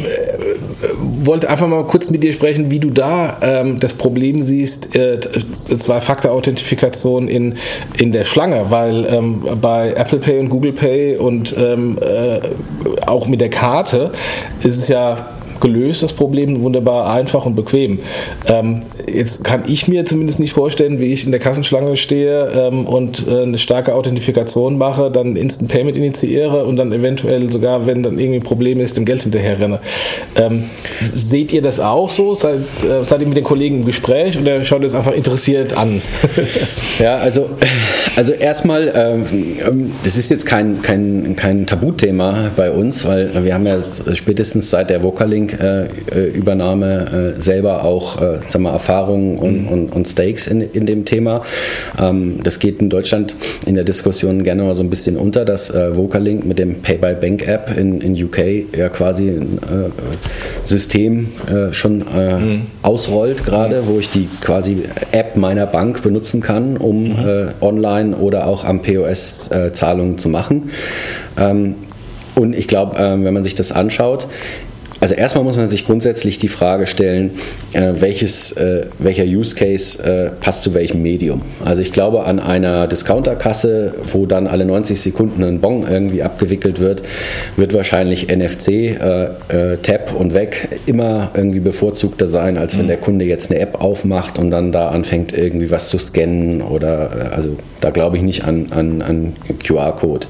wollte 1.02 1.50
einfach 1.50 1.68
mal 1.68 1.84
kurz 1.84 2.10
mit 2.10 2.24
dir 2.24 2.32
sprechen, 2.32 2.72
wie 2.72 2.80
du 2.80 2.90
da 2.90 3.38
ähm, 3.42 3.82
das 3.82 3.96
Problem 3.96 4.42
siehst, 4.44 4.96
äh, 4.96 5.20
Zwei-Faktor-Authentifikation 5.78 7.28
in, 7.28 7.58
in 7.98 8.14
der 8.14 8.24
Schlange, 8.24 8.68
weil 8.70 9.06
ähm, 9.10 9.44
bei 9.60 9.92
Apple 9.92 10.20
Pay 10.20 10.40
und 10.40 10.48
Google 10.48 10.72
Pay 10.72 11.18
und 11.18 11.54
ähm, 11.58 11.98
äh, 12.00 12.40
auch 13.06 13.28
mit 13.28 13.42
der 13.42 13.50
Karte 13.50 14.14
ist 14.64 14.78
es 14.78 14.88
ja 14.88 15.39
gelöst, 15.62 16.04
das 16.04 16.14
Problem, 16.14 16.62
wunderbar 16.62 17.12
einfach 17.12 17.46
und 17.46 17.56
bequem. 17.56 18.00
Ähm, 18.48 18.84
jetzt 19.08 19.44
kann 19.44 19.64
ich 19.68 19.88
mir 19.88 20.06
zumindest 20.06 20.40
nicht 20.40 20.54
vorstellen, 20.54 21.00
wie 21.00 21.14
ich 21.14 21.26
in 21.26 21.32
der 21.32 21.40
Kassenschlange 21.40 21.98
stehe 21.98 22.52
ähm, 22.56 22.86
und 22.86 23.28
äh, 23.28 23.44
eine 23.44 23.58
starke 23.58 23.96
Authentifikation 23.96 24.78
mache, 24.78 25.12
dann 25.12 25.36
Instant 25.36 25.72
Payment 25.72 25.96
initiiere 25.96 26.66
und 26.66 26.78
dann 26.78 26.92
eventuell 26.92 27.52
sogar, 27.52 27.86
wenn 27.86 28.04
dann 28.04 28.20
irgendwie 28.20 28.40
ein 28.40 28.44
Problem 28.44 28.80
ist, 28.80 28.98
dem 28.98 29.06
Geld 29.06 29.24
hinterher 29.24 29.60
renne. 29.60 29.80
Ähm, 30.36 30.66
seht 31.14 31.54
ihr 31.54 31.62
das 31.62 31.80
auch 31.80 32.12
so? 32.12 32.36
Seid, 32.36 32.60
äh, 32.84 33.04
seid 33.04 33.22
ihr 33.22 33.28
mit 33.28 33.38
den 33.38 33.44
Kollegen 33.44 33.78
im 33.78 33.86
Gespräch 33.86 34.38
oder 34.38 34.64
schaut 34.64 34.82
ihr 34.82 34.88
es 34.88 34.94
einfach 34.94 35.14
interessiert 35.14 35.74
an? 35.74 36.02
ja, 37.00 37.18
also, 37.18 37.50
also 38.20 38.34
erstmal, 38.34 38.92
ähm, 38.96 39.92
das 40.04 40.18
ist 40.18 40.30
jetzt 40.30 40.46
kein, 40.46 40.82
kein, 40.82 41.36
kein 41.36 41.66
Tabuthema 41.66 42.52
bei 42.56 42.70
uns, 42.70 43.06
weil 43.06 43.46
wir 43.46 43.54
haben 43.54 43.66
ja 43.66 43.80
spätestens 44.14 44.70
seit 44.70 44.90
der 44.90 45.02
Vocalink 45.04 45.40
Banking-Übernahme 45.40 47.36
äh, 47.38 47.42
selber 47.42 47.84
auch 47.84 48.22
äh, 48.22 48.40
sagen 48.48 48.64
wir, 48.64 48.72
Erfahrungen 48.72 49.38
und, 49.38 49.64
mhm. 49.64 49.68
und, 49.70 49.90
und, 49.90 50.08
Stakes 50.08 50.48
in, 50.48 50.62
in 50.62 50.86
dem 50.86 51.06
Thema. 51.06 51.44
Ähm, 52.00 52.40
das 52.44 52.60
geht 52.60 52.82
in 52.82 52.90
Deutschland 52.90 53.36
in 53.66 53.76
der 53.76 53.84
Diskussion 53.84 54.44
gerne 54.44 54.64
mal 54.64 54.74
so 54.74 54.84
ein 54.84 54.90
bisschen 54.90 55.18
unter, 55.18 55.46
dass 55.46 55.70
äh, 55.70 55.96
Vocalink 55.96 56.46
mit 56.46 56.60
dem 56.60 56.82
Pay-by-Bank-App 56.82 57.78
in, 57.78 58.02
in 58.02 58.24
UK 58.24 58.76
ja 58.76 58.90
quasi 58.90 59.30
ein 59.30 59.58
äh, 59.58 59.90
System 60.64 61.30
äh, 61.48 61.74
schon 61.74 62.06
äh, 62.16 62.38
mhm. 62.38 62.62
ausrollt 62.82 63.46
gerade, 63.46 63.88
wo 63.88 64.00
ich 64.00 64.10
die 64.10 64.28
quasi 64.42 64.84
App 65.12 65.36
meiner 65.38 65.66
Bank 65.66 66.02
benutzen 66.02 66.42
kann, 66.42 66.78
um 66.78 67.04
mhm. 67.04 67.50
Online 68.10 68.18
oder 68.18 68.48
auch 68.48 68.66
am 68.66 68.82
POS 68.82 69.52
äh, 69.52 69.72
Zahlungen 69.74 70.18
zu 70.18 70.30
machen. 70.30 70.72
Ähm, 71.38 71.76
und 72.36 72.56
ich 72.56 72.68
glaube, 72.70 72.96
wenn 72.98 73.34
man 73.34 73.44
sich 73.44 73.56
das 73.56 73.74
anschaut, 73.74 74.28
also 75.00 75.14
erstmal 75.14 75.44
muss 75.44 75.58
man 75.58 75.70
sich 75.70 75.86
grundsätzlich 75.86 76.38
die 76.38 76.48
Frage 76.50 76.88
stellen, 76.88 77.32
äh, 77.74 77.94
welches, 77.96 78.52
äh, 78.54 78.88
welcher 79.00 79.24
Use 79.24 79.56
Case 79.56 80.04
äh, 80.04 80.30
passt 80.42 80.64
zu 80.64 80.74
welchem 80.74 81.02
Medium. 81.02 81.42
Also 81.64 81.82
ich 81.82 81.94
glaube 81.94 82.24
an 82.24 82.40
einer 82.40 82.88
Discounterkasse, 82.88 83.94
wo 84.12 84.26
dann 84.26 84.48
alle 84.48 84.66
90 84.66 85.00
Sekunden 85.00 85.44
ein 85.44 85.62
Bon 85.62 85.86
irgendwie 85.90 86.24
abgewickelt 86.24 86.80
wird, 86.80 87.04
wird 87.56 87.74
wahrscheinlich 87.74 88.28
NFC, 88.28 88.68
äh, 88.68 89.24
äh, 89.48 89.78
Tap 89.78 90.14
und 90.14 90.34
weg 90.34 90.68
immer 90.86 91.32
irgendwie 91.34 91.60
bevorzugter 91.60 92.28
sein, 92.28 92.58
als 92.58 92.78
wenn 92.78 92.86
mhm. 92.86 92.90
der 92.90 92.98
Kunde 92.98 93.26
jetzt 93.26 93.52
eine 93.52 93.60
App 93.60 93.82
aufmacht 93.82 94.38
und 94.38 94.52
dann 94.52 94.72
da 94.72 94.90
anfängt 94.90 95.32
irgendwie 95.38 95.72
was 95.72 95.90
zu 95.90 95.98
scannen 95.98 96.62
oder 96.62 97.32
äh, 97.32 97.36
also 97.36 97.56
da 97.80 97.92
glaube 97.92 98.18
ich 98.18 98.24
nicht 98.24 98.44
an, 98.44 98.68
an, 98.72 99.02
an 99.02 99.36
QR-Code. 99.64 100.28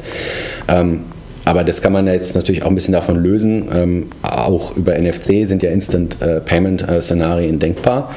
Ähm, 0.67 1.01
aber 1.49 1.63
das 1.63 1.81
kann 1.81 1.91
man 1.91 2.05
jetzt 2.05 2.35
natürlich 2.35 2.61
auch 2.61 2.67
ein 2.67 2.75
bisschen 2.75 2.91
davon 2.91 3.15
lösen. 3.15 3.69
Ähm, 3.73 4.05
auch 4.21 4.77
über 4.77 4.95
NFC 4.95 5.47
sind 5.47 5.63
ja 5.63 5.71
Instant 5.71 6.21
äh, 6.21 6.41
Payment 6.41 6.87
äh, 6.87 7.01
Szenarien 7.01 7.57
denkbar. 7.57 8.13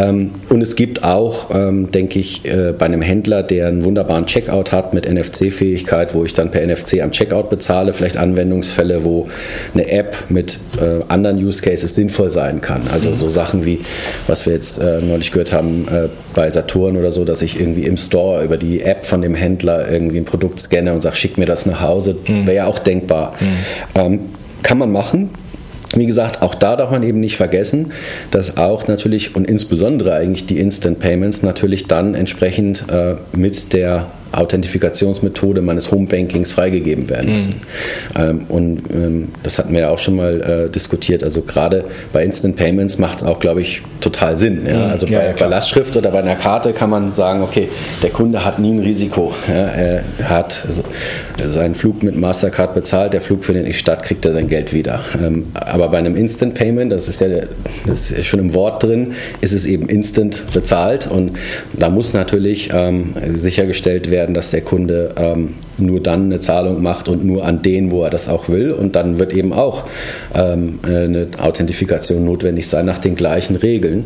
Ähm, 0.00 0.30
und 0.48 0.62
es 0.62 0.74
gibt 0.74 1.04
auch, 1.04 1.54
ähm, 1.54 1.90
denke 1.90 2.18
ich, 2.18 2.46
äh, 2.46 2.72
bei 2.72 2.86
einem 2.86 3.02
Händler, 3.02 3.42
der 3.42 3.68
einen 3.68 3.84
wunderbaren 3.84 4.24
Checkout 4.24 4.72
hat 4.72 4.94
mit 4.94 5.06
NFC-Fähigkeit, 5.06 6.14
wo 6.14 6.24
ich 6.24 6.32
dann 6.32 6.50
per 6.50 6.66
NFC 6.66 7.02
am 7.02 7.12
Checkout 7.12 7.50
bezahle, 7.50 7.92
vielleicht 7.92 8.16
Anwendungsfälle, 8.16 9.04
wo 9.04 9.28
eine 9.74 9.90
App 9.90 10.16
mit 10.30 10.58
äh, 10.80 11.04
anderen 11.08 11.36
Use 11.44 11.60
Cases 11.60 11.94
sinnvoll 11.94 12.30
sein 12.30 12.62
kann. 12.62 12.84
Also 12.90 13.14
so 13.14 13.28
Sachen 13.28 13.66
wie, 13.66 13.80
was 14.26 14.46
wir 14.46 14.54
jetzt 14.54 14.78
äh, 14.78 15.02
neulich 15.02 15.30
gehört 15.30 15.52
haben 15.52 15.88
äh, 15.88 16.08
bei 16.34 16.48
Saturn 16.48 16.96
oder 16.96 17.10
so, 17.10 17.26
dass 17.26 17.42
ich 17.42 17.60
irgendwie 17.60 17.84
im 17.84 17.98
Store 17.98 18.42
über 18.42 18.56
die 18.56 18.80
App 18.80 19.04
von 19.04 19.20
dem 19.20 19.34
Händler 19.34 19.90
irgendwie 19.90 20.16
ein 20.16 20.24
Produkt 20.24 20.58
scanne 20.58 20.94
und 20.94 21.02
sage, 21.02 21.16
schick 21.16 21.36
mir 21.36 21.44
das 21.44 21.66
nach 21.66 21.82
Hause. 21.82 22.16
Mhm. 22.26 22.46
Wäre 22.46 22.61
ja 22.62 22.66
auch 22.66 22.78
denkbar. 22.78 23.34
Mhm. 23.40 23.46
Ähm, 23.94 24.20
kann 24.62 24.78
man 24.78 24.90
machen. 24.92 25.30
Wie 25.94 26.06
gesagt, 26.06 26.40
auch 26.40 26.54
da 26.54 26.76
darf 26.76 26.90
man 26.90 27.02
eben 27.02 27.20
nicht 27.20 27.36
vergessen, 27.36 27.92
dass 28.30 28.56
auch 28.56 28.86
natürlich 28.86 29.36
und 29.36 29.46
insbesondere 29.46 30.14
eigentlich 30.14 30.46
die 30.46 30.58
Instant 30.58 31.00
Payments 31.00 31.42
natürlich 31.42 31.86
dann 31.86 32.14
entsprechend 32.14 32.86
äh, 32.90 33.16
mit 33.32 33.74
der 33.74 34.06
Authentifikationsmethode 34.32 35.62
meines 35.62 35.90
Homebankings 35.90 36.52
freigegeben 36.52 37.08
werden 37.08 37.28
mhm. 37.28 37.32
müssen. 37.32 37.54
Mhm. 37.54 38.20
Ähm, 38.20 38.46
und 38.48 38.82
ähm, 38.92 39.28
das 39.42 39.58
hatten 39.58 39.72
wir 39.72 39.80
ja 39.80 39.88
auch 39.90 39.98
schon 39.98 40.16
mal 40.16 40.40
äh, 40.40 40.70
diskutiert. 40.70 41.22
Also 41.22 41.42
gerade 41.42 41.84
bei 42.12 42.24
Instant 42.24 42.56
Payments 42.56 42.98
macht 42.98 43.18
es 43.18 43.24
auch, 43.24 43.40
glaube 43.40 43.60
ich, 43.60 43.82
total 44.00 44.36
Sinn. 44.36 44.66
Ja? 44.66 44.86
Mhm. 44.86 44.90
Also 44.90 45.06
ja, 45.06 45.18
bei, 45.18 45.26
ja, 45.26 45.32
bei, 45.38 45.46
Lastschrift 45.46 45.96
oder 45.96 46.10
bei 46.10 46.20
einer 46.20 46.36
Karte 46.36 46.72
kann 46.72 46.90
man 46.90 47.14
sagen, 47.14 47.42
okay, 47.42 47.68
der 48.02 48.10
Kunde 48.10 48.44
hat 48.44 48.58
nie 48.58 48.72
ein 48.72 48.80
Risiko. 48.80 49.34
Er 49.48 50.02
hat 50.24 50.64
seinen 51.44 51.74
Flug 51.74 52.02
mit 52.02 52.16
Mastercard 52.16 52.74
bezahlt, 52.74 53.12
der 53.12 53.20
Flug 53.20 53.44
findet 53.44 53.66
nicht 53.66 53.78
statt, 53.78 54.02
kriegt 54.02 54.24
er 54.24 54.32
sein 54.32 54.48
Geld 54.48 54.72
wieder. 54.72 55.00
Ähm, 55.22 55.46
aber 55.54 55.88
bei 55.88 55.98
einem 55.98 56.16
Instant 56.16 56.54
Payment, 56.54 56.92
das 56.92 57.08
ist 57.08 57.20
ja 57.20 57.28
das 57.86 58.10
ist 58.10 58.26
schon 58.26 58.40
im 58.40 58.54
Wort 58.54 58.82
drin, 58.82 59.14
ist 59.40 59.52
es 59.52 59.66
eben 59.66 59.88
instant 59.88 60.44
bezahlt 60.52 61.06
und 61.06 61.32
da 61.72 61.88
muss 61.88 62.12
natürlich 62.12 62.70
ähm, 62.72 63.14
sichergestellt 63.34 64.10
werden, 64.10 64.21
werden, 64.22 64.34
dass 64.34 64.50
der 64.50 64.60
Kunde 64.60 65.14
ähm, 65.16 65.54
nur 65.78 66.00
dann 66.00 66.26
eine 66.26 66.38
Zahlung 66.38 66.80
macht 66.80 67.08
und 67.08 67.24
nur 67.24 67.44
an 67.44 67.60
den, 67.60 67.90
wo 67.90 68.04
er 68.04 68.10
das 68.10 68.28
auch 68.28 68.48
will. 68.48 68.70
Und 68.70 68.94
dann 68.94 69.18
wird 69.18 69.32
eben 69.32 69.52
auch 69.52 69.84
ähm, 70.34 70.78
eine 70.84 71.26
Authentifikation 71.38 72.24
notwendig 72.24 72.68
sein 72.68 72.86
nach 72.86 72.98
den 72.98 73.16
gleichen 73.16 73.56
Regeln. 73.56 74.04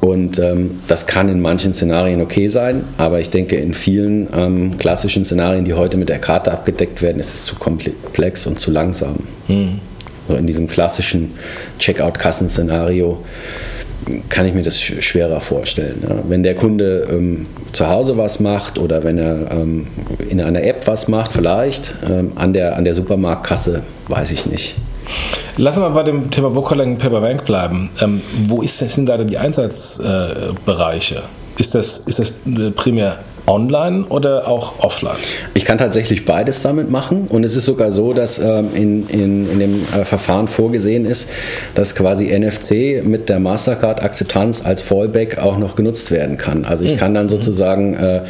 Und 0.00 0.38
ähm, 0.38 0.80
das 0.88 1.06
kann 1.06 1.28
in 1.28 1.40
manchen 1.40 1.74
Szenarien 1.74 2.20
okay 2.22 2.48
sein, 2.48 2.84
aber 2.98 3.20
ich 3.20 3.30
denke, 3.30 3.56
in 3.56 3.74
vielen 3.74 4.28
ähm, 4.36 4.78
klassischen 4.78 5.24
Szenarien, 5.24 5.64
die 5.64 5.74
heute 5.74 5.96
mit 5.96 6.08
der 6.08 6.18
Karte 6.18 6.52
abgedeckt 6.52 7.00
werden, 7.02 7.18
ist 7.20 7.34
es 7.34 7.44
zu 7.44 7.54
komplex 7.56 8.46
und 8.46 8.58
zu 8.58 8.70
langsam. 8.70 9.16
Mhm. 9.48 9.80
So 10.28 10.36
in 10.36 10.46
diesem 10.46 10.68
klassischen 10.68 11.32
Checkout-Kassen-Szenario 11.78 13.18
kann 14.28 14.46
ich 14.46 14.54
mir 14.54 14.62
das 14.62 14.80
schwerer 14.80 15.40
vorstellen. 15.40 16.02
Wenn 16.28 16.42
der 16.42 16.54
Kunde 16.54 17.06
ähm, 17.10 17.46
zu 17.72 17.88
Hause 17.88 18.16
was 18.16 18.40
macht 18.40 18.78
oder 18.78 19.02
wenn 19.02 19.18
er 19.18 19.50
ähm, 19.50 19.86
in 20.28 20.40
einer 20.40 20.62
App 20.62 20.86
was 20.86 21.08
macht, 21.08 21.32
vielleicht 21.32 21.94
ähm, 22.08 22.32
an, 22.34 22.52
der, 22.52 22.76
an 22.76 22.84
der 22.84 22.94
Supermarktkasse, 22.94 23.82
weiß 24.08 24.32
ich 24.32 24.46
nicht. 24.46 24.76
Lassen 25.56 25.82
wir 25.82 25.90
bei 25.90 26.02
dem 26.02 26.30
Thema 26.30 26.54
Vocaling 26.54 26.98
Paper 26.98 27.20
Bank 27.20 27.44
bleiben. 27.44 27.90
Ähm, 28.00 28.20
wo 28.48 28.62
ist, 28.62 28.78
sind 28.78 29.08
da 29.08 29.16
denn 29.16 29.28
die 29.28 29.38
Einsatzbereiche? 29.38 31.16
Äh, 31.16 31.60
ist 31.60 31.74
das, 31.74 31.98
ist 31.98 32.18
das 32.18 32.32
primär 32.74 33.18
online 33.46 34.04
oder 34.08 34.48
auch 34.48 34.78
offline? 34.78 35.16
Ich 35.54 35.64
kann 35.64 35.78
tatsächlich 35.78 36.24
beides 36.24 36.62
damit 36.62 36.90
machen 36.90 37.26
und 37.28 37.44
es 37.44 37.56
ist 37.56 37.66
sogar 37.66 37.90
so, 37.90 38.12
dass 38.12 38.38
ähm, 38.38 38.68
in, 38.74 39.08
in, 39.08 39.50
in 39.50 39.58
dem 39.58 39.82
äh, 39.98 40.04
Verfahren 40.04 40.48
vorgesehen 40.48 41.04
ist, 41.04 41.28
dass 41.74 41.94
quasi 41.94 42.36
NFC 42.36 43.04
mit 43.04 43.28
der 43.28 43.40
Mastercard-Akzeptanz 43.40 44.64
als 44.64 44.82
Fallback 44.82 45.38
auch 45.38 45.58
noch 45.58 45.76
genutzt 45.76 46.10
werden 46.10 46.38
kann. 46.38 46.64
Also 46.64 46.84
ich 46.84 46.92
hm. 46.92 46.98
kann 46.98 47.14
dann 47.14 47.26
mhm. 47.26 47.30
sozusagen, 47.30 47.94
äh, 47.94 48.22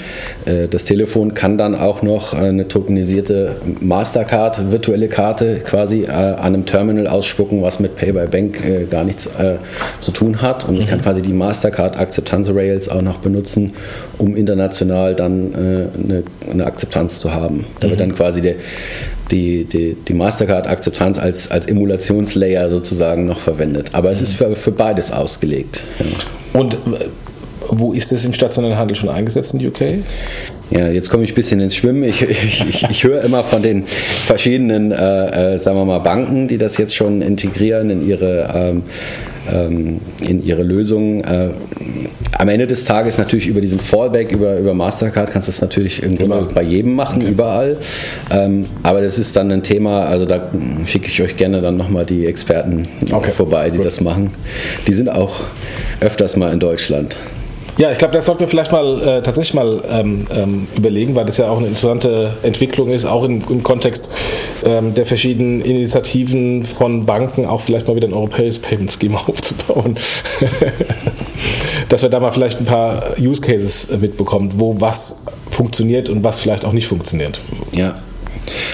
äh, 0.45 0.69
das 0.69 0.85
Telefon 0.85 1.35
kann 1.35 1.59
dann 1.59 1.75
auch 1.75 2.03
noch 2.03 2.35
äh, 2.35 2.39
eine 2.39 2.69
tokenisierte 2.69 3.57
Mastercard, 3.81 4.73
virtuelle 4.73 5.09
Karte 5.09 5.61
quasi 5.65 6.03
äh, 6.03 6.11
an 6.11 6.55
einem 6.55 6.67
Terminal 6.67 7.07
ausspucken, 7.07 7.63
was 7.63 7.81
mit 7.81 7.97
Pay 7.97 8.13
by 8.13 8.27
Bank 8.27 8.65
äh, 8.65 8.85
gar 8.85 9.05
nichts 9.05 9.29
zu 10.01 10.13
tun 10.13 10.43
hat 10.43 10.69
und 10.69 10.77
ich 10.77 10.87
kann 10.87 10.99
mhm. 10.99 11.03
quasi 11.03 11.23
die 11.23 11.33
Mastercard-Akzeptanz-Rails 11.33 12.89
auch 12.89 13.03
noch 13.03 13.19
benutzen, 13.19 13.73
um 14.19 14.37
international 14.37 15.04
dann 15.13 15.53
äh, 15.53 15.57
eine, 15.57 16.23
eine, 16.51 16.67
Akzeptanz 16.67 17.19
zu 17.19 17.35
haben. 17.35 17.67
Da 17.81 17.87
mhm. 17.87 17.91
wird 17.91 18.01
dann 18.01 18.15
quasi 18.15 18.41
der, 18.41 18.55
die, 19.31 19.65
die, 19.65 19.97
die 20.09 20.15
Mastercard-Akzeptanz 20.15 21.19
als, 21.19 21.51
als 21.51 21.67
Emulationslayer 21.67 22.71
sozusagen 22.71 23.27
noch 23.27 23.41
verwendet. 23.41 23.91
Aber 23.93 24.11
es 24.11 24.23
ist 24.23 24.41
mhm. 24.41 24.47
für, 24.47 24.57
für 24.57 24.73
beides 24.73 25.13
ausgelegt. 25.13 25.85
Ja. 25.99 26.61
Und 26.61 26.79
wo 27.69 27.93
ist 27.93 28.13
das 28.13 28.25
im 28.25 28.33
stationären 28.33 28.79
Handel 28.79 28.97
schon 28.97 29.09
eingesetzt 29.09 29.55
in 29.55 29.67
UK? 29.67 29.81
Ja, 30.71 30.89
jetzt 30.89 31.11
komme 31.11 31.25
ich 31.25 31.33
ein 31.33 31.35
bisschen 31.35 31.61
ins 31.61 31.77
Schwimmen. 31.77 32.05
Ich, 32.05 32.23
ich, 32.23 32.65
ich, 32.69 32.91
ich 32.91 33.05
höre 33.05 33.23
immer 33.23 33.43
von 33.43 33.63
den 33.63 33.85
verschiedenen, 33.87 34.93
äh, 34.93 35.55
äh, 35.55 35.59
sagen 35.59 35.77
wir 35.77 35.85
mal, 35.85 35.99
Banken, 35.99 36.49
die 36.49 36.59
das 36.59 36.79
jetzt 36.79 36.95
schon 36.95 37.23
integrieren 37.23 37.91
in 37.91 38.07
ihre, 38.07 38.53
ähm, 38.55 38.83
ähm, 39.53 40.01
in 40.21 40.45
ihre 40.45 40.63
Lösungen. 40.63 41.23
Äh, 41.23 41.51
am 42.39 42.49
Ende 42.49 42.67
des 42.67 42.85
Tages 42.85 43.19
natürlich 43.19 43.47
über 43.47 43.61
diesen 43.61 43.79
Fallback, 43.79 44.33
über, 44.33 44.59
über 44.59 44.75
Mastercard 44.75 45.31
kannst 45.31 45.49
du 45.49 45.51
es 45.51 45.61
natürlich 45.61 46.03
irgendwo 46.03 46.27
bei 46.53 46.63
jedem 46.63 46.95
machen, 46.95 47.23
okay. 47.23 47.31
überall. 47.31 47.77
Ähm, 48.31 48.67
aber 48.83 49.01
das 49.01 49.19
ist 49.19 49.37
dann 49.37 49.51
ein 49.53 49.63
Thema, 49.63 50.05
also 50.05 50.25
da 50.25 50.51
schicke 50.85 51.09
ich 51.09 51.23
euch 51.23 51.37
gerne 51.37 51.61
dann 51.61 51.77
nochmal 51.77 52.05
die 52.05 52.27
Experten 52.27 52.89
okay. 53.13 53.31
vorbei, 53.31 53.71
die 53.71 53.77
Gut. 53.77 53.87
das 53.87 54.01
machen. 54.01 54.31
Die 54.87 54.93
sind 54.93 55.09
auch 55.09 55.41
öfters 56.01 56.37
mal 56.37 56.53
in 56.53 56.61
Deutschland. 56.61 57.17
Ja, 57.77 57.91
ich 57.91 57.99
glaube, 57.99 58.15
das 58.15 58.27
sollten 58.27 58.41
wir 58.41 58.47
vielleicht 58.47 58.71
mal 58.71 59.01
äh, 59.01 59.23
tatsächlich 59.23 59.55
mal 59.55 59.83
ähm, 59.91 60.27
ähm, 60.33 60.69
überlegen, 60.77 61.17
weil 61.17 61.25
das 61.25 61.39
ja 61.39 61.49
auch 61.49 61.59
eine 61.59 61.67
interessante 61.67 62.35
Entwicklung 62.43 62.91
ist, 62.91 63.05
auch 63.05 63.25
in, 63.25 63.43
im 63.49 63.65
Kontext 63.65 64.09
ähm, 64.65 64.95
der 64.95 65.07
verschiedenen 65.07 65.61
Initiativen 65.61 66.65
von 66.65 67.05
Banken, 67.05 67.47
auch 67.47 67.61
vielleicht 67.61 67.89
mal 67.89 67.97
wieder 67.97 68.07
ein 68.07 68.15
europäisches 68.15 68.61
Payment 68.61 68.93
Scheme 68.93 69.19
aufzubauen. 69.27 69.97
Dass 71.89 72.03
wir 72.03 72.09
da 72.09 72.21
mal 72.21 72.31
vielleicht 72.31 72.61
ein 72.61 72.67
paar 72.67 73.15
Use 73.19 73.43
Cases 73.43 73.89
mitbekommen, 74.01 74.53
wo 74.55 74.81
was 74.81 75.23
funktioniert 75.51 76.09
und 76.09 76.23
was 76.23 76.39
vielleicht 76.39 76.65
auch 76.65 76.73
nicht 76.73 76.87
funktioniert. 76.87 77.41
Ja, 77.73 77.97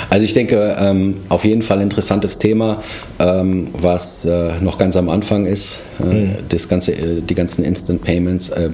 also 0.09 0.25
ich 0.25 0.33
denke, 0.33 0.77
ähm, 0.79 1.17
auf 1.29 1.45
jeden 1.45 1.63
Fall 1.63 1.81
interessantes 1.81 2.39
Thema, 2.39 2.83
ähm, 3.19 3.69
was 3.73 4.25
äh, 4.25 4.53
noch 4.61 4.79
ganz 4.79 4.97
am 4.97 5.09
Anfang 5.09 5.47
ist. 5.47 5.81
Äh, 6.01 6.05
mhm. 6.05 6.31
das 6.49 6.69
ganze, 6.69 6.93
äh, 6.93 7.21
die 7.21 7.35
ganzen 7.35 7.65
Instant 7.65 8.03
Payments. 8.03 8.51
Äh, 8.51 8.71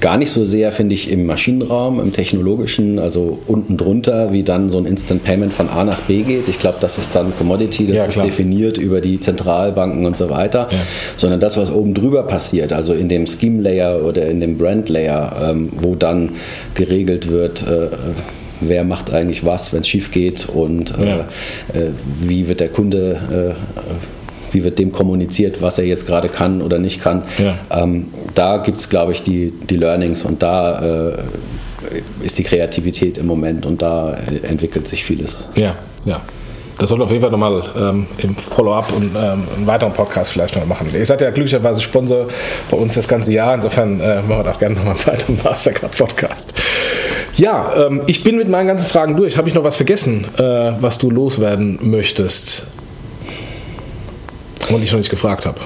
gar 0.00 0.16
nicht 0.18 0.30
so 0.30 0.44
sehr, 0.44 0.72
finde 0.72 0.94
ich, 0.94 1.10
im 1.10 1.26
Maschinenraum, 1.26 2.00
im 2.00 2.12
technologischen, 2.12 2.98
also 2.98 3.38
unten 3.46 3.76
drunter, 3.76 4.32
wie 4.32 4.42
dann 4.42 4.70
so 4.70 4.78
ein 4.78 4.86
Instant 4.86 5.24
Payment 5.24 5.52
von 5.52 5.68
A 5.68 5.84
nach 5.84 6.00
B 6.02 6.22
geht. 6.22 6.48
Ich 6.48 6.58
glaube, 6.58 6.78
das 6.80 6.98
ist 6.98 7.14
dann 7.14 7.32
Commodity, 7.36 7.86
das 7.86 7.96
ja, 7.96 8.04
ist 8.04 8.22
definiert 8.22 8.78
über 8.78 9.00
die 9.00 9.20
Zentralbanken 9.20 10.04
und 10.06 10.16
so 10.16 10.30
weiter. 10.30 10.68
Ja. 10.70 10.78
Sondern 11.16 11.40
das, 11.40 11.56
was 11.56 11.72
oben 11.72 11.94
drüber 11.94 12.22
passiert, 12.24 12.72
also 12.72 12.92
in 12.92 13.08
dem 13.08 13.26
Scheme 13.26 13.62
Layer 13.62 14.04
oder 14.04 14.26
in 14.26 14.40
dem 14.40 14.58
Brand 14.58 14.88
Layer, 14.88 15.50
ähm, 15.50 15.70
wo 15.76 15.94
dann 15.94 16.30
geregelt 16.74 17.30
wird, 17.30 17.62
äh, 17.66 17.88
wer 18.60 18.84
macht 18.84 19.12
eigentlich 19.12 19.44
was, 19.44 19.72
wenn 19.72 19.80
es 19.80 19.88
schief 19.88 20.10
geht 20.10 20.48
und 20.48 20.96
äh, 20.98 21.06
ja. 21.06 21.18
äh, 21.74 21.90
wie 22.20 22.48
wird 22.48 22.60
der 22.60 22.68
Kunde, 22.68 23.54
äh, 23.56 24.54
wie 24.54 24.64
wird 24.64 24.78
dem 24.78 24.92
kommuniziert, 24.92 25.60
was 25.60 25.78
er 25.78 25.84
jetzt 25.84 26.06
gerade 26.06 26.28
kann 26.28 26.62
oder 26.62 26.78
nicht 26.78 27.00
kann. 27.00 27.22
Ja. 27.38 27.58
Ähm, 27.70 28.08
da 28.34 28.58
gibt 28.58 28.78
es, 28.78 28.88
glaube 28.88 29.12
ich, 29.12 29.22
die, 29.22 29.52
die 29.68 29.76
Learnings 29.76 30.24
und 30.24 30.42
da 30.42 31.10
äh, 31.10 31.12
ist 32.22 32.38
die 32.38 32.44
Kreativität 32.44 33.18
im 33.18 33.26
Moment 33.26 33.66
und 33.66 33.82
da 33.82 34.16
entwickelt 34.42 34.88
sich 34.88 35.04
vieles. 35.04 35.50
Ja, 35.56 35.76
ja 36.04 36.20
das 36.78 36.90
sollten 36.90 37.00
wir 37.00 37.04
auf 37.04 37.10
jeden 37.10 37.22
Fall 37.22 37.30
nochmal 37.30 37.62
ähm, 37.78 38.06
im 38.18 38.36
Follow-up 38.36 38.92
und 38.94 39.14
ähm, 39.16 39.44
einen 39.56 39.66
weiteren 39.66 39.92
Podcast 39.92 40.32
vielleicht 40.32 40.56
noch 40.56 40.66
machen. 40.66 40.88
Ihr 40.92 41.06
seid 41.06 41.20
ja 41.22 41.30
glücklicherweise 41.30 41.80
Sponsor 41.80 42.26
bei 42.70 42.76
uns 42.76 42.92
für 42.92 42.98
das 42.98 43.08
ganze 43.08 43.32
Jahr. 43.32 43.54
Insofern 43.54 43.98
äh, 44.00 44.16
machen 44.22 44.44
wir 44.44 44.50
auch 44.50 44.58
gerne 44.58 44.74
nochmal 44.74 44.94
einen 44.94 45.06
weiteren 45.06 45.38
Mastercard-Podcast. 45.42 46.54
Ja, 47.36 47.86
ähm, 47.86 48.02
ich 48.06 48.22
bin 48.22 48.36
mit 48.36 48.48
meinen 48.48 48.66
ganzen 48.66 48.86
Fragen 48.86 49.16
durch. 49.16 49.38
Habe 49.38 49.48
ich 49.48 49.54
noch 49.54 49.64
was 49.64 49.76
vergessen, 49.76 50.26
äh, 50.38 50.42
was 50.80 50.98
du 50.98 51.10
loswerden 51.10 51.78
möchtest? 51.82 52.66
Und 54.68 54.82
ich 54.82 54.92
noch 54.92 54.98
nicht 54.98 55.10
gefragt 55.10 55.46
habe. 55.46 55.60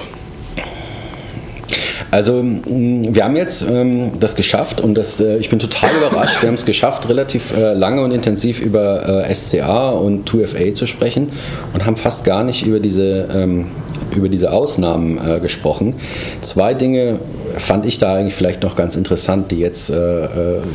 Also 2.11 2.43
mm, 2.43 3.15
wir 3.15 3.23
haben 3.23 3.37
jetzt 3.37 3.65
ähm, 3.67 4.19
das 4.19 4.35
geschafft 4.35 4.81
und 4.81 4.95
das, 4.95 5.19
äh, 5.19 5.37
ich 5.37 5.49
bin 5.49 5.59
total 5.59 5.89
überrascht. 5.95 6.41
Wir 6.41 6.47
haben 6.47 6.55
es 6.55 6.65
geschafft, 6.65 7.07
relativ 7.09 7.55
äh, 7.55 7.73
lange 7.73 8.03
und 8.03 8.11
intensiv 8.11 8.59
über 8.59 9.25
äh, 9.27 9.33
SCA 9.33 9.89
und 9.91 10.29
2FA 10.29 10.73
zu 10.73 10.85
sprechen 10.85 11.31
und 11.73 11.85
haben 11.85 11.95
fast 11.95 12.25
gar 12.25 12.43
nicht 12.43 12.65
über 12.65 12.81
diese, 12.81 13.29
ähm, 13.33 13.67
über 14.13 14.27
diese 14.27 14.51
Ausnahmen 14.51 15.17
äh, 15.17 15.39
gesprochen. 15.39 15.95
Zwei 16.41 16.73
Dinge 16.73 17.19
fand 17.57 17.85
ich 17.85 17.97
da 17.97 18.15
eigentlich 18.15 18.35
vielleicht 18.35 18.61
noch 18.63 18.75
ganz 18.75 18.97
interessant, 18.97 19.51
die 19.51 19.59
jetzt, 19.59 19.89
äh, 19.89 19.95
äh, 19.95 20.27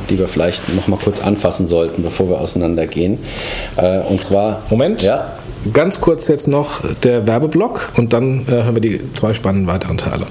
die 0.09 0.19
wir 0.19 0.29
vielleicht 0.29 0.75
noch 0.75 0.89
mal 0.89 0.99
kurz 0.99 1.21
anfassen 1.21 1.67
sollten, 1.67 2.03
bevor 2.03 2.31
wir 2.31 2.41
auseinandergehen. 2.41 3.19
und 4.09 4.23
zwar 4.23 4.63
Moment. 4.71 5.03
Ja. 5.03 5.33
Ganz 5.73 6.01
kurz 6.01 6.29
jetzt 6.29 6.47
noch 6.47 6.81
der 7.03 7.27
Werbeblock 7.27 7.93
und 7.97 8.13
dann 8.13 8.47
hören 8.47 8.75
wir 8.75 8.81
die 8.81 9.01
zwei 9.15 9.35
spannenden 9.35 9.67
weiteren 9.67 9.99
Teile. 9.99 10.27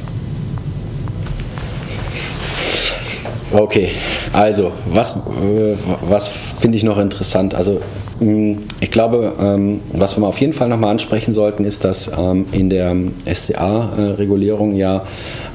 Okay, 3.56 3.90
also 4.34 4.74
was, 4.86 5.16
äh, 5.16 5.78
was 6.10 6.28
finde 6.28 6.76
ich 6.76 6.84
noch 6.84 6.98
interessant? 6.98 7.56
Also 7.56 7.80
mm, 8.20 8.56
ich 8.82 8.92
glaube, 8.92 9.32
ähm, 9.40 9.80
was 9.94 10.18
wir 10.18 10.28
auf 10.28 10.42
jeden 10.42 10.52
Fall 10.52 10.68
nochmal 10.68 10.92
ansprechen 10.92 11.34
sollten, 11.34 11.64
ist, 11.64 11.86
dass 11.86 12.12
ähm, 12.18 12.48
in 12.52 12.70
der 12.70 12.94
SCA-Regulierung 13.34 14.76
ja 14.76 15.04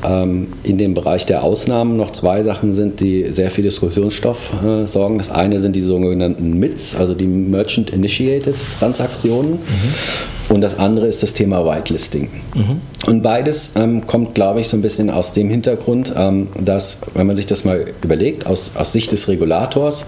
ähm, 0.03 0.49
in 0.63 0.79
dem 0.79 0.95
Bereich 0.95 1.27
der 1.27 1.45
Ausnahmen 1.45 1.99
noch 1.99 2.11
zwei 2.13 2.43
Sachen 2.43 2.73
sind, 2.73 3.01
die 3.01 3.31
sehr 3.33 3.51
viel 3.51 3.65
Diskussionsstoff 3.65 4.53
äh, 4.65 4.87
sorgen. 4.87 5.19
Das 5.19 5.29
eine 5.29 5.61
sind 5.61 5.77
die 5.77 5.83
sogenannten 5.83 6.59
MITs, 6.59 6.97
also 6.97 7.13
die 7.13 7.27
Merchant 7.27 7.91
Initiated 7.91 8.57
Transaktionen. 8.79 9.53
Mhm. 9.53 10.40
Und 10.51 10.63
das 10.63 10.79
andere 10.79 11.07
ist 11.07 11.23
das 11.23 11.33
Thema 11.33 11.65
Whitelisting. 11.65 12.29
Mhm. 12.55 12.81
Und 13.07 13.23
beides 13.23 13.73
ähm, 13.77 14.07
kommt, 14.09 14.35
glaube 14.35 14.61
ich, 14.61 14.69
so 14.69 14.77
ein 14.77 14.83
bisschen 14.83 15.09
aus 15.09 15.31
dem 15.31 15.49
Hintergrund, 15.49 16.13
ähm, 16.17 16.49
dass, 16.59 16.99
wenn 17.15 17.29
man 17.29 17.37
sich 17.37 17.47
das 17.47 17.65
mal 17.65 17.85
überlegt, 18.03 18.47
aus, 18.47 18.73
aus 18.75 18.93
Sicht 18.93 19.13
des 19.13 19.29
Regulators, 19.29 20.07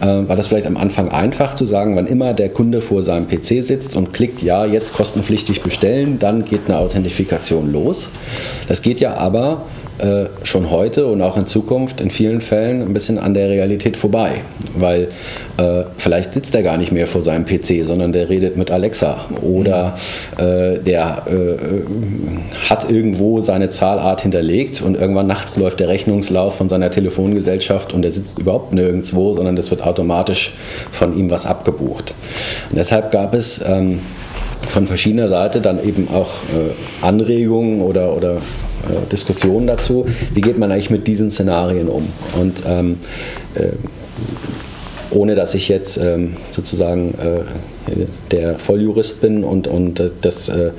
äh, 0.00 0.06
war 0.06 0.36
das 0.36 0.46
vielleicht 0.46 0.66
am 0.66 0.78
Anfang 0.78 1.08
einfach 1.08 1.54
zu 1.54 1.66
sagen, 1.66 1.96
wann 1.96 2.06
immer 2.06 2.32
der 2.32 2.48
Kunde 2.48 2.80
vor 2.80 3.02
seinem 3.02 3.28
PC 3.28 3.62
sitzt 3.62 3.94
und 3.94 4.14
klickt, 4.14 4.42
ja, 4.42 4.64
jetzt 4.64 4.94
kostenpflichtig 4.94 5.60
bestellen, 5.60 6.18
dann 6.18 6.46
geht 6.46 6.62
eine 6.66 6.78
Authentifikation 6.78 7.70
los. 7.70 8.08
Das 8.66 8.80
geht 8.80 9.00
ja 9.00 9.14
aber 9.18 9.66
äh, 9.98 10.26
schon 10.42 10.70
heute 10.70 11.06
und 11.06 11.22
auch 11.22 11.36
in 11.36 11.46
Zukunft 11.46 12.00
in 12.00 12.10
vielen 12.10 12.40
Fällen 12.40 12.82
ein 12.82 12.92
bisschen 12.92 13.18
an 13.18 13.32
der 13.32 13.48
Realität 13.48 13.96
vorbei, 13.96 14.40
weil 14.76 15.08
äh, 15.56 15.84
vielleicht 15.98 16.34
sitzt 16.34 16.54
er 16.54 16.62
gar 16.62 16.76
nicht 16.76 16.90
mehr 16.90 17.06
vor 17.06 17.22
seinem 17.22 17.46
PC, 17.46 17.84
sondern 17.84 18.12
der 18.12 18.28
redet 18.28 18.56
mit 18.56 18.70
Alexa. 18.70 19.24
Oder 19.42 19.94
äh, 20.36 20.78
der 20.78 21.22
äh, 21.26 22.68
hat 22.68 22.90
irgendwo 22.90 23.40
seine 23.40 23.70
Zahlart 23.70 24.22
hinterlegt 24.22 24.82
und 24.82 24.96
irgendwann 24.96 25.28
nachts 25.28 25.56
läuft 25.56 25.78
der 25.78 25.88
Rechnungslauf 25.88 26.56
von 26.56 26.68
seiner 26.68 26.90
Telefongesellschaft 26.90 27.92
und 27.92 28.04
er 28.04 28.10
sitzt 28.10 28.40
überhaupt 28.40 28.72
nirgendwo, 28.72 29.32
sondern 29.34 29.56
es 29.56 29.70
wird 29.70 29.82
automatisch 29.82 30.54
von 30.90 31.16
ihm 31.16 31.30
was 31.30 31.46
abgebucht. 31.46 32.14
Und 32.70 32.76
deshalb 32.76 33.12
gab 33.12 33.32
es 33.34 33.62
ähm, 33.64 34.00
von 34.68 34.86
verschiedener 34.86 35.28
Seite 35.28 35.60
dann 35.60 35.82
eben 35.84 36.08
auch 36.12 36.30
äh, 36.52 37.04
Anregungen 37.04 37.80
oder, 37.80 38.16
oder 38.16 38.38
äh, 38.84 39.06
Diskussionen 39.10 39.66
dazu, 39.66 40.06
wie 40.32 40.40
geht 40.40 40.58
man 40.58 40.70
eigentlich 40.72 40.90
mit 40.90 41.06
diesen 41.06 41.30
Szenarien 41.30 41.88
um. 41.88 42.08
Und 42.38 42.62
ähm, 42.66 42.98
äh, 43.54 43.68
ohne 45.10 45.34
dass 45.34 45.54
ich 45.54 45.68
jetzt 45.68 45.96
ähm, 45.96 46.36
sozusagen 46.50 47.14
äh, 47.14 48.06
der 48.30 48.58
Volljurist 48.58 49.20
bin 49.20 49.44
und, 49.44 49.68
und 49.68 50.02
das 50.22 50.48
äh, 50.48 50.66
äh, 50.66 50.72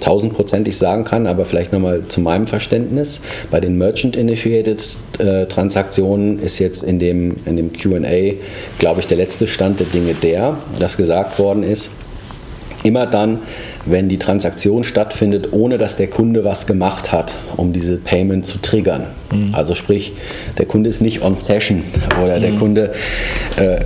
tausendprozentig 0.00 0.76
sagen 0.76 1.04
kann, 1.04 1.26
aber 1.26 1.44
vielleicht 1.44 1.72
nochmal 1.72 2.02
zu 2.08 2.20
meinem 2.20 2.46
Verständnis. 2.46 3.20
Bei 3.50 3.60
den 3.60 3.78
Merchant-Initiated 3.78 4.98
äh, 5.18 5.46
Transaktionen 5.46 6.40
ist 6.40 6.58
jetzt 6.58 6.82
in 6.82 6.98
dem, 6.98 7.36
in 7.46 7.56
dem 7.56 7.72
QA, 7.72 8.34
glaube 8.78 9.00
ich, 9.00 9.06
der 9.06 9.16
letzte 9.16 9.46
Stand 9.46 9.80
der 9.80 9.86
Dinge 9.86 10.14
der, 10.14 10.58
dass 10.78 10.96
gesagt 10.96 11.38
worden 11.38 11.62
ist, 11.62 11.90
immer 12.82 13.06
dann, 13.06 13.40
wenn 13.86 14.08
die 14.08 14.18
Transaktion 14.18 14.84
stattfindet, 14.84 15.52
ohne 15.52 15.78
dass 15.78 15.96
der 15.96 16.08
Kunde 16.08 16.44
was 16.44 16.66
gemacht 16.66 17.12
hat, 17.12 17.34
um 17.56 17.72
diese 17.72 17.96
Payment 17.96 18.46
zu 18.46 18.58
triggern. 18.58 19.04
Mhm. 19.32 19.54
Also 19.54 19.74
sprich, 19.74 20.12
der 20.58 20.66
Kunde 20.66 20.88
ist 20.88 21.00
nicht 21.00 21.22
on 21.22 21.38
Session 21.38 21.82
oder 22.22 22.38
mhm. 22.38 22.42
der 22.42 22.52
Kunde 22.52 22.92
äh, 23.56 23.78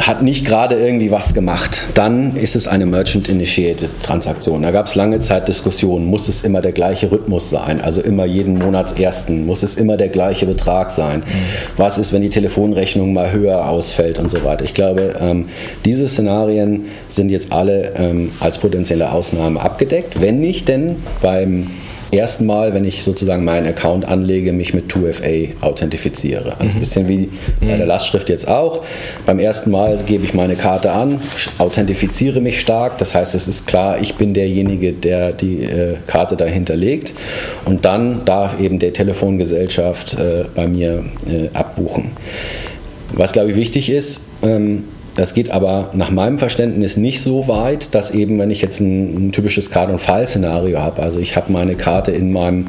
hat 0.00 0.22
nicht 0.22 0.44
gerade 0.44 0.76
irgendwie 0.76 1.10
was 1.10 1.34
gemacht. 1.34 1.82
Dann 1.94 2.36
ist 2.36 2.56
es 2.56 2.68
eine 2.68 2.86
Merchant-Initiated 2.86 3.90
Transaktion. 4.02 4.62
Da 4.62 4.70
gab 4.70 4.86
es 4.86 4.94
lange 4.94 5.18
Zeit 5.20 5.48
Diskussionen, 5.48 6.06
muss 6.06 6.28
es 6.28 6.42
immer 6.42 6.60
der 6.60 6.72
gleiche 6.72 7.10
Rhythmus 7.10 7.50
sein, 7.50 7.80
also 7.80 8.00
immer 8.00 8.24
jeden 8.24 8.58
Monatsersten, 8.58 9.46
muss 9.46 9.62
es 9.62 9.74
immer 9.76 9.96
der 9.96 10.08
gleiche 10.08 10.46
Betrag 10.46 10.90
sein. 10.90 11.20
Mhm. 11.20 11.22
Was 11.76 11.98
ist, 11.98 12.12
wenn 12.12 12.22
die 12.22 12.30
Telefonrechnung 12.30 13.12
mal 13.12 13.32
höher 13.32 13.68
ausfällt 13.68 14.18
und 14.18 14.30
so 14.30 14.44
weiter. 14.44 14.64
Ich 14.64 14.74
glaube, 14.74 15.14
ähm, 15.20 15.48
diese 15.84 16.08
Szenarien 16.08 16.86
sind 17.08 17.30
jetzt 17.30 17.52
alle 17.52 17.92
ähm, 17.96 18.32
als 18.40 18.58
potenzielle 18.58 19.03
Ausnahme 19.12 19.60
abgedeckt. 19.60 20.20
Wenn 20.20 20.40
nicht, 20.40 20.68
denn 20.68 20.96
beim 21.22 21.68
ersten 22.14 22.46
Mal, 22.46 22.74
wenn 22.74 22.84
ich 22.84 23.02
sozusagen 23.02 23.44
meinen 23.44 23.66
Account 23.66 24.06
anlege, 24.06 24.52
mich 24.52 24.74
mit 24.74 24.90
2FA 24.90 25.50
authentifiziere. 25.60 26.52
Also 26.58 26.72
ein 26.72 26.78
bisschen 26.78 27.08
wie 27.08 27.30
bei 27.60 27.76
der 27.76 27.86
Lastschrift 27.86 28.28
jetzt 28.28 28.48
auch. 28.48 28.84
Beim 29.26 29.38
ersten 29.38 29.70
Mal 29.70 29.96
gebe 30.06 30.24
ich 30.24 30.34
meine 30.34 30.54
Karte 30.54 30.92
an, 30.92 31.20
authentifiziere 31.58 32.40
mich 32.40 32.60
stark. 32.60 32.98
Das 32.98 33.14
heißt, 33.14 33.34
es 33.34 33.48
ist 33.48 33.66
klar, 33.66 34.00
ich 34.00 34.14
bin 34.14 34.34
derjenige, 34.34 34.92
der 34.92 35.32
die 35.32 35.64
äh, 35.64 35.96
Karte 36.06 36.36
dahinter 36.36 36.76
legt. 36.76 37.14
Und 37.64 37.84
dann 37.84 38.24
darf 38.24 38.60
eben 38.60 38.78
der 38.78 38.92
Telefongesellschaft 38.92 40.14
äh, 40.14 40.44
bei 40.54 40.66
mir 40.66 41.04
äh, 41.28 41.48
abbuchen. 41.52 42.12
Was, 43.12 43.32
glaube 43.32 43.50
ich, 43.50 43.56
wichtig 43.56 43.90
ist, 43.90 44.22
ähm, 44.42 44.84
das 45.16 45.34
geht 45.34 45.50
aber 45.50 45.90
nach 45.92 46.10
meinem 46.10 46.38
Verständnis 46.38 46.96
nicht 46.96 47.22
so 47.22 47.46
weit, 47.46 47.94
dass 47.94 48.10
eben, 48.10 48.38
wenn 48.38 48.50
ich 48.50 48.60
jetzt 48.60 48.80
ein, 48.80 49.28
ein 49.28 49.32
typisches 49.32 49.70
Card- 49.70 49.90
und 49.90 50.00
File-Szenario 50.00 50.80
habe, 50.80 51.02
also 51.02 51.20
ich 51.20 51.36
habe 51.36 51.52
meine 51.52 51.76
Karte 51.76 52.10
in 52.10 52.32
meinem 52.32 52.68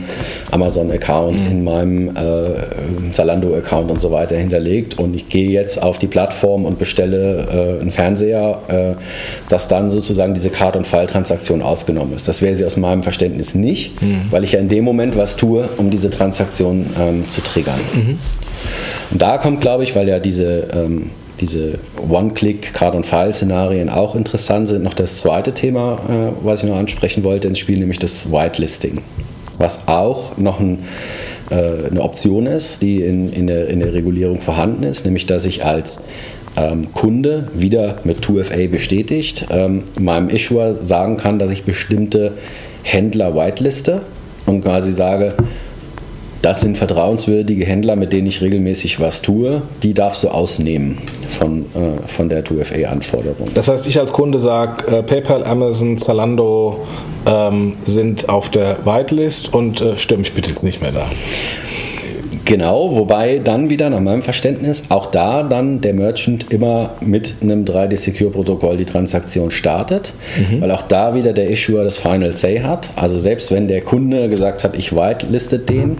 Amazon-Account, 0.52 1.42
mhm. 1.42 1.48
in 1.48 1.64
meinem 1.64 2.10
äh, 2.10 3.12
Zalando-Account 3.12 3.90
und 3.90 4.00
so 4.00 4.12
weiter 4.12 4.36
hinterlegt 4.36 5.00
und 5.00 5.16
ich 5.16 5.30
gehe 5.30 5.50
jetzt 5.50 5.82
auf 5.82 5.98
die 5.98 6.08
Plattform 6.08 6.66
und 6.66 6.78
bestelle 6.78 7.78
äh, 7.78 7.82
einen 7.82 7.92
Fernseher, 7.92 8.60
äh, 8.68 9.02
dass 9.50 9.68
dann 9.68 9.90
sozusagen 9.90 10.34
diese 10.34 10.50
Card- 10.50 10.76
und 10.76 10.86
File-Transaktion 10.86 11.62
ausgenommen 11.62 12.14
ist. 12.14 12.28
Das 12.28 12.42
wäre 12.42 12.54
sie 12.54 12.66
aus 12.66 12.78
meinem 12.78 13.02
Verständnis 13.02 13.56
nicht, 13.56 14.02
mhm. 14.02 14.28
weil 14.30 14.44
ich 14.44 14.52
ja 14.52 14.60
in 14.60 14.70
dem 14.70 14.84
Moment 14.84 15.18
was 15.18 15.36
tue, 15.36 15.68
um 15.78 15.90
diese 15.90 16.10
Transaktion 16.10 16.86
ähm, 17.00 17.28
zu 17.28 17.42
triggern. 17.42 17.80
Mhm. 17.94 18.20
Und 19.12 19.22
da 19.22 19.38
kommt, 19.38 19.62
glaube 19.62 19.84
ich, 19.84 19.96
weil 19.96 20.08
ja 20.08 20.20
diese 20.20 20.68
ähm, 20.74 21.10
diese 21.42 21.80
One-Click 22.10 22.74
Card- 22.74 22.96
und 22.96 23.06
File-Szenarien 23.06 23.90
auch 23.90 24.16
interessant 24.16 24.68
sind. 24.68 24.84
Noch 24.84 24.94
das 24.94 25.20
zweite 25.20 25.54
Thema, 25.54 26.00
äh, 26.10 26.46
was 26.46 26.64
ich 26.64 26.70
noch 26.70 26.78
ansprechen 26.78 27.24
wollte 27.24 27.48
ins 27.48 27.60
Spiel, 27.60 27.78
nämlich 27.78 28.00
das 28.00 28.32
Whitelisting, 28.32 29.02
was 29.58 29.88
auch 29.88 30.38
noch 30.38 30.60
ein, 30.60 30.80
äh, 31.50 31.90
eine 31.90 32.02
Option 32.02 32.46
ist, 32.46 32.82
die 32.82 33.02
in, 33.02 33.32
in, 33.32 33.48
der, 33.48 33.68
in 33.68 33.80
der 33.80 33.94
Regulierung 33.94 34.42
vorhanden 34.42 34.84
ist, 34.84 35.06
nämlich 35.06 35.26
dass 35.26 35.46
ich 35.46 35.66
als 35.66 36.04
ähm, 36.58 36.92
Kunde 36.94 37.50
wieder 37.54 37.98
mit 38.04 38.24
2FA 38.26 38.70
bestätigt 38.70 39.48
ähm, 39.50 39.84
meinem 40.00 40.30
Issuer 40.30 40.74
sagen 40.74 41.18
kann, 41.18 41.40
dass 41.40 41.52
ich 41.52 41.64
bestimmte 41.64 42.34
Händler 42.84 43.36
whiteliste 43.36 44.02
und 44.46 44.62
quasi 44.62 44.92
sage, 44.92 45.34
das 46.46 46.62
sind 46.62 46.78
vertrauenswürdige 46.78 47.66
Händler, 47.66 47.96
mit 47.96 48.14
denen 48.14 48.28
ich 48.28 48.40
regelmäßig 48.40 49.00
was 49.00 49.24
tue. 49.24 49.64
Die 49.82 49.96
darfst 49.96 50.24
du 50.24 50.28
ausnehmen 50.28 51.00
von, 51.28 51.62
äh, 51.74 52.08
von 52.08 52.30
der 52.30 52.46
2FA-Anforderung. 52.46 53.50
Das 53.56 53.68
heißt, 53.68 53.88
ich 53.88 54.00
als 54.00 54.14
Kunde 54.14 54.38
sage, 54.38 54.86
äh, 54.96 55.02
PayPal, 55.02 55.44
Amazon, 55.44 55.98
Zalando 55.98 56.86
ähm, 57.26 57.74
sind 57.88 58.30
auf 58.30 58.50
der 58.50 58.78
Whitelist 58.86 59.56
und 59.56 59.82
äh, 59.82 59.98
störe 59.98 60.20
mich 60.20 60.34
bitte 60.34 60.52
jetzt 60.52 60.64
nicht 60.64 60.84
mehr 60.84 60.92
da. 60.92 61.08
Genau, 62.46 62.96
wobei 62.96 63.40
dann 63.40 63.72
wieder 63.72 63.90
nach 63.90 64.00
meinem 64.00 64.22
Verständnis 64.22 64.84
auch 64.90 65.08
da 65.08 65.42
dann 65.42 65.82
der 65.82 65.96
Merchant 65.96 66.52
immer 66.54 66.92
mit 67.02 67.36
einem 67.42 67.66
3D-Secure-Protokoll 67.66 68.78
die 68.78 68.86
Transaktion 68.86 69.50
startet, 69.50 70.14
mhm. 70.38 70.62
weil 70.62 70.70
auch 70.70 70.84
da 70.84 71.16
wieder 71.16 71.34
der 71.34 71.50
Issuer 71.50 71.84
das 71.84 71.98
Final 71.98 72.34
Say 72.34 72.60
hat. 72.60 72.92
Also 72.96 73.18
selbst 73.18 73.52
wenn 73.52 73.68
der 73.68 73.82
Kunde 73.82 74.30
gesagt 74.30 74.64
hat, 74.64 74.78
ich 74.78 74.96
whitelistet 74.96 75.70
den, 75.70 75.98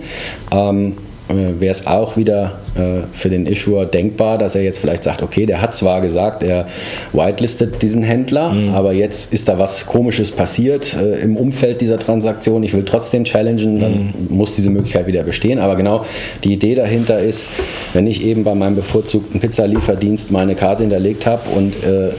ähm, 0.52 0.92
äh, 0.92 1.05
wäre 1.28 1.72
es 1.72 1.88
auch 1.88 2.18
wieder 2.18 2.60
äh, 2.76 3.02
für 3.12 3.30
den 3.30 3.48
Issuer 3.48 3.86
denkbar, 3.86 4.38
dass 4.38 4.56
er 4.56 4.62
jetzt 4.62 4.80
vielleicht 4.80 5.04
sagt, 5.04 5.24
okay, 5.24 5.46
der 5.46 5.62
hat 5.62 5.74
zwar 5.74 6.02
gesagt, 6.02 6.44
er 6.44 6.68
whitelistet 7.14 7.82
diesen 7.82 8.04
Händler, 8.04 8.52
mhm. 8.52 8.74
aber 8.74 8.94
jetzt 8.94 9.34
ist 9.34 9.48
da 9.48 9.58
was 9.58 9.86
Komisches 9.86 10.32
passiert 10.32 10.96
äh, 10.96 11.20
im 11.22 11.38
Umfeld 11.38 11.82
dieser 11.82 11.98
Transaktion, 11.98 12.64
ich 12.64 12.74
will 12.74 12.86
trotzdem 12.86 13.24
challengen, 13.24 13.80
dann 13.80 13.92
mhm. 13.92 14.14
muss 14.30 14.54
diese 14.54 14.70
Möglichkeit 14.70 15.08
wieder 15.08 15.24
bestehen. 15.24 15.60
Aber 15.60 15.76
genau 15.76 16.06
die 16.44 16.54
Idee 16.54 16.76
dahinter 16.76 17.20
ist, 17.20 17.46
wenn 17.94 18.08
ich 18.08 18.24
eben 18.24 18.44
bei 18.44 18.54
meinem 18.54 18.76
bevorzugten 18.76 19.40
Pizzalieferdienst 19.40 20.32
meine 20.32 20.56
Karte 20.56 20.84
hinterlegt 20.84 21.26
habe 21.26 21.50
und 21.56 21.74
äh, 21.84 22.12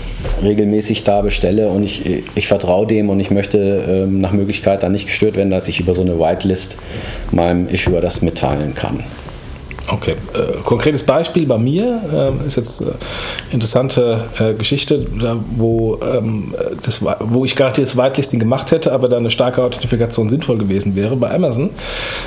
regelmäßig 0.42 1.04
da 1.04 1.22
bestelle 1.22 1.68
und 1.68 1.82
ich, 1.82 2.02
ich 2.34 2.48
vertraue 2.48 2.86
dem 2.86 3.11
und 3.11 3.20
ich 3.20 3.30
möchte 3.30 3.59
ähm, 3.88 4.20
nach 4.20 4.32
Möglichkeit 4.32 4.82
dann 4.82 4.92
nicht 4.92 5.07
gestört 5.07 5.36
werden, 5.36 5.50
dass 5.50 5.68
ich 5.68 5.80
über 5.80 5.94
so 5.94 6.02
eine 6.02 6.18
Whitelist 6.18 6.76
meinem 7.30 7.68
Issuer 7.68 8.00
das 8.00 8.22
mitteilen 8.22 8.74
kann. 8.74 8.95
Okay, 9.89 10.16
äh, 10.34 10.62
konkretes 10.64 11.05
Beispiel 11.05 11.47
bei 11.47 11.59
mir 11.59 12.01
äh, 12.12 12.47
ist 12.49 12.57
jetzt 12.57 12.80
äh, 12.80 12.87
interessante 13.53 14.24
äh, 14.41 14.55
Geschichte, 14.55 15.07
da, 15.20 15.37
wo, 15.55 16.01
ähm, 16.03 16.55
das, 16.82 17.01
wo 17.20 17.45
ich 17.45 17.55
garantiert 17.55 17.87
das 17.87 17.97
Whitelisting 17.97 18.41
gemacht 18.41 18.72
hätte, 18.72 18.93
aber 18.93 19.09
da 19.09 19.16
eine 19.16 19.30
starke 19.30 19.62
Authentifikation 19.62 20.28
sinnvoll 20.28 20.59
gewesen 20.59 20.97
wäre 20.97 21.14
bei 21.14 21.32
Amazon. 21.32 21.70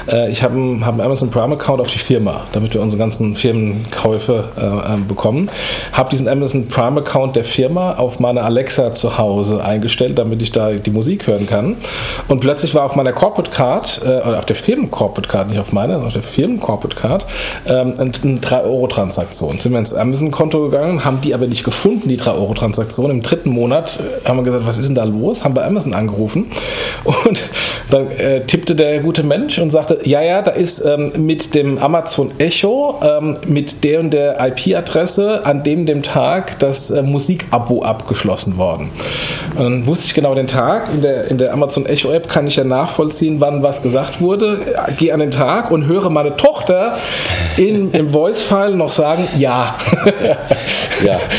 Äh, 0.10 0.32
ich 0.32 0.42
habe 0.42 0.54
einen, 0.54 0.86
hab 0.86 1.02
Amazon 1.02 1.32
Prime 1.32 1.56
Account 1.56 1.82
auf 1.82 1.92
die 1.92 2.00
Firma, 2.00 2.42
damit 2.54 2.74
wir 2.74 2.82
unsere 2.82 2.98
ganzen 2.98 3.36
Firmenkäufe 3.36 4.48
äh, 4.56 5.02
bekommen. 5.02 5.52
Habe 5.92 6.10
diesen 6.10 6.30
Amazon 6.30 6.70
Prime 6.70 7.02
Account 7.02 7.36
der 7.36 7.44
Firma 7.44 7.96
auf 7.96 8.22
meine 8.22 8.44
Alexa 8.44 8.94
zu 8.94 9.18
Hause 9.18 9.62
eingestellt, 9.62 10.18
damit 10.18 10.42
ich 10.42 10.54
da 10.54 10.72
die 10.72 10.92
Musik 10.92 11.28
hören 11.28 11.46
kann. 11.46 11.76
Und 12.30 12.40
plötzlich 12.40 12.74
war 12.74 12.86
auf 12.86 12.96
meiner 12.96 13.12
Corporate 13.12 13.52
Card, 13.52 14.02
oder 14.02 14.40
auf 14.40 14.46
der 14.46 14.56
Firmen 14.56 14.90
Corporate 14.90 15.28
Card, 15.28 15.50
nicht 15.50 15.60
auf 15.60 15.74
meiner, 15.74 15.94
sondern 15.94 16.08
auf 16.08 16.14
der 16.14 16.24
Firmen 16.24 16.60
Corporate 16.60 16.96
Card, 16.96 17.26
ähm, 17.66 17.94
eine 17.98 18.12
3-Euro-Transaktion. 18.12 19.60
Sind 19.60 19.72
wir 19.72 19.80
ins 19.80 19.94
Amazon-Konto 19.94 20.70
gegangen, 20.70 21.06
haben 21.06 21.22
die 21.22 21.34
aber 21.34 21.48
nicht 21.48 21.64
gefunden, 21.64 22.10
die 22.10 22.20
3-Euro-Transaktion. 22.20 23.12
Im 23.12 23.22
dritten 23.22 23.50
Monat 23.50 24.00
äh, 24.00 24.28
haben 24.28 24.38
wir 24.38 24.44
gesagt, 24.44 24.68
was 24.68 24.78
ist 24.78 24.88
denn 24.88 24.96
da 24.96 25.04
los? 25.04 25.44
Haben 25.44 25.54
bei 25.54 25.66
Amazon 25.66 25.94
angerufen 25.94 26.52
und 27.04 27.44
dann 27.90 28.10
äh, 28.12 28.42
tippte 28.46 28.76
der 28.76 29.00
gute 29.00 29.24
Mensch 29.24 29.60
und 29.60 29.72
sagte, 29.72 30.00
ja, 30.04 30.22
ja, 30.22 30.42
da 30.42 30.52
ist 30.52 30.84
ähm, 30.86 31.12
mit 31.18 31.56
dem 31.56 31.78
Amazon 31.78 32.32
Echo, 32.38 33.00
ähm, 33.02 33.38
mit 33.48 33.84
der 33.84 34.00
und 34.00 34.12
der 34.12 34.38
IP-Adresse 34.40 35.46
an 35.46 35.64
dem 35.64 35.86
dem 35.86 36.04
Tag 36.04 36.60
das 36.60 36.92
äh, 36.92 37.02
Musikabo 37.02 37.84
abgeschlossen 37.84 38.58
worden. 38.58 38.90
Und 39.56 39.64
dann 39.64 39.88
wusste 39.88 40.06
ich 40.06 40.14
genau 40.14 40.36
den 40.36 40.48
Tag. 40.48 40.90
In 40.94 41.02
der, 41.02 41.30
in 41.30 41.38
der 41.38 41.54
Amazon 41.54 41.86
Echo-App 41.86 42.30
kann 42.30 42.48
ich 42.48 42.56
ja 42.56 42.64
nachvollziehen, 42.64 43.42
wann 43.42 43.64
was 43.64 43.82
gesagt 43.82 44.22
wurde. 44.22 44.60
Gehe 44.98 45.14
an 45.14 45.20
den 45.20 45.32
Tag 45.32 45.72
und 45.72 45.86
höre 45.86 46.10
meine 46.10 46.36
Tochter 46.36 46.98
in, 47.58 47.92
im 47.92 48.10
Voice-File 48.10 48.76
noch 48.76 48.92
sagen, 48.92 49.28
ja. 49.38 49.76
ja. 51.04 51.20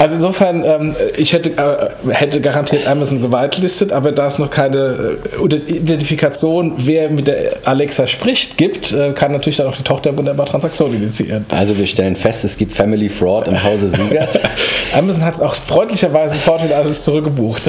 Also 0.00 0.14
insofern, 0.14 0.64
ähm, 0.64 0.96
ich 1.18 1.34
hätte, 1.34 1.50
äh, 1.50 2.14
hätte 2.14 2.40
garantiert 2.40 2.86
Amazon 2.86 3.20
gewitelistet, 3.20 3.92
aber 3.92 4.12
da 4.12 4.28
es 4.28 4.38
noch 4.38 4.48
keine 4.48 5.18
äh, 5.38 5.72
Identifikation, 5.74 6.72
wer 6.78 7.10
mit 7.10 7.26
der 7.26 7.58
Alexa 7.66 8.06
spricht, 8.06 8.56
gibt, 8.56 8.92
äh, 8.92 9.12
kann 9.12 9.30
natürlich 9.32 9.58
dann 9.58 9.66
auch 9.66 9.76
die 9.76 9.82
Tochter 9.82 10.16
wunderbar 10.16 10.46
Transaktionen 10.46 11.02
initiieren. 11.02 11.44
Also 11.50 11.76
wir 11.76 11.86
stellen 11.86 12.16
fest, 12.16 12.44
es 12.44 12.56
gibt 12.56 12.72
Family 12.72 13.10
Fraud 13.10 13.46
im 13.46 13.62
Hause 13.62 13.90
Siegert. 13.90 14.40
Amazon 14.96 15.22
hat 15.22 15.34
es 15.34 15.42
auch 15.42 15.54
freundlicherweise 15.54 16.36
sofort 16.36 16.64
wieder 16.64 16.78
alles 16.78 17.04
zurückgebucht. 17.04 17.68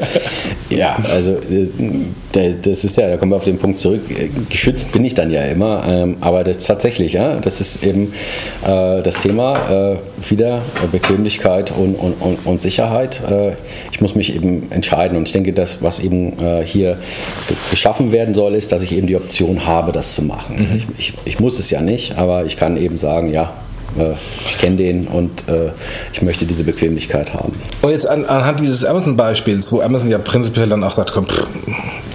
ja, 0.70 0.96
also 1.12 1.32
äh, 1.32 2.54
das 2.62 2.84
ist 2.84 2.96
ja, 2.96 3.08
da 3.08 3.16
kommen 3.16 3.32
wir 3.32 3.36
auf 3.36 3.44
den 3.44 3.58
Punkt 3.58 3.80
zurück. 3.80 4.02
Geschützt 4.50 4.92
bin 4.92 5.04
ich 5.04 5.14
dann 5.14 5.32
ja 5.32 5.42
immer, 5.42 5.82
ähm, 5.88 6.18
aber 6.20 6.44
das 6.44 6.64
tatsächlich, 6.64 7.14
ja, 7.14 7.34
das 7.40 7.60
ist 7.60 7.82
eben 7.82 8.12
äh, 8.64 9.02
das 9.02 9.18
Thema 9.18 9.96
äh, 9.96 9.96
wieder 10.30 10.62
Bequemlichkeit 10.92 11.55
und, 11.70 11.94
und, 11.94 12.14
und, 12.14 12.38
und 12.44 12.60
Sicherheit. 12.60 13.22
Äh, 13.28 13.52
ich 13.92 14.00
muss 14.00 14.14
mich 14.14 14.34
eben 14.34 14.70
entscheiden 14.70 15.16
und 15.16 15.26
ich 15.26 15.32
denke, 15.32 15.52
das, 15.52 15.82
was 15.82 16.00
eben 16.00 16.38
äh, 16.38 16.64
hier 16.64 16.98
geschaffen 17.70 18.12
werden 18.12 18.34
soll, 18.34 18.54
ist, 18.54 18.72
dass 18.72 18.82
ich 18.82 18.92
eben 18.92 19.06
die 19.06 19.16
Option 19.16 19.66
habe, 19.66 19.92
das 19.92 20.14
zu 20.14 20.22
machen. 20.22 20.56
Mhm. 20.56 20.76
Ich, 20.76 20.86
ich, 20.98 21.12
ich 21.24 21.40
muss 21.40 21.58
es 21.58 21.70
ja 21.70 21.80
nicht, 21.80 22.16
aber 22.18 22.44
ich 22.44 22.56
kann 22.56 22.76
eben 22.76 22.96
sagen, 22.96 23.32
ja, 23.32 23.52
äh, 23.98 24.12
ich 24.48 24.58
kenne 24.58 24.76
den 24.76 25.06
und 25.06 25.48
äh, 25.48 25.70
ich 26.12 26.22
möchte 26.22 26.46
diese 26.46 26.64
Bequemlichkeit 26.64 27.34
haben. 27.34 27.54
Und 27.82 27.90
jetzt 27.90 28.08
an, 28.08 28.24
anhand 28.24 28.60
dieses 28.60 28.84
Amazon-Beispiels, 28.84 29.72
wo 29.72 29.80
Amazon 29.80 30.10
ja 30.10 30.18
prinzipiell 30.18 30.68
dann 30.68 30.84
auch 30.84 30.92
sagt, 30.92 31.12
komm, 31.12 31.26
pff, 31.26 31.46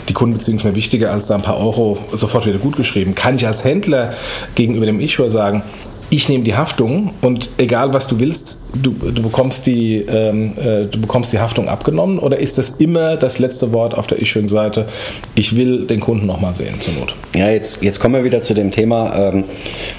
die 0.10 0.14
Kundenbeziehung 0.14 0.58
ist 0.58 0.66
mir 0.66 0.76
wichtiger 0.76 1.12
als 1.12 1.28
da 1.28 1.36
ein 1.36 1.42
paar 1.42 1.58
Euro 1.58 1.98
sofort 2.12 2.46
wieder 2.46 2.58
gut 2.58 2.76
geschrieben, 2.76 3.16
kann 3.16 3.36
ich 3.36 3.48
als 3.48 3.64
Händler 3.64 4.14
gegenüber 4.56 4.86
dem 4.86 5.00
Issuer 5.00 5.30
sagen, 5.30 5.64
ich 6.14 6.28
nehme 6.28 6.44
die 6.44 6.56
Haftung 6.56 7.12
und 7.22 7.52
egal 7.58 7.94
was 7.94 8.06
du 8.06 8.20
willst, 8.20 8.60
du, 8.74 8.92
du, 8.92 9.24
bekommst 9.24 9.66
die, 9.66 10.00
ähm, 10.00 10.52
äh, 10.58 10.86
du 10.86 11.00
bekommst 11.00 11.32
die 11.32 11.40
Haftung 11.40 11.70
abgenommen 11.70 12.20
oder 12.20 12.38
ist 12.38 12.58
das 12.58 12.72
immer 12.72 13.16
das 13.16 13.40
letzte 13.40 13.72
Wort 13.72 13.98
auf 13.98 14.08
der 14.08 14.20
Issuing-Seite? 14.20 14.88
Ich 15.36 15.56
will 15.56 15.88
den 15.88 16.02
Kunden 16.02 16.26
nochmal 16.26 16.52
sehen 16.52 16.82
zur 16.82 16.96
Not. 16.96 17.16
Ja, 17.34 17.50
jetzt, 17.50 17.82
jetzt 17.82 18.02
kommen 18.02 18.16
wir 18.16 18.26
wieder 18.26 18.44
zu 18.44 18.54
dem 18.54 18.72
Thema 18.72 19.16
ähm, 19.16 19.46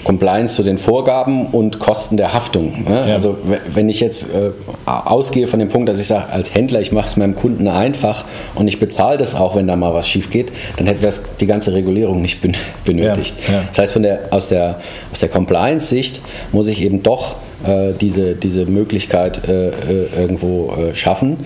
Compliance 0.04 0.54
zu 0.54 0.62
den 0.62 0.76
Vorgaben 0.76 1.46
und 1.46 1.78
Kosten 1.78 2.18
der 2.18 2.34
Haftung. 2.34 2.82
Ne? 2.82 3.08
Ja. 3.08 3.14
Also 3.14 3.38
wenn 3.72 3.88
ich 3.88 4.00
jetzt 4.00 4.24
äh, 4.34 4.50
ausgehe 4.84 5.46
von 5.46 5.60
dem 5.60 5.70
Punkt, 5.70 5.88
dass 5.88 5.98
ich 5.98 6.08
sage, 6.08 6.30
als 6.30 6.54
Händler, 6.54 6.82
ich 6.82 6.92
mache 6.92 7.08
es 7.08 7.16
meinem 7.16 7.34
Kunden 7.34 7.68
einfach 7.68 8.26
und 8.54 8.68
ich 8.68 8.78
bezahle 8.78 9.16
das 9.16 9.34
auch, 9.34 9.56
wenn 9.56 9.66
da 9.66 9.76
mal 9.76 9.94
was 9.94 10.06
schief 10.06 10.28
geht, 10.28 10.52
dann 10.76 10.86
hätten 10.86 11.00
wir 11.00 11.12
die 11.40 11.46
ganze 11.46 11.72
Regulierung 11.72 12.20
nicht 12.20 12.40
benötigt. 12.84 13.34
Ja, 13.48 13.54
ja. 13.54 13.62
Das 13.68 13.78
heißt, 13.78 13.92
von 13.94 14.02
der, 14.02 14.28
aus 14.30 14.48
der, 14.48 14.78
aus 15.10 15.18
der 15.18 15.30
Compliance-Sicht 15.30 16.01
Sicht 16.02 16.20
muss 16.50 16.66
ich 16.66 16.82
eben 16.82 17.02
doch 17.02 17.36
äh, 17.64 17.92
diese, 18.00 18.34
diese 18.34 18.66
Möglichkeit 18.66 19.48
äh, 19.48 19.68
äh 19.68 19.72
irgendwo 20.18 20.72
äh, 20.72 20.94
schaffen. 20.94 21.38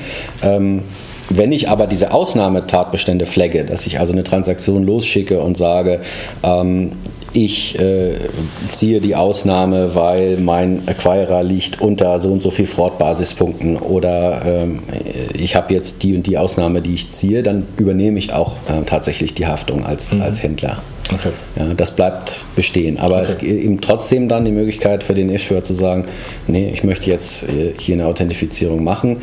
Ähm, 0.42 0.82
wenn 1.28 1.52
ich 1.52 1.68
aber 1.68 1.86
diese 1.86 2.12
Ausnahmetatbestände 2.12 3.26
flagge, 3.26 3.64
dass 3.64 3.86
ich 3.86 3.98
also 3.98 4.12
eine 4.12 4.24
Transaktion 4.24 4.84
losschicke 4.84 5.40
und 5.40 5.56
sage, 5.56 6.00
ähm, 6.42 6.92
ich 7.32 7.78
äh, 7.78 8.14
ziehe 8.72 9.00
die 9.00 9.14
Ausnahme, 9.14 9.94
weil 9.94 10.38
mein 10.38 10.82
Acquirer 10.86 11.42
liegt 11.42 11.80
unter 11.80 12.18
so 12.18 12.30
und 12.30 12.42
so 12.42 12.50
viel 12.50 12.66
Fraud-Basispunkten 12.66 13.76
oder 13.76 14.42
ähm, 14.46 14.82
ich 15.34 15.54
habe 15.54 15.74
jetzt 15.74 16.02
die 16.02 16.14
und 16.14 16.26
die 16.26 16.38
Ausnahme, 16.38 16.80
die 16.80 16.94
ich 16.94 17.12
ziehe, 17.12 17.42
dann 17.42 17.66
übernehme 17.76 18.18
ich 18.18 18.32
auch 18.32 18.52
äh, 18.68 18.84
tatsächlich 18.84 19.34
die 19.34 19.46
Haftung 19.46 19.84
als, 19.84 20.12
mhm. 20.12 20.22
als 20.22 20.42
Händler. 20.42 20.78
Okay. 21.12 21.30
Ja, 21.56 21.72
das 21.74 21.94
bleibt 21.94 22.40
bestehen. 22.56 22.98
Aber 22.98 23.16
okay. 23.16 23.24
es 23.24 23.38
gibt 23.38 23.52
eben 23.52 23.80
trotzdem 23.80 24.28
dann 24.28 24.44
die 24.44 24.50
Möglichkeit 24.50 25.04
für 25.04 25.14
den 25.14 25.30
Issuer 25.30 25.62
zu 25.62 25.72
sagen, 25.72 26.06
nee, 26.48 26.70
ich 26.72 26.82
möchte 26.82 27.10
jetzt 27.10 27.44
äh, 27.44 27.72
hier 27.78 27.94
eine 27.94 28.06
Authentifizierung 28.06 28.82
machen 28.82 29.18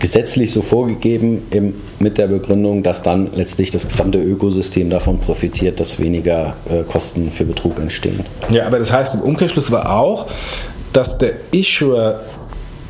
gesetzlich 0.00 0.50
so 0.50 0.62
vorgegeben 0.62 1.42
im, 1.50 1.74
mit 2.00 2.18
der 2.18 2.26
Begründung, 2.26 2.82
dass 2.82 3.02
dann 3.02 3.30
letztlich 3.34 3.70
das 3.70 3.86
gesamte 3.86 4.18
Ökosystem 4.18 4.90
davon 4.90 5.20
profitiert, 5.20 5.78
dass 5.78 6.00
weniger 6.00 6.56
äh, 6.68 6.82
Kosten 6.82 7.30
für 7.30 7.44
Betrug 7.44 7.78
entstehen. 7.78 8.24
Ja, 8.50 8.66
aber 8.66 8.78
das 8.78 8.90
heißt, 8.90 9.16
im 9.16 9.20
Umkehrschluss 9.20 9.70
war 9.70 9.94
auch, 9.94 10.26
dass 10.92 11.18
der 11.18 11.34
Issuer 11.52 12.20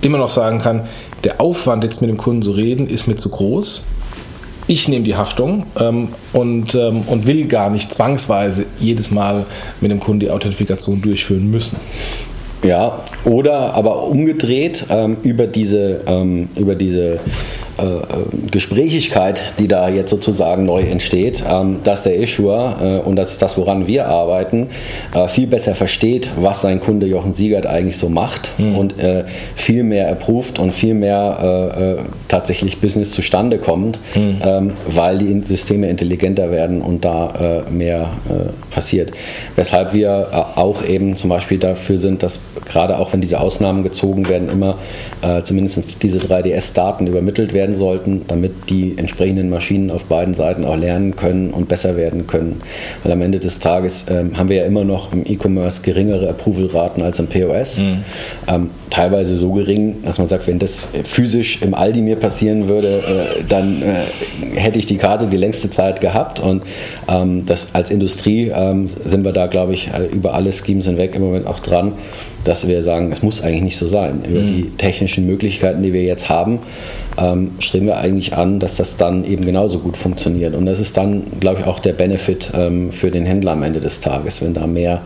immer 0.03 0.19
noch 0.19 0.29
sagen 0.29 0.59
kann, 0.61 0.89
der 1.25 1.41
Aufwand 1.41 1.85
jetzt 1.85 2.01
mit 2.01 2.09
dem 2.09 2.17
Kunden 2.17 2.43
zu 2.43 2.53
reden, 2.53 2.89
ist 2.89 3.07
mir 3.07 3.17
zu 3.17 3.29
groß. 3.29 3.85
Ich 4.69 4.87
nehme 4.89 5.05
die 5.05 5.17
Haftung 5.17 5.67
ähm, 5.79 6.09
und, 6.33 6.77
ähm, 6.77 7.03
und 7.03 7.27
will 7.27 7.47
gar 7.47 7.71
nicht 7.71 7.93
zwangsweise 7.93 8.67
jedes 8.79 9.11
Mal 9.11 9.45
mit 9.81 9.91
dem 9.91 9.99
Kunden 9.99 10.21
die 10.21 10.31
Authentifikation 10.31 11.03
durchführen 11.03 11.51
müssen. 11.51 11.77
Ja, 12.63 13.03
oder 13.25 13.75
aber 13.75 14.05
umgedreht 14.05 14.87
ähm, 14.91 15.17
über 15.23 15.47
diese, 15.47 16.03
ähm, 16.07 16.49
über 16.57 16.75
diese 16.75 17.19
Gesprächigkeit, 18.51 19.55
die 19.59 19.69
da 19.69 19.89
jetzt 19.89 20.11
sozusagen 20.11 20.65
neu 20.65 20.81
entsteht, 20.81 21.43
ähm, 21.49 21.79
dass 21.85 22.03
der 22.03 22.17
Issuer, 22.17 22.77
äh, 22.83 23.09
und 23.09 23.17
das 23.17 23.33
ist 23.33 23.43
das, 23.43 23.57
woran 23.57 23.87
wir 23.87 24.07
arbeiten, 24.07 24.69
äh, 25.15 25.29
viel 25.29 25.47
besser 25.47 25.75
versteht, 25.75 26.31
was 26.37 26.63
sein 26.63 26.81
Kunde 26.81 27.07
Jochen 27.07 27.33
Siegert 27.33 27.67
eigentlich 27.67 27.97
so 27.97 28.09
macht 28.09 28.53
mhm. 28.59 28.77
und 28.77 28.99
äh, 28.99 29.25
viel 29.55 29.83
mehr 29.83 30.07
erprobt 30.07 30.59
und 30.59 30.73
viel 30.73 30.95
mehr 30.95 31.99
äh, 31.99 32.03
tatsächlich 32.29 32.81
Business 32.81 33.11
zustande 33.11 33.59
kommt, 33.59 34.01
mhm. 34.15 34.41
ähm, 34.45 34.73
weil 34.87 35.19
die 35.19 35.41
Systeme 35.43 35.89
intelligenter 35.89 36.51
werden 36.51 36.83
und 36.83 37.05
da 37.05 37.65
mehr 37.71 38.11
passiert. 38.71 39.13
Weshalb 39.57 39.93
wir 39.93 40.29
auch 40.57 40.85
eben 40.85 41.17
zum 41.17 41.31
Beispiel 41.31 41.59
dafür 41.59 41.99
sind, 41.99 42.23
dass 42.23 42.41
gerade 42.67 42.99
auch 42.99 43.13
wenn 43.13 43.21
diese 43.21 43.41
Ausnahmen 43.41 43.83
gezogen 43.83 44.29
werden, 44.29 44.49
immer 44.49 44.79
zumindest 45.45 46.03
diese 46.03 46.19
3DS-Daten 46.19 47.07
übermittelt 47.07 47.55
werden 47.55 47.70
werden 47.71 47.75
sollten, 47.75 48.23
damit 48.27 48.71
die 48.71 48.95
entsprechenden 48.97 49.51
Maschinen 49.51 49.91
auf 49.91 50.05
beiden 50.07 50.35
Seiten 50.35 50.65
auch 50.65 50.77
lernen 50.77 51.17
können 51.17 51.51
und 51.51 51.69
besser 51.69 51.97
werden 51.97 52.27
können. 52.27 52.61
Weil 53.03 53.13
am 53.13 53.23
Ende 53.23 53.39
des 53.39 53.59
Tages 53.59 54.07
ähm, 54.09 54.37
haben 54.37 54.49
wir 54.49 54.57
ja 54.57 54.65
immer 54.65 54.85
noch 54.85 55.13
im 55.13 55.25
E-Commerce 55.25 55.83
geringere 55.83 56.29
Approval-Raten 56.29 57.03
als 57.03 57.19
im 57.19 57.27
POS. 57.27 57.79
Mhm. 57.79 58.05
Ähm, 58.49 58.71
teilweise 58.91 59.37
so 59.37 59.53
gering, 59.53 60.03
dass 60.05 60.19
man 60.19 60.27
sagt, 60.27 60.47
wenn 60.47 60.59
das 60.59 60.89
physisch 61.05 61.63
im 61.63 61.75
Aldi 61.75 62.03
mir 62.03 62.17
passieren 62.17 62.69
würde, 62.69 62.89
äh, 63.39 63.43
dann 63.49 63.83
äh, 63.83 64.59
hätte 64.59 64.79
ich 64.79 64.87
die 64.87 64.97
Karte 64.97 65.27
die 65.27 65.37
längste 65.37 65.71
Zeit 65.71 66.01
gehabt. 66.01 66.41
Und 66.41 66.63
ähm, 67.09 67.47
das 67.47 67.69
als 67.73 67.91
Industrie 67.91 68.51
ähm, 68.55 68.89
sind 68.89 69.25
wir 69.25 69.33
da, 69.33 69.47
glaube 69.47 69.75
ich, 69.75 69.89
äh, 69.89 70.07
über 70.07 70.35
alle 70.35 70.53
Schemes 70.53 70.87
hinweg 70.87 71.15
im 71.15 71.23
Moment 71.23 71.47
auch 71.47 71.61
dran, 71.61 71.93
dass 72.45 72.67
wir 72.67 72.83
sagen, 72.83 73.13
es 73.13 73.23
muss 73.23 73.43
eigentlich 73.43 73.63
nicht 73.63 73.77
so 73.77 73.87
sein. 73.87 74.23
Über 74.29 74.41
mhm. 74.41 74.47
die 74.47 74.71
technischen 74.79 75.27
Möglichkeiten, 75.27 75.83
die 75.83 75.93
wir 75.93 76.03
jetzt 76.03 76.29
haben, 76.29 76.61
ähm, 77.19 77.53
streben 77.59 77.87
wir 77.87 77.99
eigentlich 77.99 78.37
an, 78.37 78.61
dass 78.61 78.77
das 78.77 78.97
dann 78.97 79.25
eben 79.25 79.45
genauso 79.45 79.81
gut 79.81 79.97
funktioniert. 79.97 80.55
Und 80.55 80.67
das 80.67 80.79
ist 80.81 80.97
dann, 80.97 81.25
glaube 81.41 81.61
ich, 81.61 81.67
auch 81.67 81.81
der 81.81 81.93
Benefit 81.93 82.51
ähm, 82.55 82.93
für 82.93 83.11
den 83.11 83.27
Händler 83.27 83.53
am 83.53 83.63
Ende 83.63 83.81
des 83.81 84.01
Tages, 84.01 84.43
wenn 84.43 84.55
da 84.55 84.67
mehr, 84.67 85.03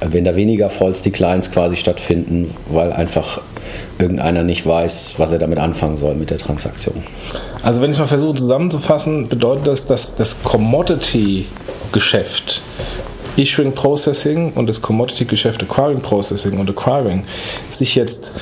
äh, 0.00 0.06
wenn 0.10 0.24
da 0.24 0.36
weniger 0.36 0.68
False 0.70 1.02
Declines 1.02 1.50
quasi 1.50 1.76
stattfinden, 1.76 2.50
weil 2.70 2.92
einfach 2.92 3.40
irgendeiner 3.98 4.42
nicht 4.42 4.66
weiß, 4.66 5.14
was 5.18 5.32
er 5.32 5.38
damit 5.38 5.58
anfangen 5.58 5.96
soll 5.96 6.14
mit 6.14 6.28
der 6.30 6.38
Transaktion. 6.38 7.02
Also 7.62 7.80
wenn 7.80 7.90
ich 7.90 7.98
mal 7.98 8.06
versuche 8.06 8.34
zusammenzufassen, 8.34 9.28
bedeutet 9.28 9.68
das, 9.68 9.86
dass 9.86 10.14
das 10.14 10.42
Commodity-Geschäft 10.42 12.60
Issuing 13.36 13.72
Processing 13.72 14.52
und 14.54 14.68
das 14.68 14.80
Commodity-Geschäft 14.80 15.62
Acquiring 15.62 16.00
Processing 16.00 16.58
und 16.58 16.70
Acquiring 16.70 17.24
sich 17.70 17.94
jetzt 17.94 18.32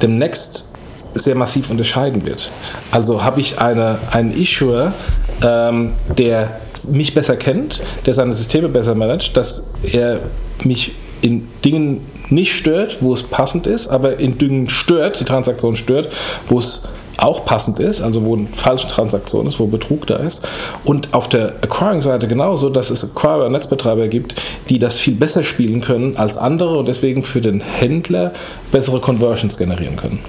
demnächst 0.00 0.68
sehr 1.14 1.34
massiv 1.34 1.70
unterscheiden 1.70 2.24
wird. 2.24 2.50
Also 2.90 3.22
habe 3.22 3.40
ich 3.40 3.58
eine, 3.58 3.98
einen 4.10 4.34
Issuer, 4.34 4.94
ähm, 5.42 5.92
der 6.16 6.60
mich 6.90 7.14
besser 7.14 7.36
kennt, 7.36 7.82
der 8.06 8.14
seine 8.14 8.32
Systeme 8.32 8.68
besser 8.68 8.94
managt, 8.94 9.36
dass 9.36 9.64
er 9.92 10.20
mich 10.64 10.92
in 11.20 11.48
Dingen 11.64 12.06
nicht 12.30 12.54
stört, 12.54 12.98
wo 13.00 13.12
es 13.12 13.22
passend 13.22 13.66
ist, 13.66 13.88
aber 13.88 14.18
in 14.18 14.38
Dingen 14.38 14.68
stört, 14.68 15.20
die 15.20 15.24
Transaktion 15.24 15.76
stört, 15.76 16.08
wo 16.48 16.58
es 16.58 16.82
auch 17.18 17.44
passend 17.44 17.78
ist, 17.78 18.00
also 18.00 18.24
wo 18.24 18.36
eine 18.36 18.48
falsche 18.52 18.88
Transaktion 18.88 19.46
ist, 19.46 19.58
wo 19.60 19.66
Betrug 19.66 20.06
da 20.06 20.16
ist. 20.16 20.46
Und 20.84 21.14
auf 21.14 21.28
der 21.28 21.54
Acquiring-Seite 21.62 22.28
genauso, 22.28 22.70
dass 22.70 22.90
es 22.90 23.04
Acquirer, 23.04 23.48
Netzbetreiber 23.48 24.08
gibt, 24.08 24.34
die 24.68 24.78
das 24.78 24.96
viel 24.96 25.14
besser 25.14 25.42
spielen 25.42 25.80
können 25.80 26.16
als 26.16 26.36
andere 26.36 26.78
und 26.78 26.88
deswegen 26.88 27.22
für 27.22 27.40
den 27.40 27.60
Händler 27.60 28.32
bessere 28.70 29.00
Conversions 29.00 29.58
generieren 29.58 29.96
können. 29.96 30.20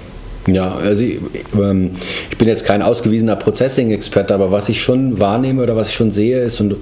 Ja, 0.47 0.75
also 0.75 1.03
ich, 1.05 1.19
ähm, 1.55 1.91
ich, 2.29 2.37
bin 2.37 2.49
jetzt 2.49 2.65
kein 2.65 2.81
ausgewiesener 2.81 3.37
Processing-Experte, 3.37 4.33
aber 4.33 4.51
was 4.51 4.67
ich 4.67 4.81
schon 4.81 5.19
wahrnehme 5.19 5.63
oder 5.63 5.77
was 5.77 5.89
ich 5.89 5.95
schon 5.95 6.11
sehe 6.11 6.41
ist, 6.41 6.59
und 6.59 6.75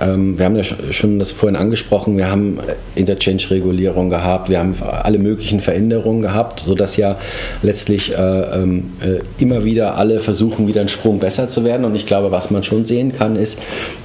ähm, 0.00 0.38
wir 0.38 0.44
haben 0.44 0.54
ja 0.54 0.62
schon 0.62 1.18
das 1.18 1.32
vorhin 1.32 1.56
angesprochen, 1.56 2.16
wir 2.16 2.30
haben 2.30 2.60
Interchange-Regulierung 2.94 4.08
gehabt, 4.08 4.50
wir 4.50 4.60
haben 4.60 4.76
alle 4.80 5.18
möglichen 5.18 5.58
Veränderungen 5.58 6.22
gehabt, 6.22 6.60
sodass 6.60 6.96
ja 6.96 7.18
letztlich 7.62 8.16
äh, 8.16 8.16
ähm, 8.16 8.90
äh, 9.00 9.18
immer 9.42 9.64
wieder 9.64 9.96
alle 9.96 10.20
versuchen, 10.20 10.68
wieder 10.68 10.80
einen 10.80 10.88
Sprung 10.88 11.18
besser 11.18 11.48
zu 11.48 11.64
werden. 11.64 11.84
Und 11.84 11.96
ich 11.96 12.06
glaube, 12.06 12.30
was 12.30 12.52
man 12.52 12.62
schon 12.62 12.84
sehen 12.84 13.10
kann, 13.10 13.34
ist, 13.34 13.58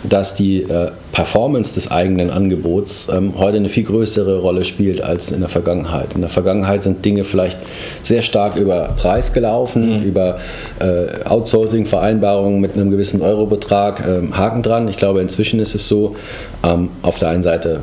dass 0.04 0.34
die 0.34 0.64
äh, 0.64 0.90
Performance 1.12 1.76
des 1.76 1.92
eigenen 1.92 2.32
Angebots 2.32 3.10
ähm, 3.14 3.34
heute 3.38 3.58
eine 3.58 3.70
viel 3.70 3.84
größere 3.84 4.40
Rolle 4.40 4.64
spielt 4.64 5.02
als 5.02 5.32
in 5.32 5.42
der 5.42 5.50
Vergangenheit. 5.50 6.16
In 6.16 6.22
der 6.22 6.30
Vergangenheit 6.32 6.84
sind 6.84 7.06
Dinge 7.06 7.24
vielleicht 7.24 7.60
sehr 8.02 8.24
stark 8.24 8.56
über 8.56 8.96
Preis 9.04 9.34
gelaufen, 9.34 10.00
mhm. 10.00 10.04
über 10.06 10.38
äh, 10.80 11.26
Outsourcing-Vereinbarungen 11.26 12.62
mit 12.62 12.74
einem 12.74 12.90
gewissen 12.90 13.22
Eurobetrag, 13.22 14.00
äh, 14.00 14.32
Haken 14.32 14.62
dran. 14.64 14.88
Ich 14.88 14.96
glaube, 14.96 15.20
inzwischen 15.20 15.60
ist 15.60 15.76
es 15.76 15.90
so, 15.90 16.16
ähm, 16.64 16.90
auf 17.02 17.20
der 17.20 17.28
einen 17.28 17.44
Seite 17.44 17.82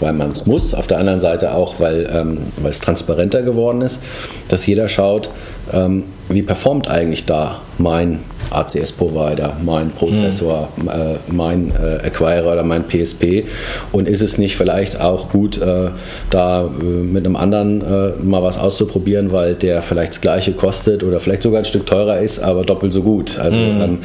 weil 0.00 0.12
man 0.12 0.30
es 0.30 0.46
muss, 0.46 0.74
auf 0.74 0.86
der 0.86 0.98
anderen 0.98 1.20
Seite 1.20 1.54
auch, 1.54 1.80
weil, 1.80 2.08
ähm, 2.12 2.38
es 2.68 2.80
transparenter 2.80 3.42
geworden 3.42 3.82
ist, 3.82 4.00
dass 4.48 4.66
jeder 4.66 4.88
schaut, 4.88 5.30
ähm, 5.72 6.04
wie 6.28 6.42
performt 6.42 6.88
eigentlich 6.88 7.24
da 7.24 7.60
mein 7.78 8.20
ACS-Provider, 8.50 9.56
mein 9.64 9.90
Prozessor, 9.90 10.68
mhm. 10.76 10.88
äh, 10.88 10.92
mein 11.32 11.72
äh, 11.72 12.06
Acquirer 12.06 12.52
oder 12.52 12.64
mein 12.64 12.84
PSP 12.86 13.44
und 13.92 14.08
ist 14.08 14.22
es 14.22 14.38
nicht 14.38 14.56
vielleicht 14.56 15.00
auch 15.00 15.28
gut, 15.28 15.58
äh, 15.58 15.90
da 16.30 16.64
äh, 16.64 16.84
mit 16.84 17.24
einem 17.24 17.36
anderen 17.36 17.80
äh, 17.82 18.12
mal 18.22 18.42
was 18.42 18.58
auszuprobieren, 18.58 19.32
weil 19.32 19.54
der 19.54 19.82
vielleicht 19.82 20.12
das 20.12 20.20
gleiche 20.20 20.52
kostet 20.52 21.02
oder 21.02 21.20
vielleicht 21.20 21.42
sogar 21.42 21.60
ein 21.60 21.64
Stück 21.64 21.86
teurer 21.86 22.18
ist, 22.18 22.38
aber 22.38 22.62
doppelt 22.62 22.92
so 22.92 23.02
gut. 23.02 23.38
Also 23.38 23.60
mhm. 23.60 23.80
ähm, 23.80 23.98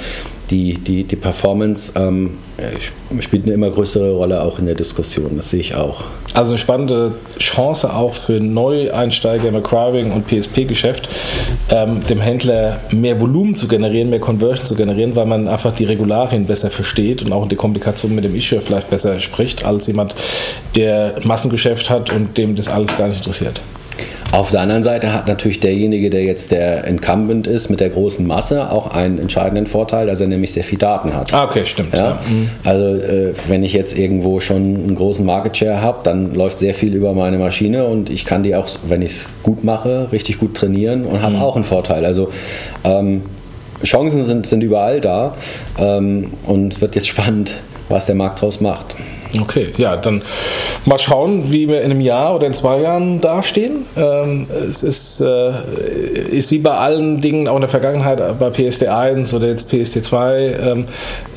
die, 0.53 0.75
die, 0.75 1.03
die 1.03 1.15
Performance 1.15 1.91
ähm, 1.95 2.37
spielt 3.21 3.45
eine 3.45 3.55
immer 3.55 3.71
größere 3.71 4.11
Rolle 4.11 4.43
auch 4.43 4.59
in 4.59 4.67
der 4.67 4.75
Diskussion, 4.75 5.31
das 5.35 5.49
sehe 5.49 5.59
ich 5.59 5.73
auch. 5.73 6.03
Also 6.35 6.51
eine 6.51 6.59
spannende 6.59 7.15
Chance 7.39 7.91
auch 7.91 8.13
für 8.13 8.39
Neueinsteiger 8.39 9.49
im 9.49 9.55
Acquiring 9.55 10.11
und 10.11 10.27
PSP-Geschäft, 10.27 11.09
ähm, 11.69 12.05
dem 12.07 12.21
Händler 12.21 12.79
mehr 12.91 13.19
Volumen 13.19 13.55
zu 13.55 13.67
generieren, 13.67 14.11
mehr 14.11 14.19
Conversion 14.19 14.67
zu 14.67 14.75
generieren, 14.75 15.15
weil 15.15 15.25
man 15.25 15.47
einfach 15.47 15.73
die 15.73 15.85
Regularien 15.85 16.45
besser 16.45 16.69
versteht 16.69 17.23
und 17.23 17.33
auch 17.33 17.47
die 17.47 17.55
Komplikation 17.55 18.13
mit 18.13 18.23
dem 18.23 18.35
Issuer 18.35 18.61
vielleicht 18.61 18.91
besser 18.91 19.19
spricht, 19.19 19.65
als 19.65 19.87
jemand, 19.87 20.15
der 20.75 21.15
Massengeschäft 21.23 21.89
hat 21.89 22.11
und 22.11 22.37
dem 22.37 22.55
das 22.55 22.67
alles 22.67 22.95
gar 22.95 23.07
nicht 23.07 23.17
interessiert. 23.17 23.59
Auf 24.33 24.49
der 24.49 24.61
anderen 24.61 24.81
Seite 24.81 25.13
hat 25.13 25.27
natürlich 25.27 25.59
derjenige, 25.59 26.09
der 26.09 26.23
jetzt 26.23 26.51
der 26.51 26.85
Incumbent 26.85 27.45
ist, 27.45 27.69
mit 27.69 27.79
der 27.79 27.91
großen 27.91 28.25
Masse 28.25 28.71
auch 28.71 28.89
einen 28.89 29.19
entscheidenden 29.19 29.67
Vorteil, 29.67 30.07
dass 30.07 30.21
er 30.21 30.27
nämlich 30.27 30.51
sehr 30.53 30.63
viel 30.63 30.79
Daten 30.79 31.13
hat. 31.13 31.31
Ah, 31.35 31.43
okay, 31.43 31.63
stimmt. 31.65 31.93
Ja? 31.93 32.05
ja. 32.05 32.19
Mhm. 32.27 32.49
Also 32.63 32.95
äh, 32.95 33.33
wenn 33.47 33.61
ich 33.61 33.73
jetzt 33.73 33.95
irgendwo 33.95 34.39
schon 34.39 34.75
einen 34.75 34.95
großen 34.95 35.23
Market 35.23 35.57
Share 35.57 35.81
habe, 35.81 35.99
dann 36.03 36.33
läuft 36.33 36.57
sehr 36.57 36.73
viel 36.73 36.95
über 36.95 37.13
meine 37.13 37.37
Maschine 37.37 37.85
und 37.85 38.09
ich 38.09 38.25
kann 38.25 38.41
die 38.41 38.55
auch, 38.55 38.67
wenn 38.87 39.03
ich 39.03 39.11
es 39.11 39.29
gut 39.43 39.63
mache, 39.63 40.11
richtig 40.11 40.39
gut 40.39 40.55
trainieren 40.55 41.05
und 41.05 41.21
habe 41.21 41.35
mhm. 41.35 41.41
auch 41.43 41.53
einen 41.53 41.63
Vorteil. 41.63 42.03
Also 42.03 42.31
ähm, 42.83 43.21
Chancen 43.83 44.25
sind, 44.25 44.47
sind 44.47 44.63
überall 44.63 44.99
da 44.99 45.35
ähm, 45.77 46.31
und 46.47 46.81
wird 46.81 46.95
jetzt 46.95 47.07
spannend, 47.13 47.59
was 47.87 48.07
der 48.07 48.15
Markt 48.15 48.39
daraus 48.39 48.61
macht. 48.61 48.95
Okay, 49.41 49.73
ja, 49.77 49.97
dann 49.97 50.21
mal 50.85 50.99
schauen, 50.99 51.51
wie 51.51 51.67
wir 51.67 51.81
in 51.81 51.91
einem 51.91 52.01
Jahr 52.01 52.35
oder 52.35 52.45
in 52.45 52.53
zwei 52.53 52.81
Jahren 52.81 53.19
dastehen. 53.19 53.85
Ähm, 53.95 54.47
es 54.69 54.83
ist, 54.83 55.21
äh, 55.21 55.51
ist 56.29 56.51
wie 56.51 56.59
bei 56.59 56.73
allen 56.73 57.19
Dingen 57.19 57.47
auch 57.47 57.55
in 57.55 57.61
der 57.61 57.69
Vergangenheit, 57.69 58.19
bei 58.39 58.47
PSD1 58.49 59.35
oder 59.35 59.47
jetzt 59.47 59.71
PSD2 59.71 60.71
ähm, 60.71 60.85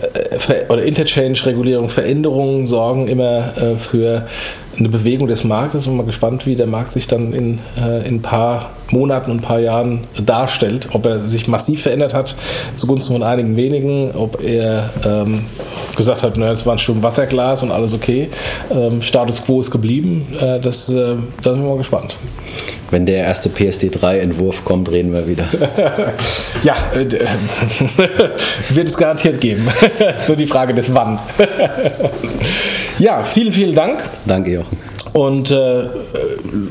äh, 0.02 0.72
oder 0.72 0.82
Interchange-Regulierung, 0.82 1.88
Veränderungen 1.88 2.66
sorgen 2.66 3.08
immer 3.08 3.56
äh, 3.56 3.76
für 3.76 4.26
eine 4.78 4.88
Bewegung 4.88 5.26
des 5.26 5.44
Marktes 5.44 5.86
und 5.86 5.96
mal 5.96 6.06
gespannt, 6.06 6.46
wie 6.46 6.54
der 6.54 6.66
Markt 6.66 6.92
sich 6.92 7.06
dann 7.06 7.32
in, 7.32 7.58
äh, 7.78 8.06
in 8.06 8.16
ein 8.16 8.22
paar 8.22 8.70
Monaten 8.90 9.30
und 9.30 9.38
ein 9.38 9.42
paar 9.42 9.58
Jahren 9.58 10.04
darstellt. 10.24 10.88
Ob 10.92 11.06
er 11.06 11.20
sich 11.20 11.48
massiv 11.48 11.82
verändert 11.82 12.14
hat 12.14 12.36
zugunsten 12.76 13.14
von 13.14 13.22
einigen 13.22 13.56
wenigen, 13.56 14.12
ob 14.14 14.42
er 14.42 14.90
ähm, 15.04 15.44
gesagt 15.96 16.22
hat, 16.22 16.36
naja, 16.36 16.52
das 16.52 16.66
war 16.66 16.74
ein 16.74 16.78
Sturm 16.78 17.02
Wasserglas 17.02 17.62
und 17.62 17.70
alles 17.70 17.94
okay. 17.94 18.28
Ähm, 18.70 19.00
Status 19.02 19.44
quo 19.44 19.60
ist 19.60 19.70
geblieben. 19.70 20.26
Äh, 20.40 20.60
das, 20.60 20.88
äh, 20.88 21.16
da 21.42 21.50
sind 21.52 21.62
wir 21.62 21.70
mal 21.70 21.78
gespannt. 21.78 22.16
Wenn 22.90 23.04
der 23.04 23.24
erste 23.24 23.48
PSD3-Entwurf 23.48 24.64
kommt, 24.64 24.90
reden 24.92 25.12
wir 25.12 25.26
wieder. 25.26 25.44
ja, 26.62 26.74
äh, 26.94 27.04
wird 28.70 28.88
es 28.88 28.96
garantiert 28.96 29.40
geben. 29.40 29.68
Es 29.98 30.22
ist 30.22 30.28
nur 30.28 30.36
die 30.36 30.46
Frage 30.46 30.72
des 30.74 30.92
Wann. 30.94 31.18
Ja, 32.98 33.22
vielen, 33.22 33.52
vielen 33.52 33.74
Dank. 33.74 34.04
Danke, 34.26 34.52
Jochen. 34.52 34.78
Und 35.12 35.50
äh, 35.50 35.84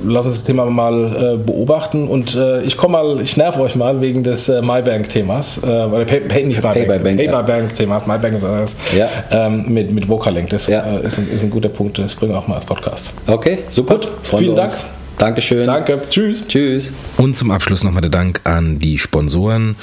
lass 0.06 0.28
uns 0.28 0.36
das 0.36 0.44
Thema 0.44 0.66
mal 0.66 1.34
äh, 1.34 1.38
beobachten. 1.38 2.08
Und 2.08 2.36
äh, 2.36 2.62
ich 2.62 2.78
komme 2.78 2.94
mal, 2.94 3.22
ich 3.22 3.38
nerv 3.38 3.58
euch 3.58 3.76
mal 3.76 4.02
wegen 4.02 4.22
des 4.22 4.50
äh, 4.50 4.62
MyBank-Themas. 4.62 5.62
Äh, 5.64 5.66
oder 5.66 6.06
Pay, 6.06 6.20
Pay, 6.22 6.46
nicht 6.46 6.58
MyBank, 6.58 6.76
Pay 6.76 6.86
by 6.86 7.04
Bank. 7.04 7.18
Pay 7.18 7.28
by 7.28 7.44
Bank-Themas. 7.44 8.06
MyBank 8.06 8.42
das. 8.42 8.76
Ja. 8.96 9.10
Ähm, 9.32 9.66
mit, 9.68 9.92
mit 9.92 10.08
Vocalink. 10.08 10.52
Das 10.52 10.68
ja. 10.68 10.86
Äh, 10.86 11.08
ist, 11.08 11.18
ein, 11.18 11.28
ist, 11.34 11.44
ein, 11.44 11.50
guter 11.50 11.70
Punkt. 11.70 11.98
Das 11.98 12.16
bringen 12.16 12.34
wir 12.34 12.38
auch 12.38 12.48
mal 12.48 12.56
als 12.56 12.66
Podcast. 12.68 13.14
Okay, 13.26 13.60
super. 13.70 13.96
Gut, 13.96 14.12
vielen 14.22 14.56
Dank. 14.56 14.72
Dankeschön. 15.18 15.66
Danke. 15.66 16.00
Tschüss. 16.10 16.46
Tschüss. 16.48 16.94
Und 17.18 17.36
zum 17.36 17.50
Abschluss 17.50 17.84
nochmal 17.84 18.02
der 18.02 18.12
Dank 18.12 18.42
an 18.44 18.78
die 18.78 19.00
Sponsoren 19.00 19.76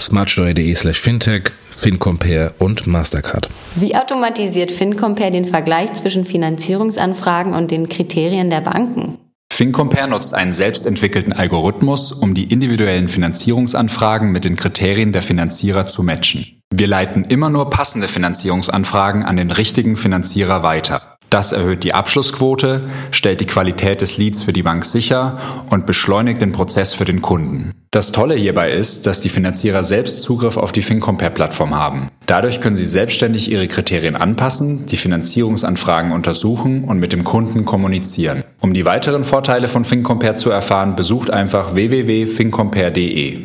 smartsteuer.de 0.00 0.74
slash 0.74 1.00
fintech, 1.00 1.50
FinCompare 1.78 2.54
und 2.58 2.88
Mastercard. 2.88 3.48
Wie 3.76 3.94
automatisiert 3.94 4.72
FinCompare 4.72 5.30
den 5.30 5.44
Vergleich 5.44 5.92
zwischen 5.92 6.24
Finanzierungsanfragen 6.24 7.54
und 7.54 7.70
den 7.70 7.88
Kriterien 7.88 8.50
der 8.50 8.62
Banken? 8.62 9.18
FinCompare 9.52 10.08
nutzt 10.08 10.34
einen 10.34 10.52
selbstentwickelten 10.52 11.32
Algorithmus, 11.32 12.12
um 12.12 12.34
die 12.34 12.50
individuellen 12.50 13.06
Finanzierungsanfragen 13.06 14.32
mit 14.32 14.44
den 14.44 14.56
Kriterien 14.56 15.12
der 15.12 15.22
Finanzierer 15.22 15.86
zu 15.86 16.02
matchen. 16.02 16.60
Wir 16.74 16.88
leiten 16.88 17.24
immer 17.24 17.48
nur 17.48 17.70
passende 17.70 18.08
Finanzierungsanfragen 18.08 19.22
an 19.22 19.36
den 19.36 19.52
richtigen 19.52 19.96
Finanzierer 19.96 20.64
weiter. 20.64 21.17
Das 21.30 21.52
erhöht 21.52 21.84
die 21.84 21.92
Abschlussquote, 21.92 22.82
stellt 23.10 23.40
die 23.40 23.46
Qualität 23.46 24.00
des 24.00 24.16
Leads 24.16 24.42
für 24.42 24.52
die 24.52 24.62
Bank 24.62 24.84
sicher 24.84 25.38
und 25.70 25.86
beschleunigt 25.86 26.40
den 26.40 26.52
Prozess 26.52 26.94
für 26.94 27.04
den 27.04 27.20
Kunden. 27.20 27.72
Das 27.90 28.12
Tolle 28.12 28.34
hierbei 28.34 28.72
ist, 28.72 29.06
dass 29.06 29.20
die 29.20 29.30
Finanzierer 29.30 29.82
selbst 29.82 30.22
Zugriff 30.22 30.58
auf 30.58 30.72
die 30.72 30.82
FinCompare-Plattform 30.82 31.74
haben. 31.74 32.08
Dadurch 32.26 32.60
können 32.60 32.76
sie 32.76 32.86
selbstständig 32.86 33.50
ihre 33.50 33.66
Kriterien 33.66 34.14
anpassen, 34.14 34.84
die 34.86 34.98
Finanzierungsanfragen 34.98 36.12
untersuchen 36.12 36.84
und 36.84 36.98
mit 36.98 37.12
dem 37.12 37.24
Kunden 37.24 37.64
kommunizieren. 37.64 38.44
Um 38.60 38.74
die 38.74 38.84
weiteren 38.84 39.24
Vorteile 39.24 39.68
von 39.68 39.84
FinCompare 39.84 40.36
zu 40.36 40.50
erfahren, 40.50 40.96
besucht 40.96 41.30
einfach 41.30 41.74
www.fincompare.de. 41.74 43.38